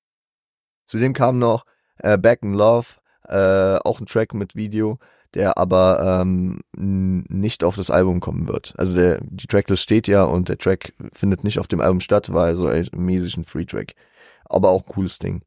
Zudem 0.87 1.13
kam 1.13 1.39
noch 1.39 1.65
äh, 1.99 2.19
Back 2.19 2.43
in 2.43 2.55
Love, 2.55 2.87
äh, 3.29 3.79
auch 3.85 4.01
ein 4.01 4.07
Track 4.07 4.35
mit 4.35 4.55
Video, 4.55 4.99
der 5.35 5.59
aber 5.59 6.23
ähm, 6.23 6.61
nicht 6.73 7.65
auf 7.65 7.77
das 7.77 7.91
Album 7.91 8.21
kommen 8.21 8.49
wird. 8.49 8.75
Also 8.79 8.95
der, 8.95 9.21
die 9.23 9.47
Tracklist 9.47 9.83
steht 9.83 10.09
ja 10.09 10.25
und 10.25 10.49
der 10.49 10.59
Track 10.59 10.95
findet 11.13 11.45
nicht 11.45 11.59
auf 11.59 11.69
dem 11.69 11.81
Album 11.81 12.01
statt, 12.01 12.33
war 12.33 12.47
ein 12.47 12.89
mäßig 12.95 13.37
ein 13.37 13.45
Free-Track. 13.45 13.95
Aber 14.49 14.71
auch 14.71 14.83
ein 14.83 14.89
cooles 14.89 15.19
Ding. 15.19 15.43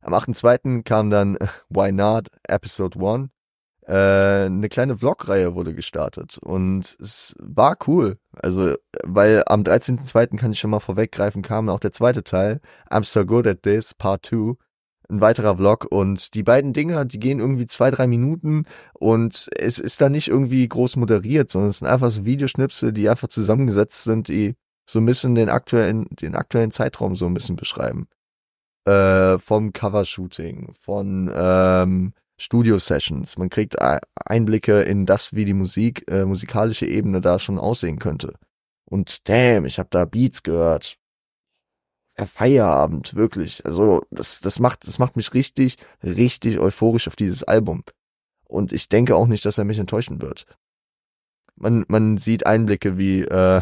Am 0.00 0.14
8.2. 0.14 0.82
kam 0.82 1.10
dann 1.10 1.36
Why 1.68 1.92
Not 1.92 2.28
Episode 2.48 2.98
1. 2.98 3.28
Äh, 3.86 4.46
eine 4.46 4.68
kleine 4.68 4.98
Vlog-Reihe 4.98 5.54
wurde 5.54 5.74
gestartet 5.74 6.38
und 6.38 6.96
es 7.00 7.34
war 7.40 7.76
cool. 7.86 8.18
Also, 8.32 8.76
weil 9.04 9.42
am 9.46 9.62
13.2. 9.62 10.36
kann 10.36 10.52
ich 10.52 10.60
schon 10.60 10.70
mal 10.70 10.80
vorweggreifen, 10.80 11.42
kam 11.42 11.68
auch 11.68 11.80
der 11.80 11.92
zweite 11.92 12.22
Teil, 12.22 12.60
I'm 12.90 13.04
So 13.04 13.24
Good 13.24 13.46
at 13.46 13.62
This, 13.62 13.94
Part 13.94 14.26
2 14.26 14.56
ein 15.10 15.20
weiterer 15.20 15.56
Vlog 15.56 15.86
und 15.90 16.34
die 16.34 16.42
beiden 16.42 16.72
Dinger, 16.72 17.04
die 17.04 17.18
gehen 17.18 17.40
irgendwie 17.40 17.66
zwei, 17.66 17.90
drei 17.90 18.06
Minuten 18.06 18.64
und 18.94 19.50
es 19.56 19.78
ist 19.78 20.00
da 20.00 20.08
nicht 20.08 20.28
irgendwie 20.28 20.66
groß 20.66 20.96
moderiert, 20.96 21.50
sondern 21.50 21.70
es 21.70 21.80
sind 21.80 21.88
einfach 21.88 22.10
so 22.10 22.24
Videoschnipsel, 22.24 22.92
die 22.92 23.08
einfach 23.08 23.28
zusammengesetzt 23.28 24.04
sind, 24.04 24.28
die 24.28 24.54
so 24.88 25.00
ein 25.00 25.06
bisschen 25.06 25.34
den 25.34 25.48
aktuellen, 25.48 26.06
den 26.10 26.34
aktuellen 26.34 26.70
Zeitraum 26.70 27.16
so 27.16 27.26
ein 27.26 27.34
bisschen 27.34 27.56
beschreiben. 27.56 28.06
Äh, 28.86 29.38
vom 29.38 29.72
Covershooting, 29.72 30.72
von 30.80 31.30
ähm, 31.34 32.14
Studio-Sessions. 32.38 33.36
Man 33.36 33.50
kriegt 33.50 33.76
Einblicke 34.24 34.82
in 34.82 35.04
das, 35.04 35.34
wie 35.34 35.44
die 35.44 35.52
Musik, 35.52 36.10
äh, 36.10 36.24
musikalische 36.24 36.86
Ebene 36.86 37.20
da 37.20 37.38
schon 37.38 37.58
aussehen 37.58 37.98
könnte. 37.98 38.34
Und 38.86 39.28
damn, 39.28 39.66
ich 39.66 39.78
habe 39.78 39.90
da 39.90 40.06
Beats 40.06 40.42
gehört, 40.42 40.96
Feierabend, 42.26 43.14
wirklich. 43.14 43.64
Also 43.64 44.02
das, 44.10 44.40
das 44.40 44.60
macht, 44.60 44.86
das 44.86 44.98
macht 44.98 45.16
mich 45.16 45.32
richtig, 45.34 45.76
richtig 46.02 46.58
euphorisch 46.58 47.08
auf 47.08 47.16
dieses 47.16 47.44
Album. 47.44 47.82
Und 48.46 48.72
ich 48.72 48.88
denke 48.88 49.16
auch 49.16 49.26
nicht, 49.26 49.44
dass 49.44 49.58
er 49.58 49.64
mich 49.64 49.78
enttäuschen 49.78 50.20
wird. 50.20 50.44
Man, 51.56 51.84
man 51.88 52.18
sieht 52.18 52.46
Einblicke 52.46 52.98
wie 52.98 53.22
äh, 53.22 53.60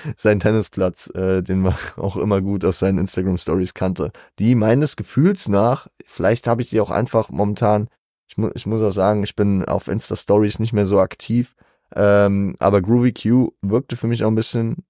sein 0.16 0.40
Tennisplatz, 0.40 1.10
äh, 1.14 1.42
den 1.42 1.60
man 1.60 1.74
auch 1.96 2.16
immer 2.16 2.42
gut 2.42 2.64
aus 2.64 2.78
seinen 2.78 2.98
Instagram 2.98 3.38
Stories 3.38 3.74
kannte. 3.74 4.12
Die 4.38 4.54
meines 4.54 4.96
Gefühls 4.96 5.48
nach, 5.48 5.88
vielleicht 6.06 6.46
habe 6.46 6.62
ich 6.62 6.70
die 6.70 6.80
auch 6.80 6.90
einfach 6.90 7.30
momentan, 7.30 7.88
ich, 8.28 8.36
mu 8.36 8.50
ich 8.54 8.66
muss 8.66 8.82
auch 8.82 8.90
sagen, 8.90 9.22
ich 9.22 9.36
bin 9.36 9.64
auf 9.64 9.88
Insta 9.88 10.16
Stories 10.16 10.58
nicht 10.58 10.72
mehr 10.72 10.86
so 10.86 11.00
aktiv, 11.00 11.54
ähm, 11.94 12.56
aber 12.58 12.82
Groovy 12.82 13.12
Q 13.12 13.52
wirkte 13.62 13.96
für 13.96 14.08
mich 14.08 14.24
auch 14.24 14.28
ein 14.28 14.34
bisschen 14.34 14.84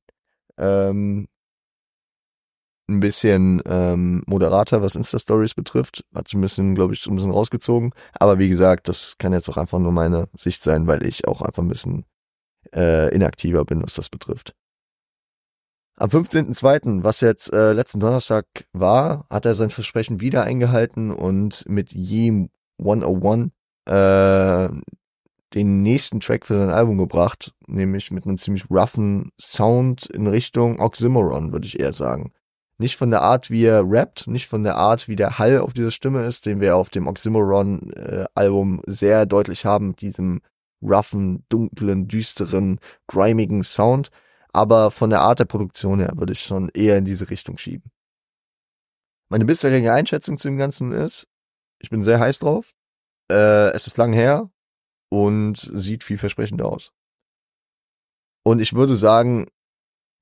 ähm, 0.59 1.29
ein 2.89 3.01
bisschen 3.01 3.63
ähm, 3.67 4.23
moderater, 4.27 4.83
was 4.83 4.95
Insta-Stories 4.95 5.55
betrifft. 5.55 6.05
Hat 6.15 6.33
ein 6.33 6.41
bisschen, 6.41 6.75
glaube 6.75 6.95
ich, 6.95 7.07
ein 7.07 7.17
bisschen 7.17 7.33
rausgezogen. 7.33 7.93
Aber 8.15 8.39
wie 8.39 8.49
gesagt, 8.49 8.89
das 8.89 9.19
kann 9.19 9.33
jetzt 9.33 9.49
auch 9.49 9.57
einfach 9.57 9.79
nur 9.79 9.93
meine 9.93 10.29
Sicht 10.35 10.63
sein, 10.63 10.87
weil 10.87 11.05
ich 11.05 11.27
auch 11.27 11.43
einfach 11.43 11.63
ein 11.63 11.69
bisschen 11.69 12.05
äh, 12.75 13.13
inaktiver 13.15 13.65
bin, 13.65 13.83
was 13.83 13.95
das 13.95 14.09
betrifft. 14.09 14.55
Am 15.99 16.11
15.02., 16.11 17.05
was 17.05 17.23
jetzt 17.23 17.51
äh, 17.55 17.73
letzten 17.73 18.01
Donnerstag 18.01 18.45
war, 18.75 19.25
hat 19.31 19.47
er 19.47 19.55
sein 19.55 19.71
Versprechen 19.71 20.21
wieder 20.21 20.45
eingehalten 20.45 21.11
und 21.11 21.65
mit 21.69 21.93
Ye 21.93 22.51
101 22.79 23.51
äh, 23.87 24.69
den 25.55 25.83
nächsten 25.83 26.21
Track 26.21 26.45
für 26.45 26.59
sein 26.59 26.69
Album 26.69 26.99
gebracht, 26.99 27.55
nämlich 27.67 28.11
mit 28.11 28.27
einem 28.27 28.37
ziemlich 28.37 28.71
roughen 28.71 29.33
Sound 29.41 30.05
in 30.05 30.27
Richtung 30.27 30.81
Oxymoron, 30.81 31.53
würde 31.53 31.67
ich 31.67 31.81
eher 31.81 31.95
sagen. 31.95 32.33
Nicht 32.77 32.97
von 32.97 33.11
der 33.11 33.23
Art, 33.23 33.51
wie 33.51 33.65
er 33.65 33.83
rappt, 33.87 34.27
nicht 34.27 34.49
von 34.49 34.65
der 34.65 34.77
Art, 34.77 35.09
wie 35.09 35.17
der 35.17 35.39
Hall 35.39 35.61
auf 35.61 35.73
dieser 35.73 35.93
Stimme 35.93 36.27
ist, 36.27 36.45
den 36.45 36.61
wir 36.61 36.77
auf 36.77 36.91
dem 36.91 37.07
Oxymoron-Album 37.07 38.83
äh, 38.87 38.91
sehr 38.91 39.25
deutlich 39.25 39.65
haben, 39.65 39.89
mit 39.89 40.03
diesem 40.03 40.43
roughen, 40.83 41.45
dunklen, 41.49 42.07
düsteren, 42.07 42.81
grimigen 43.07 43.63
Sound. 43.63 44.11
Aber 44.57 44.91
von 44.91 45.11
der 45.11 45.21
Art 45.21 45.39
der 45.39 45.45
Produktion 45.45 46.01
her 46.01 46.15
würde 46.17 46.33
ich 46.33 46.41
schon 46.41 46.71
eher 46.71 46.97
in 46.97 47.05
diese 47.05 47.29
Richtung 47.29 47.59
schieben. 47.59 47.91
Meine 49.29 49.45
bisherige 49.45 49.93
Einschätzung 49.93 50.39
zu 50.39 50.49
dem 50.49 50.57
Ganzen 50.57 50.93
ist, 50.93 51.29
ich 51.79 51.91
bin 51.91 52.03
sehr 52.03 52.21
heiß 52.21 52.39
drauf. 52.39 52.73
Äh, 53.31 53.73
es 53.73 53.87
ist 53.87 53.99
lang 53.99 54.15
her 54.15 54.51
und 55.11 55.59
sieht 55.59 56.05
vielversprechend 56.05 56.63
aus. 56.63 56.91
Und 58.45 58.61
ich 58.61 58.73
würde 58.73 58.97
sagen, 58.97 59.47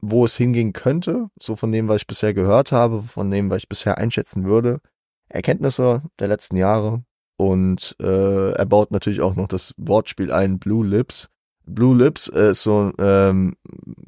wo 0.00 0.24
es 0.24 0.36
hingehen 0.36 0.72
könnte, 0.72 1.28
so 1.40 1.54
von 1.54 1.70
dem, 1.70 1.86
was 1.86 1.98
ich 1.98 2.08
bisher 2.08 2.34
gehört 2.34 2.72
habe, 2.72 3.04
von 3.04 3.30
dem, 3.30 3.50
was 3.50 3.58
ich 3.58 3.68
bisher 3.68 3.98
einschätzen 3.98 4.42
würde, 4.42 4.80
Erkenntnisse 5.28 6.02
der 6.18 6.26
letzten 6.26 6.56
Jahre 6.56 7.04
und 7.36 7.94
äh, 8.00 8.50
er 8.50 8.66
baut 8.66 8.90
natürlich 8.90 9.20
auch 9.20 9.36
noch 9.36 9.46
das 9.46 9.74
Wortspiel 9.76 10.32
ein, 10.32 10.58
Blue 10.58 10.84
Lips. 10.84 11.30
Blue 11.66 11.96
Lips 11.96 12.28
äh, 12.28 12.50
ist 12.50 12.62
so, 12.62 12.92
ähm, 12.98 13.56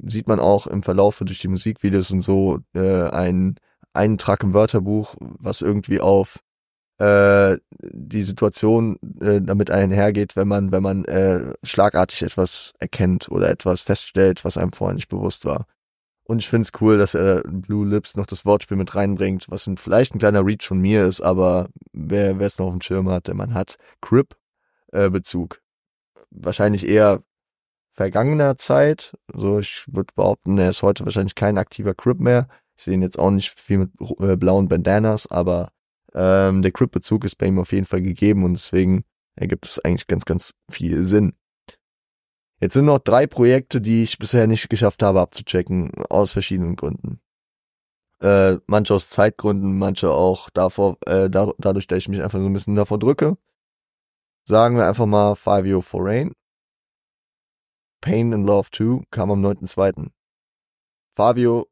sieht 0.07 0.28
man 0.28 0.40
auch 0.40 0.66
im 0.66 0.82
Verlauf 0.82 1.18
durch 1.18 1.40
die 1.40 1.48
Musikvideos 1.48 2.11
und 2.11 2.20
so, 2.20 2.61
äh, 2.74 3.09
ein 3.09 3.57
Eintrag 3.92 4.42
im 4.42 4.54
Wörterbuch, 4.54 5.16
was 5.18 5.62
irgendwie 5.62 6.00
auf 6.00 6.40
äh, 6.98 7.59
die 7.80 8.24
Situation 8.24 8.98
äh, 9.20 9.40
damit 9.40 9.70
einhergeht, 9.70 10.36
wenn 10.36 10.48
man, 10.48 10.72
wenn 10.72 10.82
man 10.82 11.04
äh, 11.07 11.54
schlagartig 11.62 12.22
etwas 12.22 12.72
erkennt 12.78 13.28
oder 13.30 13.50
etwas 13.50 13.82
feststellt, 13.82 14.44
was 14.44 14.57
einem 14.57 14.72
vorher 14.72 14.94
nicht 14.94 15.09
bewusst 15.09 15.44
war. 15.44 15.66
Und 16.24 16.40
ich 16.40 16.48
finde 16.48 16.62
es 16.62 16.80
cool, 16.80 16.98
dass 16.98 17.14
er 17.14 17.42
Blue 17.42 17.86
Lips 17.86 18.16
noch 18.16 18.26
das 18.26 18.44
Wortspiel 18.44 18.76
mit 18.76 18.94
reinbringt, 18.94 19.46
was 19.48 19.66
ein, 19.66 19.76
vielleicht 19.76 20.14
ein 20.14 20.18
kleiner 20.18 20.44
Reach 20.44 20.66
von 20.66 20.78
mir 20.78 21.07
ist, 21.07 21.20
aber 21.20 21.68
wer 21.92 22.38
es 22.40 22.59
noch 22.59 22.66
auf 22.66 22.72
dem 22.72 22.80
Schirm 22.80 23.09
hat, 23.09 23.28
der 23.28 23.34
man 23.34 23.54
hat 23.54 23.76
Crip 24.00 24.34
äh. 24.92 25.11
Wahrscheinlich 26.30 26.86
eher 26.86 27.22
vergangener 27.97 28.59
Zeit. 28.59 29.16
So, 29.32 29.59
ich 29.59 29.84
würde 29.90 30.12
behaupten, 30.14 30.59
er 30.59 30.70
ist 30.70 30.82
heute 30.82 31.05
wahrscheinlich 31.05 31.34
kein 31.34 31.59
aktiver 31.59 31.94
Crip 31.94 32.20
mehr. 32.20 32.47
Ich 32.76 32.84
sehe 32.84 32.94
ihn 32.94 33.03
jetzt 33.03 33.18
auch 33.18 33.30
nicht 33.30 33.59
viel 33.59 33.78
mit 33.78 33.90
äh, 34.20 34.36
blauen 34.36 34.68
Bandanas, 34.68 35.26
aber 35.30 35.72
ähm, 36.14 36.62
der 36.62 36.72
Crip-Bezug 36.72 37.24
ist 37.24 37.36
bei 37.36 37.47
ihm 37.47 37.59
auf 37.59 37.72
jeden 37.72 37.86
Fall 37.86 38.03
gegeben 38.03 38.44
und 38.44 38.55
deswegen 38.55 39.05
ergibt 39.34 39.66
es 39.66 39.78
eigentlich 39.78 40.07
ganz, 40.07 40.24
ganz 40.26 40.53
viel 40.70 41.05
Sinn. 41.05 41.34
Jetzt 42.61 42.74
sind 42.74 42.86
noch 42.86 42.99
drei 42.99 43.26
Projekte, 43.26 43.80
die 43.80 44.03
ich 44.03 44.18
bisher 44.18 44.47
nicht 44.47 44.68
geschafft 44.68 45.03
habe 45.03 45.20
abzuchecken, 45.20 45.92
aus 46.09 46.32
verschiedenen 46.32 46.76
Gründen. 46.76 47.20
Äh, 48.20 48.57
manche 48.66 48.94
aus 48.94 49.11
Zeitgründen, 49.11 49.78
manche 49.78 50.11
auch 50.11 50.49
davor, 50.51 50.97
äh, 51.07 51.28
da, 51.28 51.53
dadurch, 51.59 51.86
dass 51.86 51.99
ich 51.99 52.09
mich 52.09 52.22
einfach 52.22 52.40
so 52.40 52.47
ein 52.47 52.53
bisschen 52.53 52.74
davor 52.74 52.99
drücke. 52.99 53.36
Sagen 54.44 54.76
wir 54.76 54.86
einfach 54.86 55.07
mal 55.07 55.34
Five 55.34 55.84
for 55.84 56.05
Rain. 56.05 56.32
Pain 58.07 58.32
and 58.32 58.46
Love 58.46 58.70
2 58.70 59.02
kam 59.11 59.32
am 59.32 59.44
9.2. 59.44 60.11
Fabio, 61.16 61.66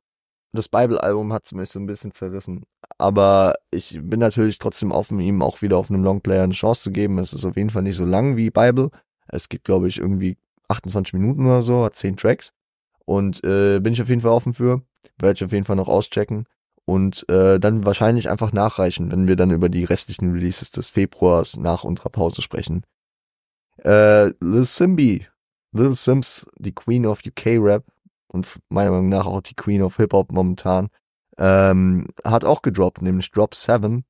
das 0.52 0.68
Bible-Album 0.68 1.32
hat 1.32 1.52
mich 1.52 1.70
so 1.70 1.78
ein 1.78 1.86
bisschen 1.86 2.12
zerrissen. 2.12 2.64
Aber 2.98 3.54
ich 3.70 4.00
bin 4.02 4.18
natürlich 4.18 4.58
trotzdem 4.58 4.90
offen, 4.90 5.20
ihm 5.20 5.42
auch 5.42 5.62
wieder 5.62 5.76
auf 5.76 5.90
einem 5.90 6.02
Longplayer 6.02 6.42
eine 6.42 6.52
Chance 6.52 6.82
zu 6.82 6.90
geben. 6.90 7.18
Es 7.18 7.32
ist 7.32 7.44
auf 7.44 7.56
jeden 7.56 7.70
Fall 7.70 7.84
nicht 7.84 7.94
so 7.94 8.04
lang 8.04 8.36
wie 8.36 8.50
Bible. 8.50 8.90
Es 9.28 9.48
gibt, 9.48 9.62
glaube 9.62 9.86
ich, 9.86 9.98
irgendwie 9.98 10.36
28 10.66 11.12
Minuten 11.12 11.46
oder 11.46 11.62
so, 11.62 11.84
hat 11.84 11.94
10 11.94 12.16
Tracks. 12.16 12.52
Und 13.04 13.44
äh, 13.44 13.78
bin 13.78 13.92
ich 13.92 14.02
auf 14.02 14.08
jeden 14.08 14.20
Fall 14.20 14.32
offen 14.32 14.54
für. 14.54 14.82
Werde 15.18 15.36
ich 15.36 15.44
auf 15.44 15.52
jeden 15.52 15.64
Fall 15.64 15.76
noch 15.76 15.88
auschecken. 15.88 16.46
Und 16.84 17.28
äh, 17.28 17.60
dann 17.60 17.86
wahrscheinlich 17.86 18.28
einfach 18.28 18.52
nachreichen, 18.52 19.12
wenn 19.12 19.28
wir 19.28 19.36
dann 19.36 19.52
über 19.52 19.68
die 19.68 19.84
restlichen 19.84 20.32
Releases 20.32 20.72
des 20.72 20.90
Februars 20.90 21.56
nach 21.56 21.84
unserer 21.84 22.10
Pause 22.10 22.42
sprechen. 22.42 22.82
Äh, 23.84 24.30
Lil 24.40 24.66
Lil 25.74 25.94
Sims, 25.94 26.48
die 26.56 26.72
Queen 26.72 27.04
of 27.04 27.20
UK 27.26 27.58
Rap 27.58 27.84
und 28.28 28.60
meiner 28.68 28.92
Meinung 28.92 29.08
nach 29.08 29.26
auch 29.26 29.40
die 29.40 29.54
Queen 29.54 29.82
of 29.82 29.96
Hip 29.96 30.12
Hop 30.12 30.32
momentan, 30.32 30.88
ähm, 31.36 32.06
hat 32.24 32.44
auch 32.44 32.62
gedroppt, 32.62 33.02
nämlich 33.02 33.30
Drop 33.32 33.54
7, 33.54 34.04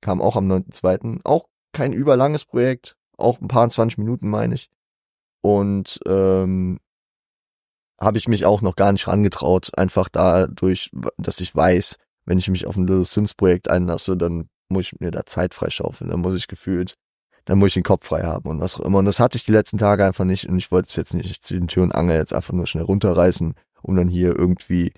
kam 0.00 0.22
auch 0.22 0.36
am 0.36 0.50
9.2. 0.50 1.20
Auch 1.24 1.48
kein 1.72 1.92
überlanges 1.92 2.44
Projekt, 2.44 2.96
auch 3.16 3.40
ein 3.40 3.48
paar 3.48 3.68
20 3.68 3.98
Minuten 3.98 4.28
meine 4.28 4.54
ich. 4.54 4.70
Und 5.42 6.00
ähm, 6.06 6.80
habe 8.00 8.18
ich 8.18 8.26
mich 8.26 8.46
auch 8.46 8.62
noch 8.62 8.76
gar 8.76 8.92
nicht 8.92 9.06
rangetraut, 9.06 9.76
einfach 9.76 10.08
dadurch, 10.08 10.90
dass 11.18 11.40
ich 11.40 11.54
weiß, 11.54 11.98
wenn 12.24 12.38
ich 12.38 12.48
mich 12.48 12.66
auf 12.66 12.76
ein 12.76 12.86
Little 12.86 13.04
Sims 13.04 13.34
Projekt 13.34 13.68
einlasse, 13.68 14.16
dann 14.16 14.48
muss 14.68 14.86
ich 14.86 15.00
mir 15.00 15.10
da 15.10 15.26
Zeit 15.26 15.54
freischaufeln, 15.54 16.10
dann 16.10 16.20
muss 16.20 16.36
ich 16.36 16.48
gefühlt, 16.48 16.94
dann 17.44 17.58
muss 17.58 17.68
ich 17.68 17.74
den 17.74 17.82
Kopf 17.82 18.06
frei 18.06 18.22
haben 18.22 18.48
und 18.48 18.60
was 18.60 18.76
auch 18.76 18.84
immer. 18.84 18.98
Und 18.98 19.04
das 19.04 19.20
hatte 19.20 19.36
ich 19.36 19.44
die 19.44 19.52
letzten 19.52 19.78
Tage 19.78 20.04
einfach 20.04 20.24
nicht 20.24 20.48
und 20.48 20.58
ich 20.58 20.70
wollte 20.70 20.88
es 20.88 20.96
jetzt 20.96 21.14
nicht 21.14 21.44
zu 21.44 21.54
den 21.54 21.68
Tür 21.68 21.82
und 21.82 21.94
Angel 21.94 22.16
jetzt 22.16 22.32
einfach 22.34 22.54
nur 22.54 22.66
schnell 22.66 22.84
runterreißen, 22.84 23.54
um 23.82 23.96
dann 23.96 24.08
hier 24.08 24.36
irgendwie 24.36 24.92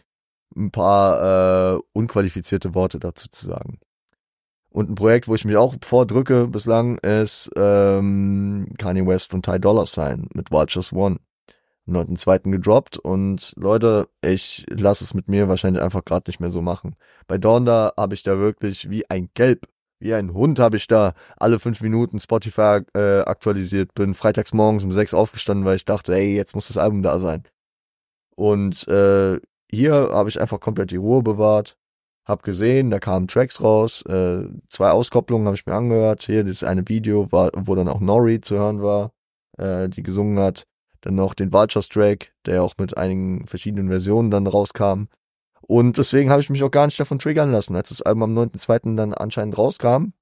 ein 0.56 0.70
paar 0.70 1.76
äh, 1.76 1.80
unqualifizierte 1.92 2.74
Worte 2.74 2.98
dazu 2.98 3.28
zu 3.28 3.46
sagen. 3.46 3.78
Und 4.70 4.90
ein 4.90 4.94
Projekt, 4.96 5.28
wo 5.28 5.34
ich 5.36 5.44
mich 5.44 5.56
auch 5.56 5.76
vordrücke 5.82 6.48
bislang, 6.48 6.98
ist 6.98 7.50
ähm, 7.56 8.74
Kanye 8.76 9.06
West 9.06 9.32
und 9.32 9.44
Ty 9.44 9.60
Dolla 9.60 9.86
Sign 9.86 10.28
mit 10.34 10.50
Watchers 10.50 10.92
One. 10.92 11.18
Am 11.86 11.94
9.2. 11.94 12.50
gedroppt 12.50 12.96
und 12.96 13.52
Leute, 13.56 14.08
ich 14.22 14.64
lasse 14.70 15.04
es 15.04 15.12
mit 15.12 15.28
mir 15.28 15.48
wahrscheinlich 15.48 15.82
einfach 15.82 16.04
gerade 16.04 16.30
nicht 16.30 16.40
mehr 16.40 16.48
so 16.48 16.62
machen. 16.62 16.96
Bei 17.26 17.36
Donda 17.36 17.92
habe 17.96 18.14
ich 18.14 18.22
da 18.22 18.38
wirklich 18.38 18.88
wie 18.88 19.08
ein 19.10 19.28
Gelb, 19.34 19.68
wie 20.04 20.14
ein 20.14 20.32
Hund 20.32 20.58
habe 20.60 20.76
ich 20.76 20.86
da 20.86 21.14
alle 21.36 21.58
fünf 21.58 21.80
Minuten 21.80 22.20
Spotify 22.20 22.80
äh, 22.94 23.20
aktualisiert, 23.20 23.94
bin 23.94 24.14
freitags 24.14 24.52
morgens 24.52 24.84
um 24.84 24.92
sechs 24.92 25.14
aufgestanden, 25.14 25.64
weil 25.64 25.76
ich 25.76 25.84
dachte, 25.84 26.14
ey, 26.14 26.36
jetzt 26.36 26.54
muss 26.54 26.68
das 26.68 26.76
Album 26.78 27.02
da 27.02 27.18
sein. 27.18 27.42
Und 28.36 28.86
äh, 28.86 29.40
hier 29.70 29.94
habe 29.94 30.28
ich 30.28 30.40
einfach 30.40 30.60
komplett 30.60 30.92
die 30.92 30.96
Ruhe 30.96 31.22
bewahrt 31.22 31.76
hab 32.24 32.42
gesehen, 32.42 32.90
da 32.90 32.98
kamen 32.98 33.28
Tracks 33.28 33.62
raus, 33.62 34.02
äh, 34.06 34.44
zwei 34.68 34.90
Auskopplungen 34.90 35.46
habe 35.46 35.56
ich 35.56 35.66
mir 35.66 35.74
angehört. 35.74 36.22
Hier 36.22 36.44
das 36.44 36.64
eine 36.64 36.88
Video, 36.88 37.30
war, 37.32 37.50
wo 37.54 37.74
dann 37.74 37.88
auch 37.88 38.00
Nori 38.00 38.40
zu 38.40 38.56
hören 38.56 38.82
war, 38.82 39.12
äh, 39.58 39.88
die 39.88 40.02
gesungen 40.02 40.38
hat. 40.38 40.64
Dann 41.02 41.16
noch 41.16 41.34
den 41.34 41.52
Vultures 41.52 41.88
Track, 41.88 42.32
der 42.46 42.62
auch 42.62 42.74
mit 42.78 42.96
einigen 42.96 43.46
verschiedenen 43.46 43.90
Versionen 43.90 44.30
dann 44.30 44.46
rauskam. 44.46 45.04
Und 45.66 45.98
deswegen 45.98 46.30
habe 46.30 46.42
ich 46.42 46.50
mich 46.50 46.62
auch 46.62 46.70
gar 46.70 46.86
nicht 46.86 47.00
davon 47.00 47.18
triggern 47.18 47.50
lassen, 47.50 47.74
als 47.76 47.88
das 47.88 48.02
Album 48.02 48.22
am 48.24 48.38
9.2. 48.38 48.96
dann 48.96 49.14
anscheinend 49.14 49.56
rauskam, 49.56 50.12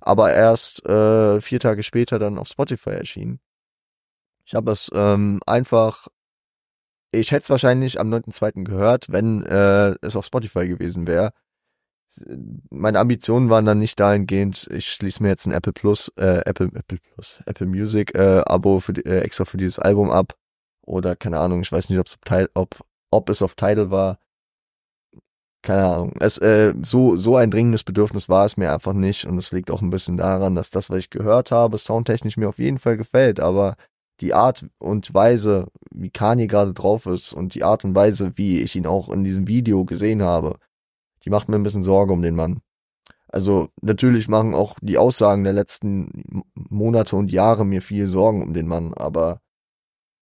aber 0.00 0.32
erst 0.32 0.86
äh, 0.86 1.40
vier 1.40 1.60
Tage 1.60 1.82
später 1.82 2.18
dann 2.18 2.38
auf 2.38 2.48
Spotify 2.48 2.90
erschien. 2.90 3.40
Ich 4.44 4.54
habe 4.54 4.72
es 4.72 4.90
ähm, 4.94 5.40
einfach 5.46 6.08
ich 7.12 7.30
hätte 7.30 7.44
es 7.44 7.50
wahrscheinlich 7.50 7.98
am 7.98 8.12
9.2. 8.12 8.64
gehört, 8.64 9.10
wenn 9.10 9.42
äh, 9.44 9.94
es 10.02 10.16
auf 10.16 10.26
Spotify 10.26 10.68
gewesen 10.68 11.06
wäre 11.06 11.32
meine 12.70 12.98
Ambitionen 12.98 13.50
waren 13.50 13.64
dann 13.64 13.78
nicht 13.78 13.98
dahingehend, 13.98 14.68
ich 14.70 14.92
schließe 14.92 15.22
mir 15.22 15.28
jetzt 15.30 15.46
ein 15.46 15.52
Apple 15.52 15.72
Plus, 15.72 16.12
äh, 16.16 16.42
Apple, 16.44 16.70
Apple 16.74 16.98
Plus, 16.98 17.40
Apple 17.46 17.66
Music 17.66 18.14
äh, 18.14 18.42
Abo 18.46 18.80
für 18.80 18.92
die, 18.92 19.04
äh, 19.04 19.20
extra 19.20 19.44
für 19.44 19.56
dieses 19.56 19.78
Album 19.78 20.10
ab. 20.10 20.34
Oder 20.82 21.16
keine 21.16 21.40
Ahnung, 21.40 21.62
ich 21.62 21.72
weiß 21.72 21.90
nicht, 21.90 21.98
ob's 21.98 22.16
ob, 22.54 22.80
ob 23.10 23.28
es 23.28 23.42
auf 23.42 23.54
Tidal 23.54 23.90
war. 23.90 24.18
Keine 25.66 25.84
Ahnung. 25.84 26.12
Es, 26.20 26.38
äh, 26.38 26.74
so, 26.80 27.16
so 27.16 27.34
ein 27.34 27.50
dringendes 27.50 27.82
Bedürfnis 27.82 28.28
war 28.28 28.44
es 28.44 28.56
mir 28.56 28.72
einfach 28.72 28.92
nicht. 28.92 29.24
Und 29.24 29.36
es 29.36 29.50
liegt 29.50 29.72
auch 29.72 29.82
ein 29.82 29.90
bisschen 29.90 30.16
daran, 30.16 30.54
dass 30.54 30.70
das, 30.70 30.90
was 30.90 30.98
ich 30.98 31.10
gehört 31.10 31.50
habe, 31.50 31.76
soundtechnisch 31.76 32.36
mir 32.36 32.48
auf 32.48 32.60
jeden 32.60 32.78
Fall 32.78 32.96
gefällt. 32.96 33.40
Aber 33.40 33.74
die 34.20 34.32
Art 34.32 34.64
und 34.78 35.12
Weise, 35.12 35.66
wie 35.90 36.10
Kanye 36.10 36.46
gerade 36.46 36.72
drauf 36.72 37.06
ist 37.06 37.32
und 37.32 37.56
die 37.56 37.64
Art 37.64 37.84
und 37.84 37.96
Weise, 37.96 38.34
wie 38.36 38.60
ich 38.60 38.76
ihn 38.76 38.86
auch 38.86 39.08
in 39.08 39.24
diesem 39.24 39.48
Video 39.48 39.84
gesehen 39.84 40.22
habe, 40.22 40.56
die 41.24 41.30
macht 41.30 41.48
mir 41.48 41.56
ein 41.56 41.64
bisschen 41.64 41.82
Sorge 41.82 42.12
um 42.12 42.22
den 42.22 42.36
Mann. 42.36 42.60
Also 43.26 43.68
natürlich 43.82 44.28
machen 44.28 44.54
auch 44.54 44.76
die 44.80 44.98
Aussagen 44.98 45.42
der 45.42 45.52
letzten 45.52 46.44
Monate 46.54 47.16
und 47.16 47.32
Jahre 47.32 47.64
mir 47.64 47.82
viel 47.82 48.06
Sorgen 48.06 48.40
um 48.40 48.54
den 48.54 48.68
Mann, 48.68 48.94
aber 48.94 49.40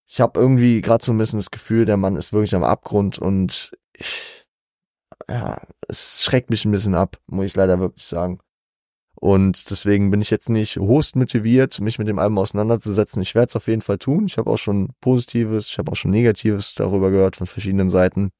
ich 0.07 0.22
habe 0.22 0.40
irgendwie 0.40 0.80
gerade 0.80 1.05
so 1.05 1.12
ein 1.12 1.18
bisschen 1.18 1.38
das 1.38 1.51
Gefühl, 1.51 1.84
der 1.84 1.99
Mann 1.99 2.16
ist 2.16 2.32
wirklich 2.32 2.55
am 2.55 2.64
Abgrund 2.64 3.18
und 3.18 3.72
ich, 3.92 4.43
ja, 5.29 5.61
es 5.89 6.23
schreckt 6.25 6.51
mich 6.51 6.65
ein 6.65 6.73
bisschen 6.73 6.95
ab, 6.95 7.19
muss 7.27 7.47
ich 7.47 7.57
leider 7.57 7.79
wirklich 7.81 8.07
sagen. 8.07 8.41
Und 9.17 9.71
deswegen 9.71 10.11
bin 10.11 10.21
ich 10.21 10.31
jetzt 10.31 10.49
nicht 10.49 10.77
host 10.77 11.17
motiviert, 11.17 11.81
mich 11.81 11.99
mit 11.99 12.09
dem 12.09 12.19
Album 12.19 12.39
auseinanderzusetzen. 12.39 13.23
Ich 13.23 13.35
werde 13.35 13.49
es 13.51 13.57
auf 13.57 13.69
jeden 13.69 13.81
Fall 13.83 13.99
tun. 13.99 14.27
Ich 14.27 14.39
habe 14.39 14.51
auch 14.51 14.59
schon 14.59 14.91
Positives, 15.01 15.69
ich 15.69 15.79
habe 15.79 15.93
auch 15.93 15.97
schon 15.97 16.11
Negatives 16.11 16.75
darüber 16.75 17.11
gehört 17.11 17.37
von 17.37 17.47
verschiedenen 17.47 17.91
Seiten. 17.91 18.31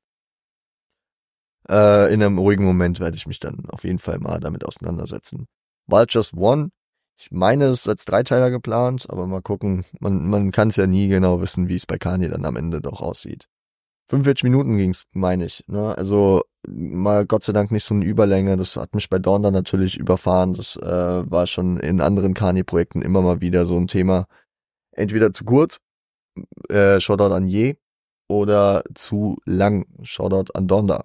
Äh, 1.69 2.13
in 2.13 2.23
einem 2.23 2.39
ruhigen 2.39 2.65
Moment 2.65 3.01
werde 3.01 3.17
ich 3.17 3.27
mich 3.27 3.41
dann 3.41 3.67
auf 3.71 3.85
jeden 3.85 3.99
Fall 3.99 4.19
mal 4.19 4.41
damit 4.41 4.65
auseinandersetzen. 4.67 5.47
Vultures 5.87 6.35
One, 6.35 6.71
Ich 7.19 7.31
meine, 7.33 7.67
es 7.67 7.81
ist 7.83 7.89
als 7.89 8.05
Dreiteiler 8.07 8.51
geplant, 8.51 9.07
aber 9.11 9.27
mal 9.27 9.43
gucken. 9.43 9.85
Man, 10.01 10.29
man 10.29 10.51
kann 10.53 10.69
es 10.69 10.77
ja 10.77 10.87
nie 10.87 11.09
genau 11.09 11.41
wissen, 11.41 11.69
wie 11.69 11.77
es 11.77 11.87
bei 11.87 11.99
Kanye 11.99 12.29
dann 12.29 12.45
am 12.45 12.57
Ende 12.57 12.81
doch 12.81 13.01
aussieht. 13.01 13.49
45 14.11 14.45
Minuten 14.45 14.77
ging's, 14.77 15.05
meine 15.13 15.47
ich. 15.47 15.65
Ne? 15.67 15.97
Also 15.97 16.43
mal 16.67 17.27
Gott 17.27 17.45
sei 17.45 17.53
Dank 17.53 17.71
nicht 17.71 17.85
so 17.85 17.95
eine 17.95 18.05
Überlänge. 18.05 18.57
Das 18.57 18.77
hat 18.77 18.95
mich 18.95 19.09
bei 19.09 19.19
Dawn 19.19 19.43
dann 19.43 19.55
natürlich 19.55 19.97
überfahren. 19.97 20.55
Das 20.55 20.77
äh, 20.77 21.31
war 21.31 21.47
schon 21.47 21.79
in 21.79 22.01
anderen 22.01 22.35
Kanye-Projekten 22.35 23.03
immer 23.03 23.23
mal 23.23 23.41
wieder 23.41 23.67
so 23.67 23.77
ein 23.77 23.87
Thema. 23.87 24.27
Entweder 24.93 25.33
zu 25.33 25.45
kurz, 25.45 25.81
äh, 26.69 27.01
Shoutout 27.01 27.35
an 27.35 27.49
Je, 27.49 27.77
oder 28.29 28.85
zu 28.95 29.37
lang, 29.45 29.87
Shoutout 30.03 30.53
an 30.55 30.69
Donda. 30.69 31.05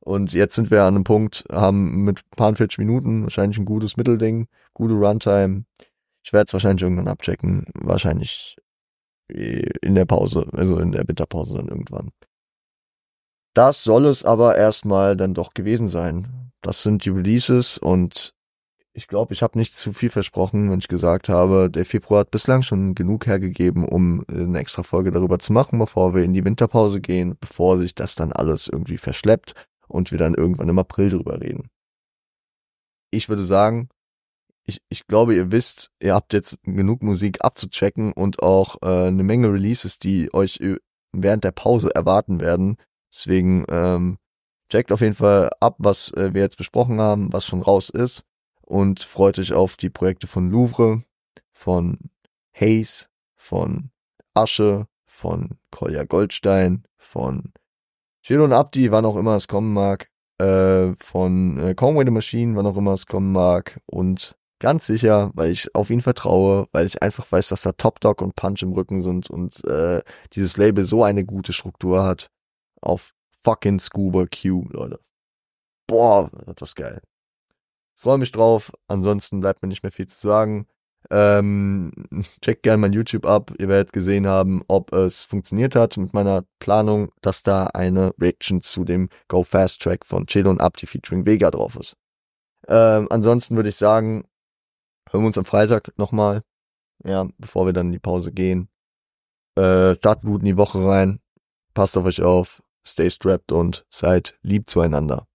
Und 0.00 0.32
jetzt 0.32 0.54
sind 0.54 0.70
wir 0.70 0.82
an 0.84 0.94
einem 0.94 1.04
Punkt, 1.04 1.44
haben 1.52 2.04
mit 2.04 2.22
paar 2.30 2.54
40 2.54 2.78
Minuten 2.78 3.24
wahrscheinlich 3.24 3.58
ein 3.58 3.64
gutes 3.64 3.96
Mittelding, 3.96 4.46
gute 4.72 4.94
Runtime. 4.94 5.64
Ich 6.22 6.32
werde 6.32 6.46
es 6.46 6.52
wahrscheinlich 6.52 6.82
irgendwann 6.82 7.08
abchecken, 7.08 7.66
wahrscheinlich 7.74 8.56
in 9.28 9.94
der 9.94 10.06
Pause, 10.06 10.46
also 10.52 10.78
in 10.78 10.92
der 10.92 11.06
Winterpause 11.06 11.54
dann 11.54 11.68
irgendwann. 11.68 12.10
Das 13.58 13.82
soll 13.82 14.06
es 14.06 14.24
aber 14.24 14.56
erstmal 14.56 15.16
dann 15.16 15.34
doch 15.34 15.52
gewesen 15.52 15.88
sein. 15.88 16.52
Das 16.60 16.84
sind 16.84 17.04
die 17.04 17.10
Releases 17.10 17.76
und 17.76 18.32
ich 18.92 19.08
glaube, 19.08 19.34
ich 19.34 19.42
habe 19.42 19.58
nicht 19.58 19.74
zu 19.74 19.92
viel 19.92 20.10
versprochen, 20.10 20.70
wenn 20.70 20.78
ich 20.78 20.86
gesagt 20.86 21.28
habe, 21.28 21.68
der 21.68 21.84
Februar 21.84 22.20
hat 22.20 22.30
bislang 22.30 22.62
schon 22.62 22.94
genug 22.94 23.26
hergegeben, 23.26 23.84
um 23.84 24.24
eine 24.28 24.60
extra 24.60 24.84
Folge 24.84 25.10
darüber 25.10 25.40
zu 25.40 25.52
machen, 25.52 25.80
bevor 25.80 26.14
wir 26.14 26.22
in 26.22 26.34
die 26.34 26.44
Winterpause 26.44 27.00
gehen, 27.00 27.36
bevor 27.40 27.78
sich 27.78 27.96
das 27.96 28.14
dann 28.14 28.32
alles 28.32 28.68
irgendwie 28.68 28.96
verschleppt 28.96 29.54
und 29.88 30.12
wir 30.12 30.18
dann 30.18 30.34
irgendwann 30.34 30.68
im 30.68 30.78
April 30.78 31.10
drüber 31.10 31.40
reden. 31.40 31.68
Ich 33.10 33.28
würde 33.28 33.42
sagen, 33.42 33.88
ich, 34.66 34.78
ich 34.88 35.08
glaube, 35.08 35.34
ihr 35.34 35.50
wisst, 35.50 35.90
ihr 36.00 36.14
habt 36.14 36.32
jetzt 36.32 36.62
genug 36.62 37.02
Musik 37.02 37.44
abzuchecken 37.44 38.12
und 38.12 38.40
auch 38.40 38.76
äh, 38.82 39.08
eine 39.08 39.24
Menge 39.24 39.52
Releases, 39.52 39.98
die 39.98 40.32
euch 40.32 40.60
während 41.12 41.42
der 41.42 41.50
Pause 41.50 41.92
erwarten 41.92 42.38
werden. 42.38 42.76
Deswegen 43.12 43.64
ähm, 43.68 44.18
checkt 44.68 44.92
auf 44.92 45.00
jeden 45.00 45.14
Fall 45.14 45.50
ab, 45.60 45.76
was 45.78 46.12
äh, 46.12 46.34
wir 46.34 46.42
jetzt 46.42 46.56
besprochen 46.56 47.00
haben, 47.00 47.32
was 47.32 47.46
schon 47.46 47.62
raus 47.62 47.90
ist. 47.90 48.24
Und 48.62 49.00
freut 49.00 49.38
euch 49.38 49.52
auf 49.52 49.76
die 49.76 49.90
Projekte 49.90 50.26
von 50.26 50.50
Louvre, 50.50 51.02
von 51.52 51.98
Hayes, 52.52 53.08
von 53.34 53.90
Asche, 54.34 54.86
von 55.06 55.58
Kolja 55.70 56.04
Goldstein, 56.04 56.84
von 56.98 57.52
Shilon 58.22 58.52
Abdi, 58.52 58.90
wann 58.92 59.06
auch 59.06 59.16
immer 59.16 59.36
es 59.36 59.48
kommen 59.48 59.72
mag, 59.72 60.10
äh, 60.38 60.92
von 60.98 61.58
äh, 61.58 61.74
Conway 61.74 62.04
the 62.04 62.10
Machine, 62.10 62.56
wann 62.56 62.66
auch 62.66 62.76
immer 62.76 62.92
es 62.92 63.06
kommen 63.06 63.32
mag. 63.32 63.80
Und 63.86 64.36
ganz 64.58 64.86
sicher, 64.86 65.30
weil 65.34 65.50
ich 65.50 65.74
auf 65.74 65.90
ihn 65.90 66.02
vertraue, 66.02 66.66
weil 66.72 66.86
ich 66.86 67.02
einfach 67.02 67.30
weiß, 67.30 67.48
dass 67.48 67.62
da 67.62 67.72
Top 67.72 68.00
Dog 68.00 68.20
und 68.20 68.34
Punch 68.36 68.62
im 68.62 68.72
Rücken 68.72 69.02
sind 69.02 69.30
und 69.30 69.64
äh, 69.64 70.02
dieses 70.34 70.56
Label 70.56 70.84
so 70.84 71.04
eine 71.04 71.24
gute 71.24 71.52
Struktur 71.52 72.04
hat, 72.04 72.30
auf 72.80 73.14
fucking 73.42 73.78
Scuba 73.80 74.26
Q, 74.26 74.66
Leute. 74.70 75.00
Boah, 75.86 76.30
das 76.46 76.70
ist 76.70 76.76
geil. 76.76 77.00
Freue 77.94 78.18
mich 78.18 78.30
drauf. 78.30 78.72
Ansonsten 78.86 79.40
bleibt 79.40 79.62
mir 79.62 79.68
nicht 79.68 79.82
mehr 79.82 79.92
viel 79.92 80.06
zu 80.06 80.18
sagen. 80.18 80.68
Ähm, 81.10 81.92
checkt 82.42 82.62
gerne 82.62 82.78
mein 82.78 82.92
YouTube 82.92 83.26
ab. 83.26 83.52
Ihr 83.58 83.68
werdet 83.68 83.92
gesehen 83.92 84.26
haben, 84.26 84.62
ob 84.68 84.92
es 84.92 85.24
funktioniert 85.24 85.74
hat 85.74 85.96
mit 85.96 86.12
meiner 86.12 86.44
Planung, 86.58 87.10
dass 87.22 87.42
da 87.42 87.66
eine 87.68 88.12
Reaction 88.20 88.62
zu 88.62 88.84
dem 88.84 89.08
Go 89.28 89.42
Fast 89.42 89.82
Track 89.82 90.04
von 90.04 90.26
Chelo 90.26 90.50
und 90.50 90.60
Abdi 90.60 90.86
featuring 90.86 91.26
Vega 91.26 91.50
drauf 91.50 91.76
ist. 91.76 91.96
Ähm, 92.68 93.08
ansonsten 93.10 93.56
würde 93.56 93.70
ich 93.70 93.76
sagen, 93.76 94.24
hören 95.10 95.22
wir 95.22 95.28
uns 95.28 95.38
am 95.38 95.44
Freitag 95.44 95.96
nochmal. 95.96 96.42
Ja, 97.04 97.28
bevor 97.38 97.66
wir 97.66 97.72
dann 97.72 97.86
in 97.86 97.92
die 97.92 97.98
Pause 97.98 98.32
gehen. 98.32 98.68
Äh, 99.56 99.94
startet 99.96 100.24
gut 100.24 100.40
in 100.42 100.46
die 100.46 100.56
Woche 100.56 100.84
rein. 100.84 101.20
Passt 101.74 101.96
auf 101.96 102.04
euch 102.04 102.22
auf. 102.22 102.62
Stay 102.86 103.10
strapped 103.10 103.52
und 103.52 103.84
seid 103.90 104.38
lieb 104.42 104.68
zueinander. 104.68 105.27